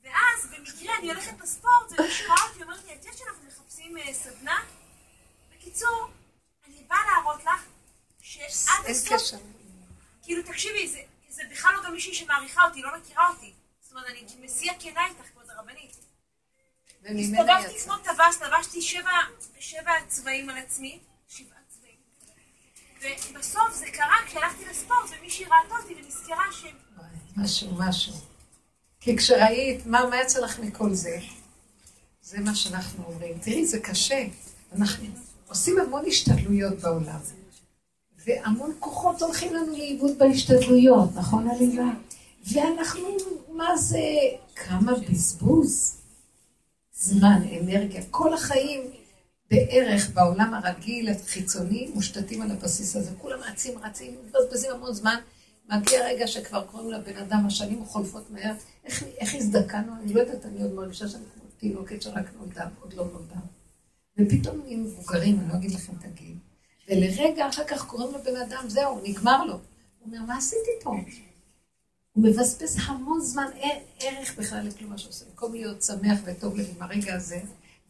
ואז 0.04 0.48
במקרה 0.52 0.98
אני 0.98 1.12
הולכת 1.12 1.42
לספורט, 1.42 1.92
ומישהו 1.92 2.32
ראה 2.32 2.44
אותי, 2.50 2.64
אומרת 2.64 2.86
לי, 2.86 2.94
את 2.94 3.06
יודעת 3.06 3.18
שאנחנו 3.18 3.48
מחפשים 3.48 3.98
אה, 3.98 4.14
סדנה? 4.14 4.58
בקיצור, 5.56 6.10
אני 6.68 6.84
באה 6.88 7.00
להראות 7.06 7.44
לך 7.46 7.66
שעד 8.22 8.86
הסוף. 8.86 9.40
כאילו 10.24 10.44
תקשיבי, 10.44 10.88
זה, 10.88 11.00
זה 11.30 11.44
בכלל 11.52 11.72
לא 11.74 11.84
גם 11.84 11.94
מישהי 11.94 12.14
שמעריכה 12.14 12.64
אותי, 12.68 12.82
לא 12.82 12.90
מכירה 12.98 13.30
אותי. 13.30 13.54
זאת 13.82 13.92
אומרת, 13.92 14.08
אני 14.08 14.26
מסיע 14.40 14.74
כנה 14.80 15.06
איתך, 15.06 15.30
כבוד 15.34 15.50
הרבנית. 15.50 15.96
הסתובבתי. 17.04 17.80
כמו 17.80 17.98
טווס, 17.98 18.42
לבשתי 18.42 18.82
שבע, 19.60 19.92
צבעים 20.08 20.50
על 20.50 20.58
עצמי. 20.58 21.00
ובסוף 23.02 23.76
זה 23.80 23.86
קרה 23.86 24.16
כשהלכתי 24.26 24.66
לספורט, 24.72 25.10
ומישהי 25.20 25.46
ראתה 25.46 25.76
אותי 25.82 25.94
ונזכרה 26.04 26.46
ש... 26.52 26.66
משהו, 27.38 27.70
משהו. 27.78 28.14
כי 29.00 29.18
כשראית, 29.18 29.86
מה, 29.86 30.06
מה 30.10 30.22
יצא 30.22 30.40
לך 30.40 30.60
מכל 30.60 30.94
זה? 30.94 31.20
זה 32.22 32.40
מה 32.40 32.56
שאנחנו 32.56 33.04
אומרים. 33.04 33.40
תראי, 33.40 33.66
זה 33.66 33.80
קשה. 33.80 34.26
אנחנו 34.76 35.06
עושים 35.48 35.80
המון 35.80 36.06
השתדלויות 36.08 36.80
בעולם. 36.80 37.20
והמון 38.26 38.74
כוחות 38.80 39.22
הולכים 39.22 39.54
לנו 39.54 39.72
לאיבוד 39.72 40.18
בהשתדלויות, 40.18 41.10
נכון 41.16 41.50
עליזה? 41.50 41.82
ואנחנו, 42.52 43.08
מה 43.52 43.78
זה, 43.78 44.00
כמה 44.56 44.92
בזבוז. 45.10 45.96
זמן, 46.94 47.42
אנרגיה, 47.62 48.02
כל 48.12 48.34
החיים 48.34 48.92
בערך 49.52 50.10
בעולם 50.14 50.54
הרגיל, 50.54 51.10
החיצוני, 51.10 51.90
מושתתים 51.94 52.42
על 52.42 52.52
הבסיס 52.52 52.96
הזה. 52.96 53.12
כולם 53.18 53.40
רצים, 53.40 53.80
רצים, 53.80 54.18
מבזבזים 54.26 54.72
המון 54.72 54.94
זמן. 54.94 55.16
מגיע 55.70 56.06
רגע 56.06 56.28
שכבר 56.28 56.66
קוראים 56.72 56.92
לבן 56.92 57.18
אדם, 57.18 57.46
השנים 57.48 57.86
חולפות 57.86 58.32
מהר. 58.32 58.54
איך, 58.86 59.04
איך 59.18 59.36
הזדקנו? 59.36 59.94
אני 60.04 60.14
לא 60.14 60.20
יודעת, 60.20 60.46
אני 60.46 60.62
עוד 60.62 60.74
מרגישה 60.74 61.08
שאני 61.08 61.24
כמו 61.34 61.44
תינוקת 61.58 62.02
שרק 62.02 62.26
נולדה, 62.40 62.68
עוד 62.82 62.94
לא 62.94 63.08
נולדה. 63.12 63.40
ופתאום 64.18 64.62
נהיים 64.62 64.84
מבוגרים, 64.84 65.40
אני 65.40 65.50
לא 65.50 65.54
אגיד 65.54 65.72
לכם 65.72 65.94
את 66.00 66.06
הגיל. 66.06 66.36
ולרגע 66.90 67.50
אחר 67.50 67.64
כך 67.64 67.86
קוראים 67.86 68.16
לבן 68.16 68.42
אדם, 68.42 68.64
זהו, 68.68 69.02
נגמר 69.04 69.46
לו. 69.46 69.54
הוא 69.54 69.62
אומר, 70.06 70.22
מה 70.22 70.38
עשיתי 70.38 70.72
פה? 70.84 70.90
הוא 72.14 72.24
מבזבז 72.24 72.78
המון 72.86 73.22
זמן, 73.22 73.48
אין 73.56 73.80
ערך 74.00 74.38
בכלל 74.38 74.68
לכלום 74.68 74.90
מה 74.90 74.98
שעושה. 74.98 75.26
במקום 75.26 75.54
להיות 75.54 75.84
שמח 75.84 76.20
וטוב 76.26 76.58
לב 76.58 76.68
עם 76.76 76.82
הרגע 76.82 77.16
הזה, 77.16 77.40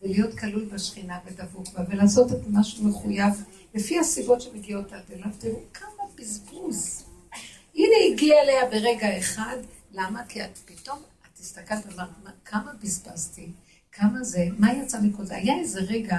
ולהיות 0.02 0.34
כלול 0.40 0.66
בשכינה 0.66 1.20
ודבוק 1.26 1.68
בה, 1.70 1.84
ולעשות 1.90 2.32
את 2.32 2.48
מה 2.48 2.64
שמחויב, 2.64 3.34
לפי 3.74 4.00
הסיבות 4.00 4.42
שמגיעות 4.42 4.92
עד 4.94 5.04
אליו, 5.14 5.28
תראו 5.40 5.60
כמה 5.74 6.04
בזבוז. 6.16 7.04
הנה 7.76 8.14
הגיע 8.14 8.42
אליה 8.42 8.66
ברגע 8.70 9.18
אחד, 9.20 9.58
למה? 9.92 10.24
כי 10.30 10.44
את 10.44 10.58
פתאום, 10.66 11.00
את 11.34 11.40
הסתכלת 11.40 11.86
ואמרת, 11.86 12.10
"מה- 12.24 12.32
כמה 12.46 12.72
בזבזתי, 12.84 13.48
כמה 13.92 14.24
זה, 14.24 14.48
מה 14.58 14.74
יצא 14.74 15.00
מכל 15.02 15.26
זה? 15.26 15.36
היה 15.36 15.60
איזה 15.60 15.80
רגע 15.80 16.18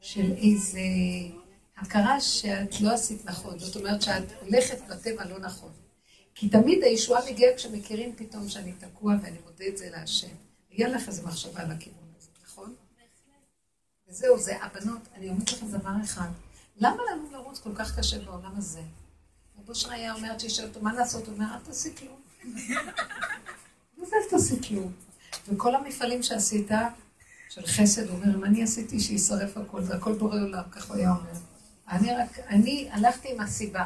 של 0.00 0.32
איזה 0.36 0.80
הכרה 1.76 2.20
שאת 2.20 2.80
לא 2.80 2.92
עשית 2.92 3.24
נכון, 3.24 3.58
זאת 3.58 3.76
אומרת 3.76 4.02
שאת 4.02 4.32
הולכת 4.42 4.78
בטבע 4.90 5.24
לא 5.24 5.38
נכון. 5.38 5.70
כי 6.34 6.48
תמיד 6.48 6.82
הישועה 6.82 7.30
מגיעה 7.30 7.54
כשמכירים 7.56 8.12
פתאום 8.16 8.48
שאני 8.48 8.72
תקוע 8.72 9.14
ואני 9.22 9.36
מודה 9.44 9.64
את 9.68 9.78
זה 9.78 9.88
להשם. 9.90 10.28
יהיה 10.70 10.88
לך 10.88 11.08
איזו 11.08 11.22
מחשבה 11.22 11.60
על 11.62 11.70
הכיוון? 11.70 12.07
וזהו, 14.08 14.38
זה 14.38 14.64
הבנות, 14.64 15.00
אני 15.14 15.28
אומרת 15.28 15.52
לכם 15.52 15.66
דבר 15.66 15.90
אחד, 16.04 16.28
למה 16.76 17.02
לנו 17.12 17.32
לרוץ 17.32 17.58
כל 17.58 17.74
כך 17.74 17.98
קשה 17.98 18.18
בעולם 18.18 18.52
הזה? 18.56 18.80
רבו 19.58 19.68
אושר 19.68 19.90
היה 19.90 20.14
אומר, 20.14 20.34
תשאל 20.38 20.68
אותו, 20.68 20.80
מה 20.82 20.92
לעשות? 20.92 21.26
הוא 21.26 21.34
אומר, 21.34 21.46
אל 21.54 21.60
תעשי 21.64 21.96
כלום. 21.96 22.20
מה 23.98 24.06
זה 24.06 24.16
אל 24.16 24.30
תעשי 24.30 24.62
כלום? 24.62 24.92
וכל 25.48 25.74
המפעלים 25.74 26.22
שעשית, 26.22 26.70
של 27.48 27.66
חסד, 27.66 28.08
הוא 28.08 28.16
אומר, 28.16 28.34
אם 28.34 28.44
אני 28.44 28.62
עשיתי 28.62 29.00
שישרף 29.00 29.56
הכל, 29.56 29.82
זה 29.82 29.94
הכל 29.94 30.12
בורא 30.12 30.40
עולם, 30.40 30.62
כך 30.72 30.88
הוא 30.88 30.96
היה 30.96 31.10
אומר. 31.10 31.32
אני 31.88 32.14
רק, 32.14 32.38
אני 32.38 32.88
הלכתי 32.92 33.32
עם 33.32 33.40
הסיבה. 33.40 33.84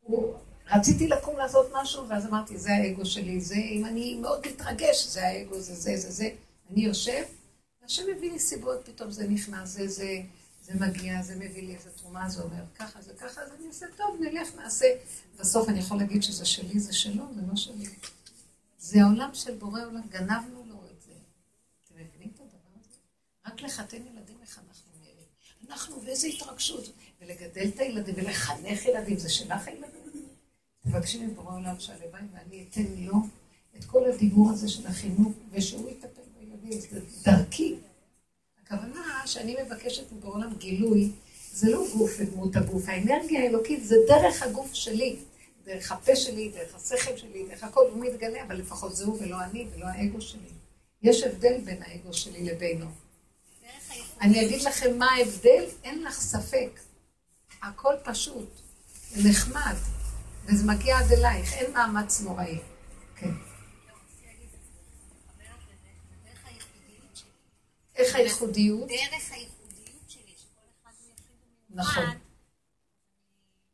הוא, 0.00 0.34
רציתי 0.70 1.08
לקום 1.08 1.36
לעשות 1.36 1.66
משהו, 1.74 2.08
ואז 2.08 2.26
אמרתי, 2.26 2.58
זה 2.58 2.72
האגו 2.72 3.06
שלי, 3.06 3.40
זה, 3.40 3.54
אם 3.54 3.84
אני 3.84 4.18
מאוד 4.20 4.40
מתרגש, 4.46 5.06
זה 5.06 5.26
האגו, 5.26 5.60
זה 5.60 5.74
זה, 5.74 5.96
זה 5.96 6.10
זה. 6.10 6.28
אני 6.70 6.84
יושב, 6.84 7.22
והשם 7.88 8.02
מביא 8.16 8.32
לי 8.32 8.38
סיבות, 8.38 8.80
פתאום 8.84 9.10
זה 9.10 9.28
נכנס, 9.28 9.68
זה 9.68 9.88
זה, 9.88 10.20
זה 10.62 10.72
מגיע, 10.74 11.22
זה 11.22 11.36
מביא 11.36 11.62
לי 11.62 11.74
איזה 11.74 11.90
תרומה, 11.90 12.28
זה 12.28 12.42
אומר, 12.42 12.62
ככה, 12.74 13.02
זה 13.02 13.14
ככה, 13.14 13.40
אז 13.40 13.48
אני 13.58 13.68
אעשה 13.68 13.86
טוב, 13.96 14.16
נלך, 14.20 14.54
נעשה. 14.54 14.86
בסוף 15.38 15.68
אני 15.68 15.78
יכול 15.78 15.96
להגיד 15.96 16.22
שזה 16.22 16.44
שלי, 16.44 16.80
זה 16.80 16.92
שלו, 16.92 17.24
זה 17.34 17.40
לא 17.48 17.56
שלי. 17.56 17.84
זה 18.78 19.02
העולם 19.02 19.30
של 19.34 19.54
בורא 19.54 19.80
עולם, 19.84 20.08
גנבנו 20.08 20.64
לו 20.66 20.74
את 20.90 21.02
זה. 21.02 21.12
אתם 21.84 21.94
מבינים 21.94 22.30
את 22.34 22.40
הדבר 22.40 22.80
הזה? 22.80 22.98
רק 23.46 23.62
לחתן 23.62 23.96
ילדים, 23.96 24.36
איך 24.42 24.58
אנחנו 24.68 24.92
נראים. 25.00 25.26
אנחנו, 25.68 26.02
ואיזו 26.02 26.26
התרגשות. 26.26 26.92
ולגדל 27.20 27.68
את 27.74 27.78
הילדים 27.80 28.14
ולחנך 28.18 28.86
ילדים, 28.86 29.18
זה 29.18 29.28
שלך 29.28 29.68
הילדים? 29.68 29.98
תבקשי 30.80 31.26
מבורא 31.26 31.54
עולם 31.54 31.80
שהלוואי 31.80 32.22
ואני 32.32 32.66
אתן 32.70 32.84
לו 32.98 33.14
את 33.78 33.84
כל 33.84 34.04
הדיבור 34.12 34.50
הזה 34.50 34.68
של 34.68 34.86
החינוך, 34.86 35.32
ושהוא 35.50 35.90
יטפל 35.90 36.17
דרכי. 37.22 37.74
הכוונה 38.62 39.22
שאני 39.26 39.56
מבקשת 39.62 40.12
מבורא 40.12 40.34
עולם 40.34 40.54
גילוי, 40.54 41.10
זה 41.52 41.70
לא 41.70 41.84
גוף 41.96 42.10
ודמות 42.18 42.56
הגוף, 42.56 42.88
האנרגיה 42.88 43.42
האלוקית 43.42 43.84
זה 43.84 43.96
דרך 44.08 44.42
הגוף 44.42 44.74
שלי, 44.74 45.16
דרך 45.64 45.92
הפה 45.92 46.16
שלי, 46.16 46.48
דרך 46.48 46.74
השכל 46.74 47.16
שלי, 47.16 47.46
דרך 47.48 47.64
הכל, 47.64 47.84
הוא 47.92 48.04
מתגלה, 48.04 48.42
אבל 48.42 48.56
לפחות 48.56 48.96
זה 48.96 49.04
הוא 49.04 49.18
ולא 49.20 49.36
אני 49.44 49.66
ולא 49.74 49.86
האגו 49.86 50.20
שלי. 50.20 50.50
יש 51.02 51.22
הבדל 51.22 51.60
בין 51.64 51.82
האגו 51.82 52.14
שלי 52.14 52.44
לבינו. 52.44 52.86
אני 54.20 54.46
אגיד 54.46 54.62
לכם 54.62 54.98
מה 54.98 55.06
ההבדל, 55.10 55.64
אין 55.84 56.02
לך 56.04 56.20
ספק. 56.20 56.80
הכל 57.62 57.94
פשוט, 58.04 58.60
נחמד, 59.24 59.74
וזה 60.44 60.64
מגיע 60.66 60.98
עד 60.98 61.12
אלייך, 61.12 61.52
אין 61.52 61.72
מאמץ 61.72 62.20
נוראי. 62.20 62.58
כן. 63.16 63.30
דרך 66.24 66.46
הייחודיות 66.46 67.14
שלי. 67.14 67.28
איך 67.98 68.14
הייחודיות? 68.14 68.88
דרך 68.88 69.32
הייחודיות 69.32 70.08
שלי, 70.08 70.32
שכל 70.36 70.60
אחד 70.82 70.92
הוא 71.00 71.10
יחיד 71.10 71.36
נכון. 71.70 72.02
ומיוחד. 72.02 72.18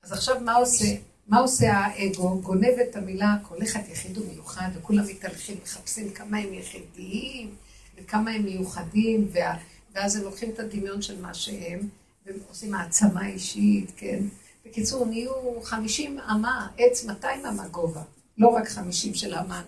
אז 0.02 0.12
עכשיו 0.12 0.40
מה 0.40 0.54
עושה? 0.54 0.86
מה 1.26 1.38
עושה 1.38 1.72
האגו? 1.72 2.40
גונב 2.40 2.78
את 2.88 2.96
המילה 2.96 3.36
כל 3.42 3.62
אחד 3.62 3.80
יחיד 3.92 4.18
ומיוחד, 4.18 4.68
וכולם 4.74 5.04
מתהלכים, 5.06 5.58
מחפשים 5.62 6.10
כמה 6.10 6.38
הם 6.38 6.54
יחידיים, 6.54 7.54
וכמה 7.96 8.30
הם 8.30 8.42
מיוחדים, 8.42 9.28
וה... 9.32 9.58
ואז 9.94 10.16
הם 10.16 10.22
לוקחים 10.22 10.50
את 10.50 10.58
הדמיון 10.58 11.02
של 11.02 11.20
מה 11.20 11.34
שהם, 11.34 11.88
ועושים 12.26 12.74
העצמה 12.74 13.26
אישית, 13.26 13.92
כן? 13.96 14.22
בקיצור, 14.66 15.06
נהיו 15.06 15.62
50 15.62 16.20
אמה, 16.20 16.68
עץ 16.78 17.04
200 17.04 17.46
אמה 17.46 17.68
גובה, 17.68 18.02
לא 18.38 18.48
רק 18.48 18.68
50 18.68 19.14
של 19.14 19.34
אמן. 19.34 19.64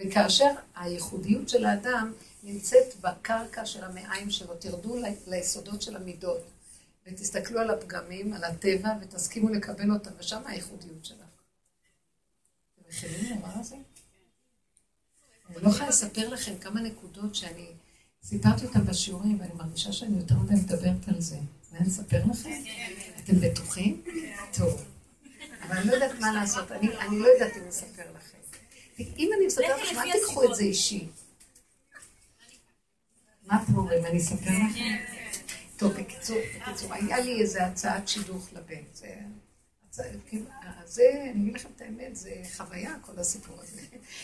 וכאשר 0.00 0.50
הייחודיות 0.76 1.48
של 1.48 1.64
האדם 1.64 2.12
נמצאת 2.44 3.00
בקרקע 3.00 3.66
של 3.66 3.84
המעיים 3.84 4.30
שלו, 4.30 4.54
תרדו 4.54 4.96
ליסודות 5.26 5.82
של 5.82 5.96
המידות, 5.96 6.40
ותסתכלו 7.06 7.60
על 7.60 7.70
הפגמים, 7.70 8.32
על 8.32 8.44
הטבע, 8.44 8.90
ותסכימו 9.00 9.48
לקבל 9.48 9.90
אותם, 9.90 10.10
ושם 10.18 10.42
הייחודיות 10.46 11.04
שלך. 11.04 11.18
אתם 12.74 12.88
מכירים 12.88 13.36
לדבר 13.36 13.60
הזה? 13.60 13.76
אני 15.48 15.62
לא 15.62 15.68
יכולה 15.68 15.88
לספר 15.88 16.28
לכם 16.28 16.58
כמה 16.58 16.80
נקודות 16.80 17.34
שאני 17.34 17.66
סיפרתי 18.22 18.66
אותן 18.66 18.84
בשיעורים, 18.84 19.40
ואני 19.40 19.52
מרגישה 19.54 19.92
שאני 19.92 20.16
יותר 20.16 20.34
מדי 20.34 20.54
מדברת 20.54 21.08
על 21.08 21.20
זה. 21.20 21.36
ואני 21.72 21.88
אספר 21.88 22.22
לכם? 22.30 22.62
אתם 23.24 23.40
בטוחים? 23.40 24.04
טוב. 24.58 24.84
אבל 25.62 25.76
אני 25.76 25.86
לא 25.88 25.92
יודעת 25.92 26.20
מה 26.20 26.32
לעשות, 26.32 26.72
אני, 26.72 26.98
אני 26.98 27.18
לא 27.18 27.26
יודעת 27.26 27.56
אם 27.56 27.68
אספר 27.68 28.02
לכם. 28.16 28.38
אם 28.98 29.30
אני 29.36 29.46
מספר 29.46 29.76
לכם, 29.82 29.98
אל 29.98 30.12
תיקחו. 30.12 30.44
את 30.44 30.54
זה 30.54 30.62
אישי. 30.62 31.08
מה 33.46 33.62
אתם 33.62 33.76
אומרים? 33.76 34.06
אני 34.06 34.18
אספר 34.18 34.50
לכם? 34.70 34.96
טוב, 35.76 35.92
בקיצור, 35.92 36.36
בקיצור, 36.56 36.94
היה 36.94 37.20
לי 37.20 37.40
איזו 37.40 37.58
הצעת 37.58 38.08
שידוך 38.08 38.48
לבן. 38.52 39.10
כאילו, 40.26 40.44
זה, 40.84 41.02
אני 41.22 41.42
אגיד 41.42 41.54
לכם 41.54 41.68
את 41.76 41.80
האמת, 41.80 42.16
זה 42.16 42.30
חוויה, 42.56 42.94
כל 43.00 43.18
הסיפור 43.18 43.56
הזה. 43.62 43.80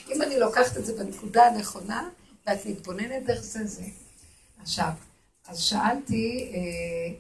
אם 0.09 0.23
אני 0.23 0.39
לוקחת 0.39 0.77
את 0.77 0.87
זה 0.87 1.05
בנקודה 1.05 1.47
הנכונה, 1.47 2.09
ואת 2.47 2.67
מתבוננת 2.67 3.27
דרך 3.27 3.43
זה, 3.43 3.67
זה. 3.67 3.85
עכשיו, 4.63 4.91
אז 5.49 5.59
שאלתי, 5.61 6.53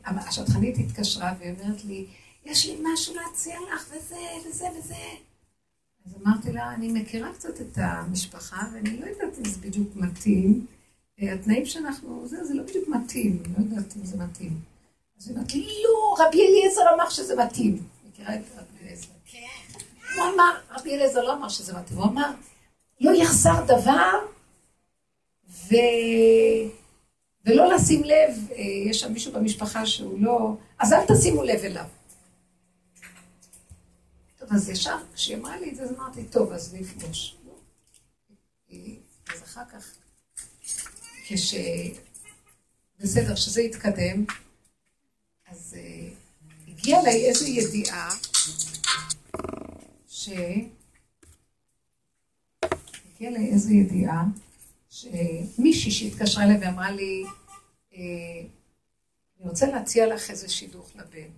אה, 0.04 0.10
השטחנית 0.28 0.76
התקשרה 0.78 1.34
והיא 1.38 1.52
אומרת 1.52 1.84
לי, 1.84 2.06
יש 2.44 2.66
לי 2.66 2.76
משהו 2.92 3.14
להציע 3.14 3.56
לך, 3.74 3.90
וזה, 3.90 4.16
וזה, 4.48 4.66
וזה. 4.78 4.94
אז 6.06 6.14
אמרתי 6.22 6.52
לה, 6.52 6.74
אני 6.74 6.92
מכירה 6.92 7.32
קצת 7.34 7.60
את 7.60 7.78
המשפחה, 7.78 8.68
ואני 8.72 9.00
לא 9.00 9.06
יודעת 9.06 9.38
אם 9.38 9.44
זה 9.44 9.60
בדיוק 9.60 9.96
מתאים. 9.96 10.66
אה, 11.22 11.32
התנאים 11.32 11.66
שאנחנו, 11.66 12.28
זה, 12.28 12.44
זה 12.44 12.54
לא 12.54 12.62
בדיוק 12.62 12.88
מתאים, 12.88 13.42
לא 13.58 13.64
יודעת 13.64 13.96
אם 13.96 14.04
זה 14.04 14.16
מתאים. 14.16 14.60
אז 15.18 15.28
היא 15.28 15.36
אמרת 15.36 15.54
לי, 15.54 15.82
לא, 15.84 16.16
רבי 16.18 16.46
אליעזר 16.46 16.94
אמר 16.94 17.10
שזה 17.10 17.36
מתאים. 17.36 17.82
מכירה 18.08 18.34
את 18.34 18.40
רבי 18.56 18.84
אליעזר? 18.84 19.06
כן. 19.26 19.38
הוא 20.16 20.24
אמר, 20.34 20.60
רבי 20.70 20.94
אליעזר 20.94 21.22
לא 21.22 21.32
אמר 21.32 21.48
שזה 21.48 21.72
מתאים, 21.78 21.98
הוא 21.98 22.06
אמר, 22.06 22.30
לא 23.00 23.10
יחסר 23.10 23.64
דבר, 23.64 24.12
ו... 25.48 25.74
ולא 27.46 27.74
לשים 27.74 28.04
לב, 28.04 28.50
אה, 28.52 28.62
יש 28.90 29.00
שם 29.00 29.12
מישהו 29.12 29.32
במשפחה 29.32 29.86
שהוא 29.86 30.20
לא, 30.20 30.54
אז 30.78 30.92
אל 30.92 31.06
תשימו 31.06 31.42
לב 31.42 31.60
אליו. 31.64 31.84
טוב, 34.38 34.48
אז 34.52 34.68
ישר, 34.68 34.96
כשהיא 35.14 35.36
אמרה 35.36 35.56
לי 35.56 35.70
את 35.70 35.76
זה, 35.76 35.82
אז 35.82 35.92
אמרתי, 35.92 36.24
טוב, 36.24 36.52
אז 36.52 36.74
נפגוש. 36.74 37.36
אז 39.28 39.42
אחר 39.44 39.64
כך, 39.72 39.99
כש... 41.32 41.54
בסדר, 43.00 43.34
שזה 43.34 43.62
יתקדם, 43.62 44.24
אז 45.46 45.76
uh, 45.78 46.68
הגיעה 46.68 47.00
אליי 47.00 47.28
איזו 47.28 47.46
ידיעה, 47.46 48.10
ש... 50.08 50.28
הגיעה 53.14 53.32
אליי 53.32 53.52
איזו 53.52 53.70
ידיעה, 53.70 54.24
שמישהי 54.90 55.90
שהתקשרה 55.90 56.44
אליי 56.44 56.56
ואמרה 56.60 56.90
לי, 56.90 57.24
אה, 57.92 58.00
אני 59.40 59.48
רוצה 59.48 59.66
להציע 59.66 60.14
לך 60.14 60.30
איזה 60.30 60.48
שידוך 60.48 60.90
לבן. 60.96 61.28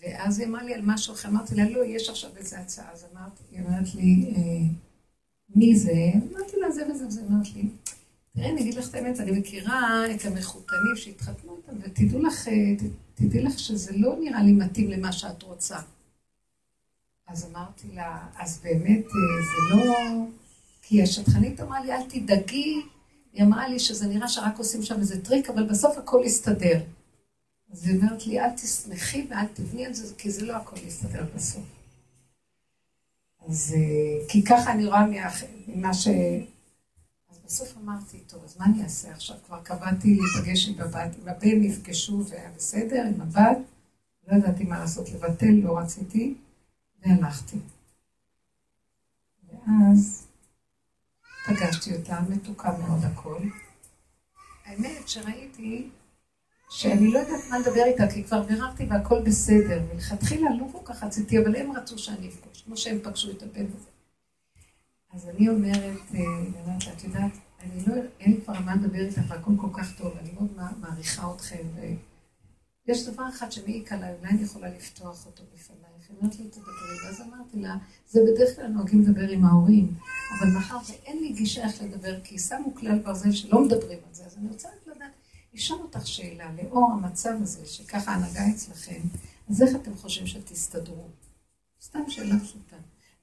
ואז 0.00 0.38
היא 0.38 0.46
אמרה 0.48 0.62
לי 0.62 0.74
על 0.74 0.82
משהו 0.84 1.14
אחר, 1.14 1.28
אמרתי 1.28 1.54
לה, 1.54 1.68
לא, 1.68 1.84
יש 1.84 2.08
עכשיו 2.08 2.30
איזה 2.36 2.58
הצעה. 2.58 2.92
אז 2.92 3.06
אמרתי, 3.12 3.42
היא 3.50 3.60
אומרת 3.60 3.94
לי, 3.94 4.32
אה, 4.36 4.74
מי 5.56 5.76
זה? 5.76 5.92
אמרתי 6.32 6.56
לה, 6.56 6.70
זה 6.70 6.90
וזה 6.90 7.06
וזה. 7.06 7.20
אמרת 7.20 7.46
לי, 7.54 7.62
תראי, 8.34 8.50
אני 8.50 8.60
אגיד 8.60 8.74
לך 8.74 8.88
את 8.88 8.94
האמת, 8.94 9.20
אני 9.20 9.30
מכירה 9.30 10.04
את 10.14 10.24
המחותנים 10.24 10.96
שהתחתנו 10.96 11.56
איתם, 11.56 11.72
ותדעו 11.82 12.22
לך, 12.22 12.48
אה, 12.48 12.54
תדעי 13.14 13.42
לך 13.42 13.58
שזה 13.58 13.92
לא 13.96 14.16
נראה 14.20 14.42
לי 14.42 14.52
מתאים 14.52 14.90
למה 14.90 15.12
שאת 15.12 15.42
רוצה. 15.42 15.78
אז 17.26 17.46
אמרתי 17.50 17.88
לה, 17.94 18.26
אז 18.38 18.60
באמת 18.62 19.04
זה 19.10 19.76
לא... 19.76 19.94
כי 20.82 21.02
השטחנית 21.02 21.60
אמרה 21.60 21.84
לי, 21.84 21.92
אל 21.92 22.02
תדאגי, 22.08 22.82
היא 23.32 23.42
אמרה 23.42 23.68
לי 23.68 23.78
שזה 23.78 24.06
נראה 24.06 24.28
שרק 24.28 24.58
עושים 24.58 24.82
שם 24.82 25.00
איזה 25.00 25.24
טריק, 25.24 25.50
אבל 25.50 25.68
בסוף 25.68 25.98
הכל 25.98 26.22
יסתדר. 26.24 26.80
אז 27.72 27.86
היא 27.86 27.96
אומרת 27.96 28.26
לי, 28.26 28.40
אל 28.40 28.50
תשמחי 28.50 29.26
ואל 29.30 29.46
תבני 29.54 29.86
על 29.86 29.92
זה, 29.94 30.14
כי 30.14 30.30
זה 30.30 30.46
לא 30.46 30.56
הכל 30.56 30.76
יסתדר 30.86 31.24
בסוף. 31.36 31.64
אז 33.48 33.74
אה, 33.76 34.28
כי 34.28 34.44
ככה 34.44 34.72
אני 34.72 34.86
רואה 34.86 35.06
ממה 35.68 35.94
ש... 35.94 36.08
בסוף 37.50 37.76
אמרתי, 37.76 38.18
טוב, 38.18 38.44
אז 38.44 38.56
מה 38.58 38.64
אני 38.64 38.82
אעשה 38.82 39.10
עכשיו? 39.12 39.36
כבר 39.46 39.60
קבעתי 39.62 40.14
להיפגש 40.14 40.68
עם 40.68 40.80
הבת, 40.80 41.16
עם 41.22 41.28
הבן 41.28 41.60
נפגשו 41.60 42.24
והיה 42.28 42.50
בסדר, 42.56 43.02
עם 43.14 43.20
הבת, 43.20 43.58
לא 44.28 44.36
ידעתי 44.36 44.64
מה 44.64 44.78
לעשות, 44.78 45.10
לבטל, 45.10 45.50
לא 45.62 45.78
רציתי, 45.78 46.34
והלכתי. 47.02 47.56
ואז 49.48 50.26
פגשתי 51.46 51.96
אותה, 51.96 52.20
מתוקה 52.28 52.78
מאוד 52.78 53.04
הכל. 53.04 53.42
האמת 54.64 55.08
שראיתי 55.08 55.90
שאני 56.70 57.12
לא 57.12 57.18
יודעת 57.18 57.40
מה 57.50 57.58
לדבר 57.58 57.84
איתה, 57.84 58.10
כי 58.14 58.24
כבר 58.24 58.42
ביררתי 58.42 58.86
והכל 58.90 59.22
בסדר. 59.22 59.82
מלכתחילה 59.94 60.50
לא 60.58 60.66
כל 60.72 60.78
כך 60.84 61.02
רציתי, 61.02 61.38
אבל 61.38 61.56
הם 61.56 61.72
רצו 61.72 61.98
שאני 61.98 62.28
אפגוש, 62.28 62.62
כמו 62.62 62.76
שהם 62.76 62.98
פגשו 63.02 63.30
את 63.30 63.42
הבן 63.42 63.66
הזה. 63.76 63.99
אז 65.12 65.28
אני 65.28 65.48
אומרת, 65.48 66.00
אומרת 66.64 66.86
לה, 66.86 66.92
את 66.92 67.04
יודעת, 67.04 67.32
אני 67.60 67.84
לא, 67.86 67.94
אין 68.20 68.32
לי 68.32 68.40
כבר 68.40 68.60
מה 68.60 68.74
לדבר 68.74 68.98
איתך, 68.98 69.20
והכל 69.28 69.50
כל 69.60 69.68
כך 69.72 69.98
טוב, 69.98 70.12
אני 70.20 70.30
מאוד 70.32 70.76
מעריכה 70.80 71.34
אתכם, 71.34 71.64
ויש 72.86 73.08
דבר 73.08 73.28
אחד 73.28 73.52
שמעיק 73.52 73.92
עליי, 73.92 74.14
אולי 74.18 74.30
אני 74.30 74.42
יכולה 74.42 74.68
לפתוח 74.68 75.26
אותו 75.26 75.42
בפניי. 75.54 75.90
היא 76.08 76.16
אומרת 76.20 76.38
לי, 76.38 76.48
תדברי, 76.48 77.04
ואז 77.04 77.20
אמרתי 77.20 77.60
לה, 77.60 77.76
זה 78.08 78.20
בדרך 78.20 78.56
כלל 78.56 78.66
נוהגים 78.66 79.02
לדבר 79.02 79.28
עם 79.28 79.44
ההורים, 79.44 79.94
אבל 80.38 80.50
מאחר 80.50 80.82
שאין 80.82 81.18
לי 81.18 81.32
גישה 81.32 81.64
איך 81.64 81.82
לדבר, 81.82 82.20
כי 82.24 82.38
שמו 82.38 82.74
כלל 82.74 82.98
ברזל 82.98 83.32
שלא 83.32 83.64
מדברים 83.64 83.98
על 84.08 84.14
זה, 84.14 84.24
אז 84.26 84.36
אני 84.38 84.48
רוצה 84.48 84.68
רק 84.68 84.96
לדעת, 84.96 85.10
לשאול 85.54 85.80
אותך 85.80 86.06
שאלה, 86.06 86.52
לאור 86.62 86.92
המצב 86.92 87.34
הזה, 87.42 87.66
שככה 87.66 88.14
הנהגה 88.14 88.50
אצלכם, 88.54 89.00
אז 89.50 89.62
איך 89.62 89.76
אתם 89.76 89.96
חושבים 89.96 90.26
שתסתדרו? 90.26 91.08
סתם 91.82 92.00
שאלה 92.08 92.34
פשוטה. 92.40 92.76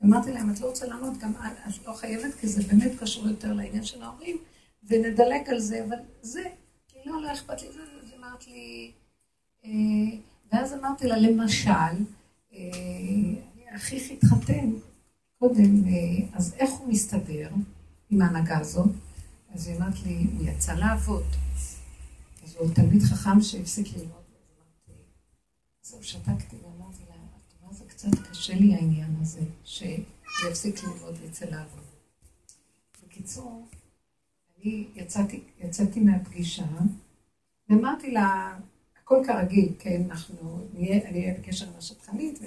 אמרתי 0.04 0.32
להם, 0.32 0.52
את 0.52 0.60
לא 0.60 0.68
רוצה 0.68 0.86
לענות, 0.86 1.18
גם 1.18 1.34
את 1.68 1.88
לא 1.88 1.94
חייבת, 1.94 2.34
כי 2.40 2.48
זה 2.48 2.64
באמת 2.64 2.92
קשור 3.00 3.28
יותר 3.28 3.54
לעניין 3.54 3.84
של 3.84 4.04
ההורים, 4.04 4.38
ונדלג 4.84 5.50
על 5.50 5.60
זה, 5.60 5.86
אבל 5.86 5.98
זה, 6.22 6.44
כי 6.88 6.98
לא, 7.06 7.22
לא 7.22 7.34
אכפת 7.34 7.62
לי, 7.62 7.68
זה, 7.72 7.82
אמרת 8.20 8.48
לי, 8.48 8.92
אה, 9.66 9.70
ואז 10.52 10.74
אמרתי 10.74 11.08
לה, 11.08 11.18
למשל, 11.18 12.04
אחיך 13.76 14.12
התחתן 14.12 14.70
קודם, 15.40 15.84
אז 16.34 16.54
איך 16.60 16.70
הוא 16.72 16.90
מסתדר 16.90 17.50
עם 18.10 18.22
ההנהגה 18.22 18.60
הזאת? 18.60 18.90
אז 19.54 19.68
היא 19.68 19.78
אמרת 19.78 20.04
לי, 20.06 20.28
הוא 20.38 20.48
יצא 20.48 20.74
לעבוד. 20.74 21.26
אז 22.44 22.56
הוא 22.60 22.74
תלמיד 22.74 23.02
חכם 23.04 23.42
שהפסיק 23.42 23.88
ללמוד. 23.98 24.22
זהו, 25.82 26.04
שתקתי 26.04 26.56
ואמרתי 26.56 27.04
לה, 27.10 27.16
מה 27.68 27.74
זה 27.74 27.84
קצת 27.98 28.28
קשה 28.32 28.54
לי 28.54 28.76
העניין 28.76 29.16
הזה, 29.22 29.40
שהוא 29.64 29.90
יפסיק 30.50 30.84
ללמוד 30.84 31.16
ויצא 31.22 31.46
לעבוד. 31.46 31.84
בקיצור, 33.04 33.68
אני 34.58 34.88
יצאתי, 34.96 35.44
יצאתי 35.60 36.00
מהפגישה, 36.00 36.66
ואמרתי 37.70 38.12
לה, 38.12 38.58
הכל 39.02 39.24
כרגיל, 39.28 39.74
כן, 39.80 40.02
אנחנו 40.10 40.68
נהיה, 40.74 41.08
אני 41.08 41.22
אהיה 41.22 41.40
בקשר 41.40 41.66
עם 41.68 41.74
השטחנית, 41.78 42.40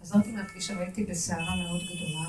וחזרתי 0.00 0.32
מהפגישה 0.32 0.74
והייתי 0.76 1.04
בסערה 1.04 1.56
מאוד 1.56 1.80
גדולה, 1.82 2.26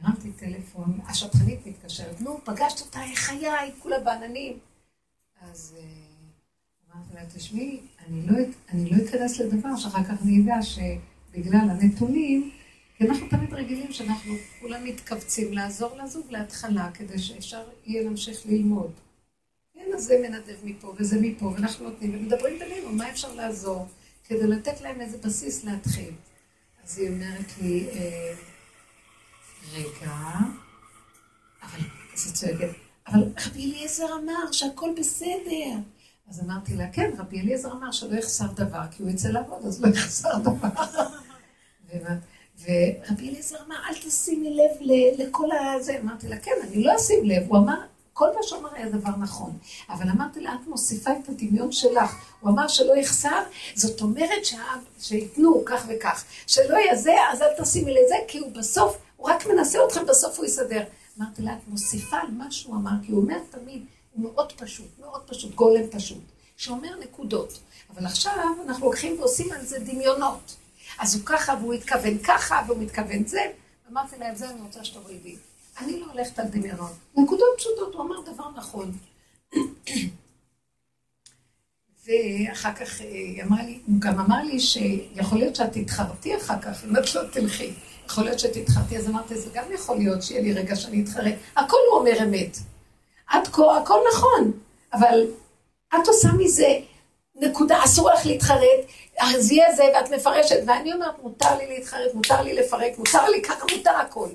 הרמתי 0.00 0.32
טלפון, 0.32 1.00
השטחנית 1.06 1.66
מתקשרת, 1.66 2.20
נו, 2.20 2.40
פגשת 2.44 2.80
אותה, 2.86 3.02
איך 3.02 3.18
חיי, 3.18 3.72
כולה 3.78 4.00
בעננים. 4.00 4.58
אז 5.40 5.76
uh, 5.78 6.94
אמרתי 6.94 7.14
לה, 7.14 7.20
תשמעי, 7.34 7.80
לא, 8.08 8.36
אני 8.68 8.90
לא 8.90 9.04
אכנס 9.04 9.38
לדבר 9.38 9.76
שאחר 9.76 10.04
כך 10.04 10.22
אני 10.22 10.42
אדע 10.42 10.62
שבגלל 11.32 11.70
הנתונים, 11.70 12.50
כי 12.96 13.04
אנחנו 13.04 13.28
תמיד 13.28 13.54
רגילים 13.54 13.92
שאנחנו 13.92 14.34
כולם 14.60 14.84
מתכווצים 14.84 15.52
לעזור 15.52 15.96
לזוג 15.96 16.26
להתחלה, 16.30 16.90
כדי 16.94 17.18
שאפשר 17.18 17.62
יהיה 17.86 18.02
להמשיך 18.02 18.46
ללמוד. 18.46 18.90
כן, 19.74 19.86
אז 19.94 20.04
זה 20.04 20.18
מנדב 20.22 20.56
מפה 20.64 20.94
וזה 20.98 21.20
מפה, 21.20 21.46
ואנחנו 21.46 21.90
נותנים 21.90 22.14
ומדברים 22.14 22.58
בינינו, 22.58 22.92
מה 22.92 23.10
אפשר 23.10 23.34
לעזור? 23.34 23.86
כדי 24.24 24.46
לתת 24.46 24.80
להם 24.80 25.00
איזה 25.00 25.18
בסיס 25.18 25.64
להתחיל. 25.64 26.14
אז 26.84 26.98
היא 26.98 27.08
אומרת 27.08 27.58
לי, 27.62 27.88
אה, 27.92 28.34
רגע, 29.72 30.14
אבל, 31.62 31.80
אז 32.14 32.26
היא 32.26 32.34
צועקת, 32.34 32.74
אבל 33.06 33.20
רבי 33.46 33.72
אליעזר 33.72 34.06
אמר 34.22 34.52
שהכל 34.52 34.90
בסדר. 34.98 35.76
אז 36.30 36.40
אמרתי 36.40 36.76
לה, 36.76 36.86
כן, 36.92 37.10
רבי 37.18 37.40
אליעזר 37.40 37.72
אמר 37.72 37.92
שלא 37.92 38.16
יחסר 38.16 38.46
דבר, 38.54 38.80
כי 38.90 39.02
הוא 39.02 39.10
יצא 39.10 39.28
לעבוד, 39.28 39.64
אז 39.66 39.82
לא 39.82 39.88
יחסר 39.88 40.38
דבר. 40.38 40.68
ורבי 42.60 43.28
אליעזר 43.28 43.56
אמר, 43.66 43.76
אל 43.88 43.94
תשימי 43.94 44.56
לב 44.56 44.70
לכל 45.18 45.48
הזה. 45.52 45.98
אמרתי 46.02 46.28
לה, 46.28 46.38
כן, 46.38 46.52
אני 46.62 46.84
לא 46.84 46.96
אשים 46.96 47.24
לב. 47.24 47.42
הוא 47.48 47.58
אמר, 47.58 47.74
כל 48.12 48.28
מה 48.36 48.42
שהוא 48.42 48.68
היה 48.72 48.88
דבר 48.88 49.16
נכון. 49.18 49.58
אבל 49.88 50.08
אמרתי 50.10 50.40
לה, 50.40 50.54
את 50.54 50.68
מוסיפה 50.68 51.10
את 51.10 51.28
הדמיון 51.28 51.72
שלך. 51.72 52.14
הוא 52.40 52.50
אמר 52.50 52.68
שלא 52.68 52.96
יחסר, 52.96 53.42
זאת 53.74 54.00
אומרת 54.00 54.42
שייתנו 55.00 55.62
כך 55.66 55.84
וכך. 55.88 56.24
שלא 56.46 56.76
יהיה 56.76 56.96
זה, 56.96 57.14
אז 57.32 57.42
אל 57.42 57.64
תשימי 57.64 57.90
לזה, 57.90 58.14
כי 58.28 58.38
הוא 58.38 58.52
בסוף, 58.52 58.98
הוא 59.16 59.30
רק 59.30 59.46
מנסה 59.46 59.78
אתכם, 59.86 60.06
בסוף 60.06 60.38
הוא 60.38 60.46
יסדר. 60.46 60.82
אמרתי 61.18 61.42
לה, 61.42 61.52
את 61.52 61.68
מוסיפה 61.68 62.16
על 62.16 62.30
מה 62.30 62.50
שהוא 62.50 62.74
אמר, 62.74 62.90
כי 63.06 63.12
הוא 63.12 63.22
אומר 63.22 63.38
תמיד, 63.50 63.84
מאוד 64.20 64.52
פשוט, 64.52 64.98
מאוד 65.00 65.22
פשוט, 65.26 65.54
גולם 65.54 65.86
פשוט, 65.90 66.22
שאומר 66.56 66.98
נקודות. 67.00 67.60
אבל 67.94 68.06
עכשיו 68.06 68.32
אנחנו 68.66 68.86
לוקחים 68.86 69.18
ועושים 69.18 69.52
על 69.52 69.64
זה 69.64 69.78
דמיונות. 69.78 70.56
אז 70.98 71.14
הוא 71.14 71.22
ככה, 71.26 71.54
והוא 71.60 71.74
התכוון 71.74 72.18
ככה, 72.18 72.62
והוא 72.66 72.82
מתכוון 72.82 73.26
זה. 73.26 73.40
אמרתי 73.92 74.18
לה, 74.18 74.32
את 74.32 74.38
זה 74.38 74.50
אני 74.50 74.60
רוצה 74.60 74.84
שתורידי. 74.84 75.36
אני 75.80 76.00
לא 76.00 76.06
הולכת 76.12 76.38
על 76.38 76.46
דמיונות. 76.46 76.92
נקודות 77.16 77.48
פשוטות, 77.56 77.94
הוא 77.94 78.02
אמר 78.02 78.20
דבר 78.20 78.50
נכון. 78.56 78.92
ואחר 82.06 82.72
כך 82.74 83.00
אה, 83.00 83.06
היא 83.06 83.42
אמרה 83.42 83.62
לי, 83.62 83.80
הוא 83.86 84.00
גם 84.00 84.18
אמר 84.18 84.42
לי 84.42 84.60
שיכול 84.60 85.38
להיות 85.38 85.56
שאת 85.56 85.72
תתחרתי 85.72 86.36
אחר 86.36 86.60
כך, 86.62 86.84
אם 86.84 86.96
את 86.96 87.14
לא 87.14 87.22
תלכי. 87.32 87.72
יכול 88.06 88.24
להיות 88.24 88.40
שתתחרתי, 88.40 88.98
אז 88.98 89.08
אמרתי, 89.08 89.40
זה 89.40 89.50
גם 89.54 89.64
יכול 89.74 89.98
להיות 89.98 90.22
שיהיה 90.22 90.42
לי 90.42 90.52
רגע 90.52 90.76
שאני 90.76 91.02
אתחרט. 91.02 91.34
הכל 91.56 91.76
הוא 91.90 91.98
אומר 91.98 92.22
אמת. 92.22 92.56
עד 93.30 93.46
כה, 93.46 93.78
הכל 93.78 93.98
נכון, 94.12 94.52
אבל 94.92 95.26
את 95.94 96.08
עושה 96.08 96.28
מזה 96.38 96.78
נקודה, 97.34 97.84
אסור 97.84 98.10
לך 98.10 98.26
להתחרט, 98.26 98.80
אז 99.20 99.50
יהיה 99.50 99.74
זה, 99.76 99.82
ואת 99.94 100.10
מפרשת, 100.10 100.56
ואני 100.66 100.92
אומרת, 100.92 101.22
מותר 101.22 101.58
לי 101.58 101.66
להתחרט, 101.66 102.14
מותר 102.14 102.42
לי 102.42 102.54
לפרק, 102.54 102.98
מותר 102.98 103.28
לי 103.28 103.42
ככה, 103.42 103.64
מותר 103.76 103.90
הכל. 103.90 104.28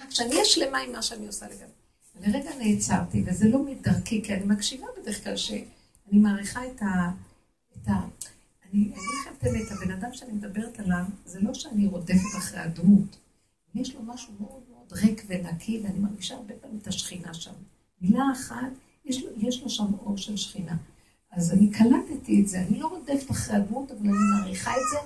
רק 0.00 0.10
שאני 0.10 0.32
אהיה 0.32 0.44
שלמה 0.44 0.78
עם 0.78 0.92
מה 0.92 1.02
שאני 1.02 1.26
עושה 1.26 1.46
לגמרי. 1.46 1.80
לרגע 2.20 2.50
נעצרתי, 2.58 3.22
וזה 3.26 3.48
לא 3.48 3.58
מדרכי, 3.58 4.22
כי 4.22 4.34
אני 4.34 4.44
מקשיבה 4.44 4.86
בדרך 5.00 5.24
כלל 5.24 5.36
שאני 5.36 5.62
מעריכה 6.12 6.66
את 6.66 6.82
ה... 6.82 7.10
את 7.72 7.88
ה... 7.88 7.92
אני 8.72 8.82
אגיד 8.82 8.94
לכם 9.20 9.30
את 9.38 9.44
האמת, 9.44 9.70
הבן 9.70 9.90
אדם 9.90 10.12
שאני 10.12 10.32
מדברת 10.32 10.80
עליו, 10.80 11.02
זה 11.24 11.40
לא 11.40 11.54
שאני 11.54 11.86
רודפת 11.86 12.38
אחרי 12.38 12.60
הדמות. 12.60 13.16
יש 13.74 13.94
לו 13.94 14.02
משהו 14.02 14.32
מאוד 14.40 14.62
מאוד 14.70 14.92
ריק 14.92 15.24
ונקי, 15.26 15.80
ואני 15.84 15.98
מרגישה 15.98 16.34
הרבה 16.34 16.54
פעמים 16.60 16.78
את 16.82 16.86
השכינה 16.86 17.34
שם. 17.34 17.52
מילה 18.00 18.24
אחת, 18.32 18.72
יש 19.04 19.22
לו, 19.22 19.28
יש 19.36 19.62
לו 19.62 19.70
שם 19.70 19.86
אור 20.04 20.16
של 20.16 20.36
שכינה. 20.36 20.76
אז 21.32 21.52
אני 21.52 21.70
קלטתי 21.70 22.40
את 22.42 22.48
זה, 22.48 22.58
אני 22.58 22.78
לא 22.78 22.86
רודפת 22.86 23.30
אחרי 23.30 23.56
הדמות, 23.56 23.90
אבל 23.90 24.00
אני 24.00 24.18
מעריכה 24.34 24.70
את 24.70 24.82
זה, 24.92 24.98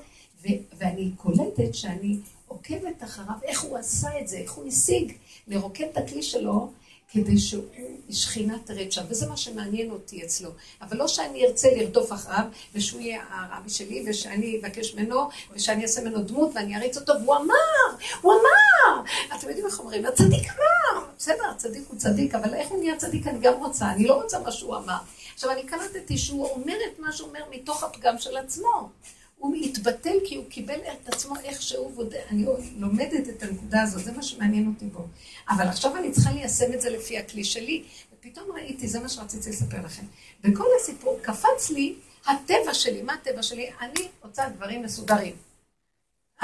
ו- 0.43 0.77
ואני 0.79 1.11
קולטת 1.17 1.75
שאני 1.75 2.19
עוקבת 2.49 3.05
אחריו, 3.05 3.35
איך 3.45 3.63
הוא 3.63 3.79
עשה 3.79 4.09
את 4.21 4.29
זה, 4.29 4.37
איך 4.37 4.53
הוא 4.53 4.67
השיג 4.67 5.13
לרוקן 5.49 5.85
את 5.93 5.97
הכלי 5.97 6.23
שלו, 6.23 6.71
כדי 7.09 7.39
שהוא, 7.39 7.65
שכינה 8.11 8.59
תרד 8.65 8.93
שם, 8.93 9.03
וזה 9.09 9.27
מה 9.27 9.37
שמעניין 9.37 9.91
אותי 9.91 10.25
אצלו. 10.25 10.51
אבל 10.81 10.97
לא 10.97 11.09
שאני 11.09 11.47
ארצה 11.47 11.69
לרדוף 11.77 12.13
אחריו, 12.13 12.45
ושהוא 12.75 13.01
יהיה 13.01 13.23
הרבי 13.31 13.71
שלי, 13.71 14.05
ושאני 14.07 14.61
אבקש 14.61 14.95
ממנו, 14.95 15.29
ושאני 15.53 15.83
אעשה 15.83 16.01
ממנו 16.03 16.23
דמות, 16.23 16.51
ואני 16.55 16.77
אריץ 16.77 16.97
אותו, 16.97 17.13
והוא 17.23 17.37
אמר, 17.37 18.05
הוא 18.21 18.33
אמר! 18.33 19.03
אתם 19.37 19.49
יודעים 19.49 19.67
איך 19.67 19.81
אומרים? 19.81 20.07
הצדיק 20.07 20.45
אמר! 20.45 20.94
בסדר, 21.19 21.51
הצדיק 21.51 21.85
הוא 21.89 21.99
צדיק, 21.99 22.35
אבל 22.35 22.55
איך 22.55 22.69
הוא 22.69 22.79
נהיה 22.79 22.97
צדיק? 22.97 23.27
אני 23.27 23.39
גם 23.39 23.55
רוצה, 23.55 23.91
אני 23.91 24.07
לא 24.07 24.23
רוצה 24.23 24.39
מה 24.39 24.53
שהוא 24.53 24.77
אמר. 24.77 24.99
עכשיו, 25.35 25.51
אני 25.51 25.63
קלטתי 25.63 26.19
שהוא 26.19 26.47
אומר 26.47 26.77
את 26.93 26.99
מה 26.99 27.13
שהוא 27.13 27.29
אומר 27.29 27.41
מתוך 27.51 27.85
הפגם 27.85 28.19
של 28.19 28.37
עצמו. 28.37 28.91
הוא 29.39 29.55
התבטל 29.57 30.17
כי 30.25 30.37
הוא 30.37 30.45
קיבל 30.49 30.79
את 30.93 31.09
עצמו 31.09 31.35
איכשהו, 31.45 31.93
אני 32.31 32.47
לומדת 32.77 33.29
את 33.29 33.43
הנקודה 33.43 33.83
הזאת, 33.83 34.05
זה 34.05 34.13
מה 34.13 34.23
שמעניין 34.23 34.67
אותי 34.67 34.85
בו. 34.85 35.07
אבל 35.49 35.69
עכשיו 35.69 35.97
אני 35.97 36.13
צריכה 36.13 36.33
ליישם 36.33 36.73
את 36.75 36.81
זה 36.81 36.91
לפי 36.91 37.19
הכלי 37.19 37.45
שלי, 37.45 37.83
ופתאום 38.13 38.53
ראיתי, 38.55 38.89
זה 38.89 39.01
מה 39.01 39.09
שרציתי 39.09 39.51
לספר 39.51 39.77
לכם. 39.85 40.03
בכל 40.45 40.67
הסיפור 40.81 41.19
קפץ 41.23 41.71
לי 41.71 41.95
הטבע 42.27 42.75
שלי, 42.75 43.03
מה 43.03 43.15
הטבע 43.15 43.43
שלי? 43.43 43.71
אני 43.81 44.09
רוצה 44.23 44.49
דברים 44.49 44.83
מסודרים. 44.83 45.37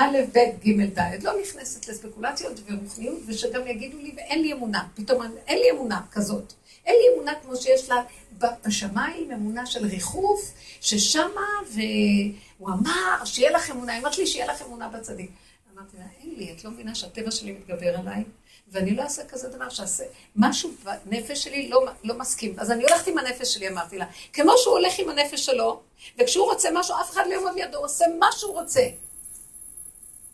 א', 0.01 0.18
ב', 0.32 0.38
ג', 0.64 0.98
ד', 0.98 1.22
לא 1.22 1.32
נכנסת 1.42 1.88
לספקולציות 1.88 2.61
ורוחניות, 2.66 3.18
ושגם 3.26 3.66
יגידו 3.66 3.98
לי, 3.98 4.12
ואין 4.16 4.42
לי 4.42 4.53
אמונה. 4.53 4.86
פתאום 4.94 5.22
אין 5.46 5.59
לי 5.59 5.70
אמונה 5.70 6.01
כזאת. 6.12 6.53
אין 6.86 6.94
לי 6.94 7.14
אמונה 7.14 7.32
כמו 7.42 7.57
שיש 7.57 7.88
לה 7.88 8.03
בשמיים, 8.38 9.32
אמונה 9.32 9.66
של 9.66 9.86
ריחוף, 9.86 10.53
ששמה, 10.80 11.48
והוא 11.72 12.68
אמר, 12.68 13.24
שיהיה 13.24 13.51
לך 13.51 13.70
אמונה, 13.70 13.92
היא 13.92 14.01
אמרת 14.01 14.18
לי 14.18 14.26
שיהיה 14.26 14.46
לך 14.46 14.62
אמונה 14.62 14.88
בצדיק. 14.88 15.30
אמרתי 15.74 15.96
לה, 15.96 16.05
אין 16.20 16.34
לי, 16.36 16.53
את 16.53 16.64
לא 16.64 16.70
מבינה 16.70 16.94
שהטבע 16.94 17.30
שלי 17.30 17.53
מתגבר 17.53 17.98
עליי, 17.98 18.24
ואני 18.68 18.96
לא 18.96 19.03
אעשה 19.03 19.24
כזה 19.24 19.48
דבר 19.48 19.68
שעשה, 19.68 20.05
משהו 20.36 20.70
בנפש 21.05 21.44
שלי 21.44 21.68
לא, 21.68 21.84
לא 22.05 22.18
מסכים. 22.18 22.55
אז 22.59 22.70
אני 22.70 22.82
הולכת 22.82 23.07
עם 23.07 23.18
הנפש 23.18 23.55
שלי, 23.55 23.68
אמרתי 23.68 23.98
לה. 23.98 24.07
כמו 24.32 24.53
שהוא 24.57 24.74
הולך 24.74 24.98
עם 24.98 25.09
הנפש 25.09 25.46
שלו, 25.46 25.80
וכשהוא 26.18 26.44
רוצה 26.44 26.68
משהו, 26.74 26.94
אף 27.01 27.11
אחד 27.11 27.22
לא 27.28 27.34
יעמוד 27.34 27.55
לידו, 27.55 27.76
הוא 27.76 27.84
עושה 27.84 28.05
מה 28.18 28.28
שהוא 28.32 28.53
רוצה. 28.53 28.82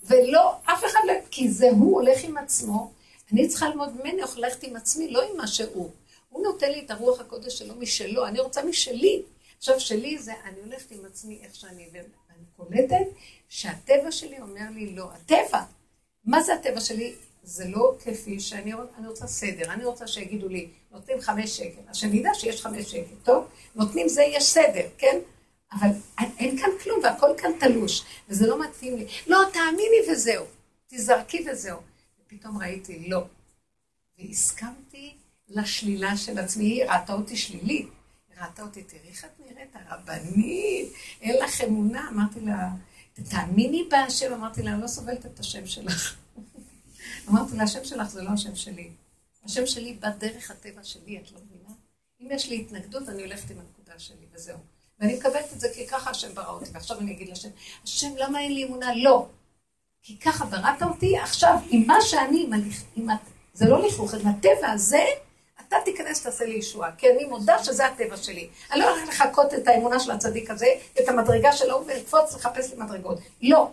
ולא, 0.07 0.53
אף 0.65 0.85
אחד 0.85 1.01
לא, 1.07 1.13
כי 1.31 1.51
זה 1.51 1.71
הוא 1.71 2.01
הולך 2.01 2.25
עם 2.25 2.37
עצמו, 2.37 2.93
אני 3.33 3.49
צריכה 3.49 3.69
ללמוד 3.69 3.97
ממני, 4.01 4.23
הולכת 4.23 4.63
עם 4.63 4.77
עצמי, 4.77 5.11
לא 5.11 5.23
עם 5.23 5.37
מה 5.37 5.47
שהוא. 5.47 5.91
הוא 6.31 6.43
נותן 6.43 6.71
לי 6.71 6.81
את 6.85 6.91
הרוח 6.91 7.21
הקודש 7.21 7.59
שלו 7.59 7.75
משלו, 7.75 8.27
אני 8.27 8.41
רוצה 8.41 8.65
משלי. 8.65 9.23
עכשיו, 9.59 9.81
שלי 9.81 10.19
זה, 10.19 10.33
אני 10.45 10.61
הולכת 10.61 10.91
עם 10.91 11.05
עצמי 11.05 11.39
איך 11.43 11.55
שאני, 11.55 11.89
ואני 11.93 12.45
קולטת 12.57 13.07
שהטבע 13.49 14.13
שלי 14.13 14.41
אומר 14.41 14.65
לי 14.75 14.95
לא. 14.95 15.09
הטבע, 15.13 15.63
מה 16.25 16.43
זה 16.43 16.55
הטבע 16.55 16.81
שלי? 16.81 17.15
זה 17.43 17.65
לא 17.69 17.95
כפי 18.05 18.41
שאני 18.41 18.73
אני 18.99 19.09
רוצה 19.09 19.27
סדר, 19.27 19.73
אני 19.73 19.85
רוצה 19.85 20.07
שיגידו 20.07 20.49
לי, 20.49 20.69
נותנים 20.93 21.21
חמש 21.21 21.57
שקל, 21.57 21.81
אז 21.89 21.97
שאני 21.97 22.21
אדע 22.21 22.31
שיש 22.35 22.63
חמש 22.63 22.91
שקל, 22.91 23.15
טוב? 23.25 23.45
נותנים 23.75 24.09
זה, 24.09 24.23
יש 24.23 24.45
סדר, 24.45 24.89
כן? 24.99 25.19
אבל 25.73 25.89
אין 26.19 26.59
כאן 26.59 26.71
כלום, 26.83 27.01
והכל 27.03 27.31
כאן 27.39 27.51
תלוש, 27.61 28.05
וזה 28.29 28.47
לא 28.47 28.65
מתאים 28.65 28.97
לי. 28.97 29.07
לא, 29.27 29.39
תאמיני 29.53 30.11
וזהו, 30.11 30.45
תזרקי 30.87 31.47
וזהו. 31.51 31.79
ופתאום 32.21 32.59
ראיתי, 32.59 33.09
לא. 33.09 33.25
והסכמתי 34.19 35.15
לשלילה 35.49 36.17
של 36.17 36.39
עצמי, 36.39 36.65
היא 36.65 36.85
ראתה 36.85 37.13
אותי 37.13 37.37
שלילית. 37.37 37.89
היא 38.29 38.41
ראתה 38.43 38.63
אותי, 38.63 38.83
תראי 38.83 39.09
איך 39.09 39.25
את 39.25 39.41
נראית, 39.41 39.71
הרבנית, 39.75 40.93
אין 41.21 41.37
לך 41.43 41.61
אמונה. 41.61 42.09
אמרתי 42.09 42.41
לה, 42.41 42.71
תאמיני 43.31 43.89
בהשם, 43.91 44.33
אמרתי 44.33 44.63
לה, 44.63 44.73
אני 44.73 44.83
לא 44.83 44.87
סובלת 44.87 45.27
את 45.27 45.41
השם 45.41 45.67
שלך. 45.67 46.17
אמרתי 47.29 47.57
לה, 47.57 47.63
השם 47.63 47.85
שלך 47.85 48.09
זה 48.09 48.23
לא 48.23 48.31
השם 48.31 48.57
שלי. 48.57 48.91
השם 49.45 49.67
שלי 49.67 49.93
בא 49.93 50.11
דרך 50.11 50.51
הטבע 50.51 50.85
שלי, 50.85 51.19
את 51.19 51.33
לא 51.33 51.39
מבינה? 51.47 51.75
אם 52.21 52.29
יש 52.31 52.49
לי 52.49 52.61
התנגדות, 52.61 53.09
אני 53.09 53.23
הולכת 53.23 53.51
עם 53.51 53.59
הנקודה 53.59 53.99
שלי, 53.99 54.27
וזהו. 54.33 54.59
ואני 55.01 55.17
מקבלת 55.17 55.53
את 55.53 55.61
זה 55.61 55.69
כי 55.75 55.87
ככה 55.87 56.11
השם 56.11 56.35
ברא 56.35 56.51
אותי. 56.51 56.71
ועכשיו 56.73 56.99
אני 57.01 57.13
אגיד 57.13 57.29
לשם, 57.29 57.49
השם, 57.85 58.17
למה 58.17 58.41
אין 58.41 58.53
לי 58.53 58.65
אמונה? 58.65 58.95
לא. 58.95 59.27
כי 60.03 60.19
ככה 60.19 60.45
בראת 60.45 60.83
אותי, 60.83 61.19
עכשיו, 61.19 61.59
עם 61.71 61.87
מה 61.87 62.01
שאני, 62.01 62.45
עם, 62.45 62.53
הליך, 62.53 62.83
עם 62.97 63.09
זה 63.55 63.69
לא 63.69 63.87
לכלוך, 63.87 64.15
עם 64.15 64.29
הטבע 64.29 64.71
הזה, 64.71 65.05
אתה 65.69 65.77
תיכנס, 65.85 66.23
תעשה 66.23 66.45
לי 66.45 66.55
ישועה, 66.55 66.93
כי 66.93 67.07
אני 67.11 67.25
מודה 67.25 67.65
שזה 67.65 67.87
הטבע 67.87 68.17
שלי. 68.17 68.49
אני 68.73 68.81
לא 68.81 68.91
הולכת 68.91 69.09
לחכות 69.09 69.55
את 69.55 69.69
האמונה 69.69 70.01
של 70.01 70.11
הצדיק 70.11 70.51
הזה, 70.51 70.67
את 71.01 71.09
המדרגה 71.09 71.53
שלו, 71.53 71.85
ולקפוץ 71.87 72.35
לחפש 72.35 72.73
לי 72.73 72.83
מדרגות. 72.83 73.19
לא. 73.43 73.71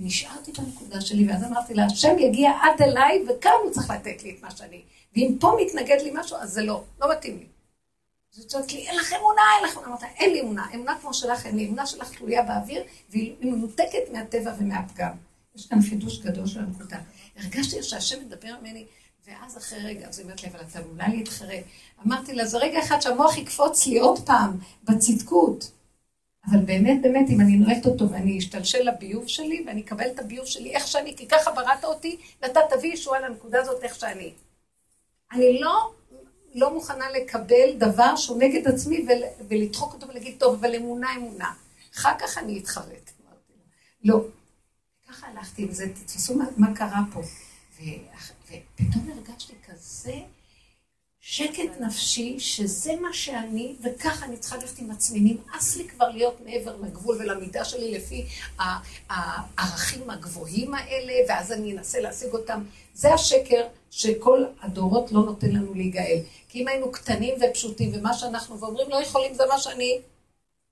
ונשארתי 0.00 0.52
בנקודה 0.52 1.00
שלי, 1.00 1.28
ואז 1.28 1.44
אמרתי 1.44 1.74
לה, 1.74 1.84
השם 1.84 2.18
יגיע 2.18 2.50
עד 2.62 2.82
אליי, 2.82 3.24
וכאן 3.28 3.52
הוא 3.64 3.72
צריך 3.72 3.90
לתת 3.90 4.22
לי 4.22 4.30
את 4.30 4.42
מה 4.42 4.50
שאני. 4.50 4.82
ואם 5.16 5.36
פה 5.40 5.56
מתנגד 5.60 6.00
לי 6.02 6.10
משהו, 6.14 6.36
אז 6.36 6.50
זה 6.50 6.62
לא, 6.62 6.82
לא 7.00 7.10
מתאים 7.10 7.38
לי. 7.38 7.46
אז 8.36 8.42
היא 8.42 8.48
צועקת 8.48 8.72
לי, 8.72 8.88
אין 8.88 8.96
לך 8.96 9.12
אמונה, 9.12 9.42
אין 9.56 9.64
לך 9.64 9.76
אמונה. 9.76 9.88
אמרתי, 9.88 10.06
אין 10.16 10.32
לי 10.32 10.40
אמונה. 10.40 10.66
אמונה 10.74 10.98
כמו 11.00 11.14
שלך, 11.14 11.46
אין 11.46 11.56
לי. 11.56 11.66
אמונה 11.66 11.86
שלך 11.86 12.10
תלויה 12.10 12.42
באוויר, 12.42 12.82
והיא 13.10 13.34
מנותקת 13.40 14.12
מהטבע 14.12 14.52
ומהפגם. 14.58 15.12
יש 15.54 15.66
כאן 15.66 15.82
חידוש 15.82 16.18
גדול 16.18 16.46
של 16.46 16.60
הנקודה. 16.60 16.98
הרגשתי 17.36 17.82
שהשם 17.82 18.20
מדבר 18.20 18.60
ממני, 18.60 18.86
ואז 19.26 19.58
אחרי 19.58 19.78
רגע, 19.78 20.08
אז 20.08 20.18
היא 20.18 20.24
אומרת 20.24 20.42
לי, 20.42 20.48
אבל 20.48 20.60
אתה 20.60 20.80
אולי 20.80 21.16
להתחרט. 21.16 21.64
אמרתי 22.06 22.34
לה, 22.34 22.46
זה 22.46 22.58
רגע 22.58 22.78
אחד 22.78 23.00
שהמוח 23.00 23.36
יקפוץ 23.36 23.86
לי 23.86 23.98
עוד 23.98 24.26
פעם, 24.26 24.58
בצדקות. 24.84 25.70
אבל 26.50 26.58
באמת, 26.58 27.02
באמת, 27.02 27.30
אם 27.30 27.40
אני 27.40 27.56
נועלת 27.56 27.86
אותו 27.86 28.10
ואני 28.10 28.38
אשתלשל 28.38 28.88
לביוב 28.88 29.28
שלי, 29.28 29.64
ואני 29.66 29.80
אקבל 29.80 30.06
את 30.06 30.18
הביוב 30.18 30.46
שלי 30.46 30.74
איך 30.74 30.86
שאני, 30.86 31.16
כי 31.16 31.28
ככה 31.28 31.52
בראת 31.52 31.84
אותי, 31.84 32.16
ואתה 32.42 32.60
תביא 32.70 32.92
ישועה 32.92 33.20
לנקודה 33.20 33.60
הזאת 33.60 33.82
איך 33.82 33.94
שאני. 33.94 34.32
אני 35.32 35.60
לא, 35.60 35.90
לא 36.56 36.74
מוכנה 36.74 37.10
לקבל 37.10 37.72
דבר 37.78 38.16
שהוא 38.16 38.38
נגד 38.42 38.68
עצמי 38.68 39.06
ולדחוק 39.48 39.92
אותו 39.92 40.08
ולהגיד, 40.08 40.36
טוב, 40.38 40.54
אבל 40.54 40.74
אמונה, 40.74 41.16
אמונה. 41.16 41.52
אחר 41.94 42.12
כך 42.18 42.38
אני 42.38 42.58
אתחרט. 42.58 43.10
לא. 44.04 44.24
ככה 45.08 45.26
הלכתי 45.26 45.62
עם 45.62 45.72
זה, 45.72 45.88
תתפסו 45.88 46.34
מה, 46.34 46.44
מה 46.56 46.74
קרה 46.74 47.00
פה. 47.12 47.20
ופתאום 48.44 49.10
הרגשתי 49.10 49.54
כזה 49.68 50.14
שקט 51.28 51.80
נפשי, 51.80 52.40
שזה 52.40 52.92
מה 53.00 53.12
שאני, 53.12 53.74
וככה 53.80 54.24
אני 54.24 54.36
צריכה 54.36 54.56
ללכת 54.56 54.78
עם 54.78 54.90
עצמי. 54.90 55.20
נמאס 55.20 55.76
לי 55.76 55.88
כבר 55.88 56.08
להיות 56.08 56.40
מעבר 56.44 56.76
לגבול 56.76 57.16
ולמידה 57.16 57.64
שלי 57.64 57.92
לפי 57.92 58.26
הערכים 59.10 60.10
הגבוהים 60.10 60.74
האלה, 60.74 61.12
ואז 61.28 61.52
אני 61.52 61.72
אנסה 61.72 62.00
להשיג 62.00 62.32
אותם. 62.32 62.62
זה 62.94 63.14
השקר 63.14 63.66
שכל 63.90 64.44
הדורות 64.62 65.12
לא 65.12 65.20
נותן 65.20 65.50
לנו 65.50 65.74
להיגאל. 65.74 66.18
כי 66.48 66.62
אם 66.62 66.68
היינו 66.68 66.92
קטנים 66.92 67.34
ופשוטים, 67.40 67.90
ומה 67.94 68.14
שאנחנו 68.14 68.60
ואומרים 68.60 68.90
לא 68.90 69.02
יכולים, 69.02 69.34
זה 69.34 69.42
מה 69.48 69.58
שאני... 69.58 70.00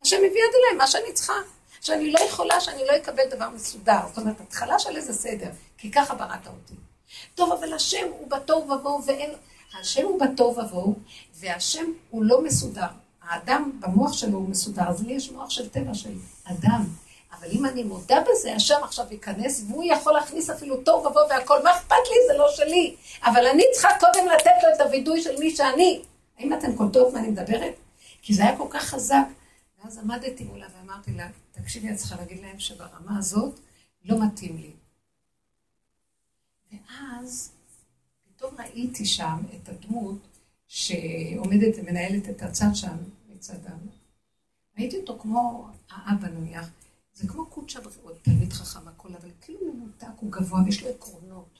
השם 0.02 0.16
מביא 0.16 0.28
עד 0.28 0.55
אליי, 0.55 0.78
מה 0.78 0.86
שאני 0.86 1.12
צריכה. 1.12 1.32
שאני 1.80 2.12
לא 2.12 2.20
יכולה, 2.20 2.61
שאני 2.61 2.84
לא 2.86 2.96
אקבל 2.96 3.24
דבר 3.30 3.48
מסודר. 3.48 4.00
זאת 4.09 4.18
אומרת, 4.18 4.40
התחלה 4.40 4.78
של 4.78 4.96
איזה 4.96 5.14
סדר, 5.14 5.50
כי 5.78 5.90
ככה 5.90 6.14
בראת 6.14 6.46
אותי. 6.46 6.74
טוב, 7.34 7.52
אבל 7.52 7.72
השם 7.72 8.07
הוא 8.18 8.30
בתוהו 8.30 8.70
ובוהו 8.70 9.05
ואין... 9.05 9.30
השם 9.81 10.05
הוא 10.05 10.20
בתוהו 10.20 10.57
ובוהו, 10.57 10.95
והשם 11.35 11.85
הוא 12.11 12.25
לא 12.25 12.45
מסודר. 12.45 12.87
האדם 13.22 13.81
במוח 13.81 14.12
שלו 14.12 14.39
הוא 14.39 14.49
מסודר, 14.49 14.89
אז 14.89 15.03
לי 15.03 15.12
יש 15.12 15.31
מוח 15.31 15.51
של 15.51 15.68
טבע 15.68 15.95
של 15.95 16.14
אדם. 16.45 16.85
אבל 17.33 17.49
אם 17.53 17.66
אני 17.66 17.83
מודה 17.83 18.16
בזה, 18.20 18.55
השם 18.55 18.79
עכשיו 18.83 19.07
ייכנס, 19.11 19.64
והוא 19.68 19.85
יכול 19.85 20.12
להכניס 20.12 20.51
אפילו 20.51 20.77
תוהו 20.77 21.05
ובוהו 21.05 21.29
והכל. 21.31 21.62
מה 21.62 21.77
אכפת 21.77 21.97
לי? 22.11 22.16
זה 22.33 22.39
לא 22.39 22.47
שלי. 22.57 22.97
אבל 23.25 23.47
אני 23.47 23.62
צריכה 23.72 23.89
קודם 24.01 24.27
לתת 24.29 24.51
לו 24.62 24.68
את 24.77 24.81
הווידוי 24.81 25.22
של 25.22 25.39
מי 25.39 25.57
שאני. 25.57 26.03
האם 26.39 26.53
אתן 26.53 26.77
קולטות 26.77 27.12
מה 27.12 27.18
אני 27.18 27.29
מדברת? 27.29 27.75
כי 28.22 28.35
זה 28.35 28.43
היה 28.43 28.57
כל 28.57 28.66
כך 28.70 28.83
חזק. 28.83 29.25
ואז 29.85 29.99
עמדתי 29.99 30.45
מולה 30.45 30.66
ואמרתי 30.77 31.12
לה, 31.12 31.29
תקשיבי, 31.53 31.91
את 31.91 31.97
צריכה 31.97 32.16
להגיד 32.16 32.41
להם 32.43 32.59
שברמה 32.59 33.18
הזאת 33.18 33.61
לא 34.05 34.16
מתאים 34.27 34.57
לי. 34.57 34.70
ואז 36.72 37.51
פתאום 38.45 38.61
ראיתי 38.61 39.05
שם 39.05 39.36
את 39.55 39.68
הדמות 39.68 40.18
שעומדת 40.66 41.74
ומנהלת 41.78 42.28
את 42.28 42.42
הצד 42.42 42.74
שם 42.74 42.97
מצדם. 43.28 43.78
ראיתי 44.78 44.97
אותו 44.97 45.18
כמו 45.18 45.68
האבא 45.90 46.28
נניח, 46.28 46.70
זה 47.14 47.28
כמו 47.28 47.47
קודשא 47.47 47.80
הוא 48.03 48.12
תלמיד 48.22 48.53
חכם 48.53 48.88
הכל, 48.88 49.09
אבל 49.09 49.28
כאילו 49.40 49.74
מנותק, 49.74 50.07
הוא 50.20 50.32
גבוה 50.32 50.62
ויש 50.64 50.82
לו 50.82 50.88
עקרונות. 50.88 51.59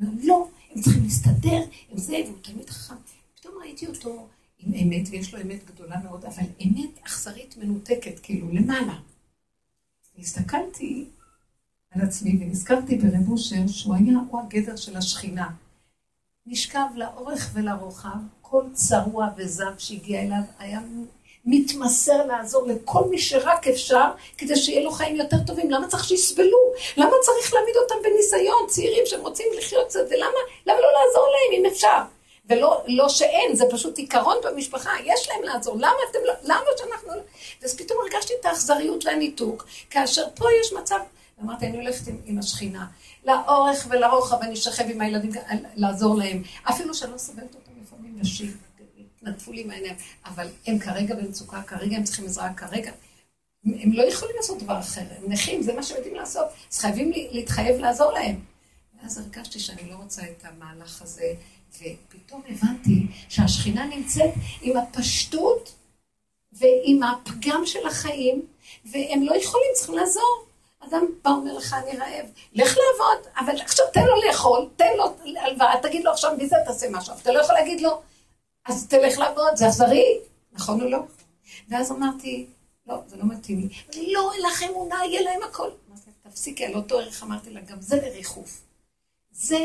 אומר, 0.00 0.10
לא, 0.22 0.48
הם 0.70 0.82
צריכים 0.82 1.02
להסתדר, 1.02 1.62
הם 1.90 1.98
זה, 1.98 2.16
והוא 2.26 2.38
תלמיד 2.42 2.70
חכם. 2.70 2.94
פתאום 3.34 3.54
ראיתי 3.60 3.86
אותו 3.86 4.28
עם 4.58 4.74
אמת, 4.74 5.08
ויש 5.10 5.34
לו 5.34 5.40
אמת 5.42 5.64
גדולה 5.64 6.02
מאוד, 6.04 6.24
אבל 6.24 6.44
אמת 6.64 6.98
אכזרית 7.06 7.56
מנותקת, 7.56 8.20
כאילו, 8.22 8.52
למעלה. 8.52 9.00
הסתכלתי 10.18 11.08
על 11.90 12.02
עצמי 12.02 12.38
ונזכרתי 12.40 12.96
ברב 12.96 13.28
אושר, 13.28 13.66
שהוא 13.66 13.94
היה, 13.94 14.18
הוא 14.30 14.40
הגדר 14.40 14.76
של 14.76 14.96
השכינה. 14.96 15.50
נשכב 16.46 16.86
לאורך 16.94 17.50
ולרוחב, 17.54 18.18
כל 18.42 18.62
צרוע 18.72 19.26
וזב 19.36 19.78
שהגיע 19.78 20.20
אליו 20.20 20.42
היה 20.58 20.80
מתמסר 21.44 22.26
לעזור 22.26 22.66
לכל 22.66 23.04
מי 23.10 23.18
שרק 23.18 23.68
אפשר, 23.68 24.10
כדי 24.38 24.56
שיהיה 24.56 24.84
לו 24.84 24.90
חיים 24.90 25.16
יותר 25.16 25.36
טובים. 25.46 25.70
למה 25.70 25.88
צריך 25.88 26.04
שיסבלו? 26.04 26.58
למה 26.96 27.12
צריך 27.22 27.54
להעמיד 27.54 27.76
אותם 27.76 27.94
בניסיון? 28.02 28.66
צעירים 28.68 29.06
שהם 29.06 29.20
רוצים 29.20 29.46
לחיות 29.58 29.86
קצת, 29.88 30.00
ולמה 30.10 30.38
למה 30.66 30.80
לא 30.80 30.88
לעזור 30.92 31.24
להם 31.24 31.60
אם 31.60 31.66
אפשר? 31.66 31.98
ולא 32.48 32.82
לא 32.86 33.08
שאין, 33.08 33.56
זה 33.56 33.64
פשוט 33.70 33.98
עיקרון 33.98 34.36
במשפחה, 34.44 34.90
יש 35.04 35.28
להם 35.28 35.42
לעזור. 35.42 35.76
למה 35.76 35.96
אתם 36.10 36.18
לא, 36.24 36.32
למה 36.42 36.64
שאנחנו 36.78 37.08
לא... 37.08 37.20
ואז 37.62 37.76
פתאום 37.76 37.98
הרגשתי 38.02 38.32
את 38.40 38.46
האכזריות 38.46 39.06
והניתוק, 39.06 39.66
כאשר 39.90 40.24
פה 40.34 40.46
יש 40.60 40.72
מצב, 40.72 40.98
אמרתי, 41.42 41.66
אני 41.66 41.76
הולכת 41.76 42.08
עם, 42.08 42.20
עם 42.24 42.38
השכינה, 42.38 42.86
לאורך 43.26 43.86
ולרוחב, 43.90 44.36
אני 44.42 44.54
אשכב 44.54 44.84
עם 44.90 45.00
הילדים, 45.00 45.30
לעזור 45.74 46.16
להם. 46.16 46.42
אפילו 46.70 46.94
שאני 46.94 47.12
לא 47.12 47.18
סובלת 47.18 47.54
אותם 47.54 47.70
לפעמים 47.82 48.18
נשים. 48.18 48.56
נטפו 49.22 49.52
לי 49.52 49.64
מהעיניים, 49.64 49.96
אבל 50.26 50.48
הם 50.66 50.78
כרגע 50.78 51.14
במצוקה, 51.14 51.62
כרגע 51.62 51.96
הם 51.96 52.04
צריכים 52.04 52.24
עזרה, 52.24 52.54
כרגע. 52.54 52.92
הם 53.64 53.92
לא 53.92 54.02
יכולים 54.02 54.36
לעשות 54.36 54.62
דבר 54.62 54.78
אחר, 54.78 55.00
הם 55.00 55.32
נכים, 55.32 55.62
זה 55.62 55.72
מה 55.72 55.82
שהם 55.82 55.96
יודעים 55.96 56.14
לעשות, 56.14 56.46
אז 56.72 56.78
חייבים 56.78 57.12
להתחייב 57.32 57.80
לעזור 57.80 58.12
להם. 58.12 58.40
ואז 59.02 59.18
הרגשתי 59.18 59.60
שאני 59.60 59.90
לא 59.90 59.94
רוצה 59.94 60.22
את 60.22 60.44
המהלך 60.44 61.02
הזה, 61.02 61.34
ופתאום 61.72 62.42
הבנתי 62.48 63.06
שהשכינה 63.28 63.86
נמצאת 63.86 64.30
עם 64.62 64.76
הפשטות 64.76 65.74
ועם 66.52 67.02
הפגם 67.02 67.62
של 67.66 67.86
החיים, 67.86 68.42
והם 68.84 69.22
לא 69.22 69.36
יכולים, 69.36 69.68
צריכים 69.74 69.94
לעזור. 69.94 70.45
אדם 70.88 71.04
בא 71.24 71.30
אומר 71.30 71.54
לך, 71.54 71.74
אני 71.74 71.98
רעב, 71.98 72.26
לך 72.52 72.76
לעבוד, 72.76 73.32
אבל 73.38 73.60
עכשיו 73.60 73.86
תן 73.92 74.04
לו 74.04 74.22
לאכול, 74.28 74.68
תן 74.76 74.96
לו 74.96 75.04
הלוואה, 75.40 75.74
תגיד 75.82 76.04
לו 76.04 76.10
עכשיו 76.10 76.32
מזה 76.38 76.56
תעשה 76.66 76.86
משהו, 76.90 77.14
אתה 77.22 77.32
לא 77.32 77.40
יכול 77.40 77.54
להגיד 77.54 77.80
לו, 77.80 78.00
אז 78.66 78.86
תלך 78.86 79.18
לעבוד, 79.18 79.56
זה 79.56 79.68
אכזרי, 79.68 80.18
נכון 80.52 80.80
או 80.80 80.88
לא? 80.88 80.98
ואז 81.68 81.92
אמרתי, 81.92 82.46
לא, 82.86 82.96
זה 83.06 83.16
לא 83.16 83.24
מתאים 83.24 83.60
לי. 83.60 84.12
לא, 84.12 84.32
אין 84.32 84.42
לך 84.42 84.62
אמונה, 84.62 84.96
יהיה 85.04 85.22
להם 85.22 85.42
הכל. 85.42 85.70
אמרתי, 85.88 86.10
תפסיקי, 86.22 86.64
על 86.64 86.74
אותו 86.74 86.98
ערך 86.98 87.22
אמרתי 87.22 87.50
לה, 87.50 87.60
גם 87.60 87.80
זה 87.80 87.96
לריחוף. 87.96 88.60
זה, 89.32 89.58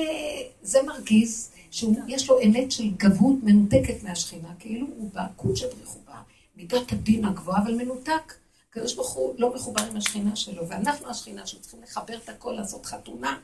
זה 0.61 0.84
מרגיז 0.84 1.51
שיש 1.72 2.30
לו 2.30 2.41
אמת 2.41 2.72
של 2.72 2.89
גבות 2.97 3.36
מנותקת 3.43 4.03
מהשכינה, 4.03 4.49
כאילו 4.59 4.88
הוא 4.97 5.09
בקודשא 5.13 5.67
בריחובה, 5.67 6.15
מידת 6.55 6.91
הדין 6.91 7.26
הגבוהה, 7.26 7.63
אבל 7.63 7.74
מנותק. 7.74 8.34
הקדוש 8.72 8.95
ברוך 8.95 9.13
הוא 9.13 9.36
לא 9.38 9.55
מחובר 9.55 9.82
עם 9.82 9.97
השכינה 9.97 10.36
שלו, 10.36 10.67
ואנחנו 10.67 11.09
השכינה 11.09 11.47
שלו, 11.47 11.61
צריכים 11.61 11.84
לחבר 11.84 12.17
את 12.17 12.30
הכל, 12.30 12.51
לעשות 12.51 12.86
חתונה. 12.86 13.38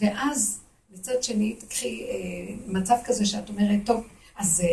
ואז, 0.00 0.60
מצד 0.90 1.22
שני, 1.22 1.54
תקחי 1.54 2.06
אה, 2.08 2.54
מצב 2.66 2.96
כזה 3.04 3.26
שאת 3.26 3.48
אומרת, 3.48 3.80
טוב, 3.86 4.06
אז 4.36 4.60
אה, 4.60 4.66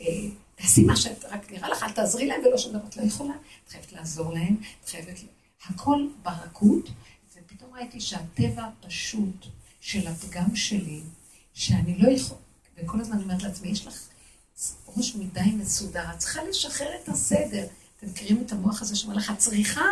אה, 0.00 0.28
תעשי 0.54 0.84
מה 0.84 0.96
שאת 0.96 1.24
רק 1.24 1.52
נראה 1.52 1.68
לך, 1.68 1.82
אל 1.82 1.92
תעזרי 1.92 2.26
להם 2.26 2.40
ולא 2.44 2.58
שום 2.58 2.72
דבר, 2.72 2.86
את 2.88 2.96
לא 2.96 3.02
יכולה, 3.02 3.34
את 3.64 3.68
חייבת 3.68 3.92
לעזור 3.92 4.32
להם, 4.32 4.56
את 4.84 4.88
חייבת... 4.88 5.18
הכל 5.66 6.06
ברכות, 6.22 6.90
ופתאום 7.36 7.74
ראיתי 7.74 8.00
שהטבע 8.00 8.62
הפשוט 8.62 9.46
של 9.80 10.08
הפגם 10.08 10.56
שלי, 10.56 11.00
שאני 11.54 11.98
לא 11.98 12.10
יכול... 12.10 12.38
וכל 12.76 13.00
הזמן 13.00 13.22
אומרת 13.22 13.42
לעצמי, 13.42 13.68
יש 13.68 13.86
לך 13.86 14.08
ראש 14.96 15.14
מדי 15.14 15.50
מסודר, 15.54 16.04
את 16.14 16.18
צריכה 16.18 16.44
לשחרר 16.44 16.90
את 17.02 17.08
הסדר. 17.08 17.66
אתם 17.96 18.06
מכירים 18.06 18.42
את 18.46 18.52
המוח 18.52 18.82
הזה 18.82 18.96
שאומר 18.96 19.16
לך, 19.16 19.32
צריכה, 19.38 19.84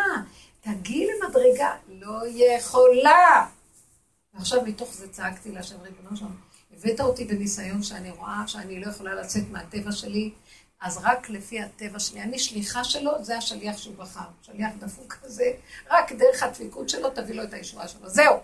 תגיעי 0.61 1.07
למדרגה, 1.07 1.75
לא 1.87 2.19
יכולה. 2.27 3.47
ועכשיו 4.33 4.61
מתוך 4.65 4.93
זה 4.93 5.11
צעקתי 5.11 5.51
להשם 5.51 5.81
ריבונו 5.81 6.17
שלנו, 6.17 6.35
הבאת 6.71 6.99
אותי 6.99 7.25
בניסיון 7.25 7.83
שאני 7.83 8.11
רואה 8.11 8.43
שאני 8.47 8.79
לא 8.79 8.89
יכולה 8.89 9.15
לצאת 9.15 9.43
מהטבע 9.51 9.91
שלי, 9.91 10.31
אז 10.81 10.99
רק 11.03 11.29
לפי 11.29 11.61
הטבע 11.61 11.99
שלי. 11.99 12.21
אני 12.21 12.39
שליחה 12.39 12.83
שלו, 12.83 13.23
זה 13.23 13.37
השליח 13.37 13.77
שהוא 13.77 13.95
בחר. 13.95 14.29
שליח 14.41 14.71
דפוק 14.79 15.13
כזה, 15.13 15.51
רק 15.89 16.11
דרך 16.11 16.43
הדפיקות 16.43 16.89
שלו 16.89 17.09
תביא 17.09 17.35
לו 17.35 17.43
את 17.43 17.53
הישועה 17.53 17.87
שלו. 17.87 18.09
זהו. 18.09 18.39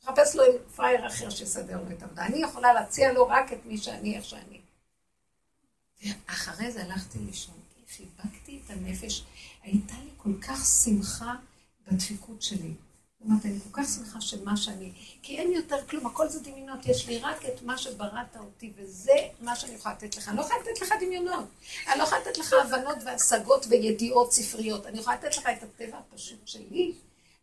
תחפש 0.00 0.36
לו 0.36 0.44
עם 0.44 0.52
פראייר 0.76 1.06
אחר 1.06 1.30
שיסדר 1.30 1.76
לו 1.76 1.96
את 1.96 2.02
העבודה. 2.02 2.26
אני 2.26 2.42
יכולה 2.42 2.72
להציע 2.72 3.12
לו 3.12 3.28
רק 3.28 3.52
את 3.52 3.58
מי 3.64 3.78
שאני, 3.78 4.16
איך 4.16 4.24
שאני. 4.24 4.60
ואחרי 6.04 6.70
זה 6.70 6.82
הלכתי 6.82 7.18
לישון, 7.18 7.54
חיבקתי 7.96 8.60
את 8.64 8.70
הנפש. 8.70 9.24
הייתה 9.62 9.94
לי 10.04 10.10
כל 10.16 10.32
כך 10.40 10.66
שמחה 10.84 11.34
בדפיקות 11.86 12.42
שלי. 12.42 12.72
אמרתי, 13.26 13.48
אני 13.48 13.58
כל 13.60 13.82
כך 13.82 13.88
שמחה 13.88 14.20
של 14.20 14.44
מה 14.44 14.56
שאני, 14.56 14.92
כי 15.22 15.38
אין 15.38 15.52
יותר 15.52 15.86
כלום, 15.86 16.06
הכל 16.06 16.28
זה 16.28 16.40
דמיונות, 16.40 16.86
יש 16.86 17.08
לי 17.08 17.18
רק 17.18 17.44
את 17.46 17.62
מה 17.62 17.78
שבראת 17.78 18.36
אותי, 18.36 18.72
וזה 18.76 19.12
מה 19.40 19.56
שאני 19.56 19.74
יכולה 19.74 19.94
לתת 19.94 20.16
לך. 20.16 20.28
אני 20.28 20.36
לא 20.36 20.42
יכולה 20.42 20.60
לתת 20.60 20.82
לך 20.82 20.94
דמיונות, 21.00 21.44
אני 21.88 21.98
לא 21.98 22.04
יכולה 22.04 22.20
לתת 22.20 22.38
לך 22.38 22.54
הבנות 22.64 22.96
והשגות 23.04 23.66
וידיעות 23.68 24.32
ספריות, 24.32 24.86
אני 24.86 24.98
יכולה 24.98 25.16
לתת 25.16 25.36
לך 25.36 25.46
את 25.46 25.62
הטבע 25.62 25.98
הפשוט 25.98 26.48
שלי, 26.48 26.92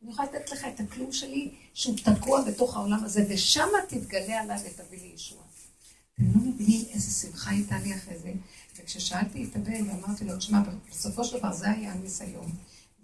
אני 0.03 0.11
יכולה 0.11 0.27
לתת 0.27 0.51
לך 0.51 0.65
את 0.65 0.79
הכלום 0.79 1.11
שלי, 1.11 1.51
שהוא 1.73 1.95
תקוע 1.97 2.41
בתוך 2.41 2.75
העולם 2.75 3.03
הזה, 3.03 3.25
ושם 3.29 3.67
תתגלה 3.87 4.41
עליו 4.41 4.57
ותביא 4.65 4.99
לי 5.01 5.11
ישועה. 5.15 5.43
אתם 6.15 6.23
לא 6.23 6.41
מבינים 6.41 6.85
איזה 6.93 7.27
שמחה 7.27 7.49
הייתה 7.51 7.75
לי 7.83 7.95
אחרי 7.95 8.17
זה, 8.19 8.31
וכששאלתי 8.79 9.43
את 9.43 9.55
הבן 9.55 9.89
ואמרתי 9.89 10.25
לו, 10.25 10.37
תשמע, 10.37 10.59
בסופו 10.89 11.23
של 11.23 11.37
דבר 11.37 11.53
זה 11.53 11.71
היה 11.71 11.91
הניסיון. 11.91 12.51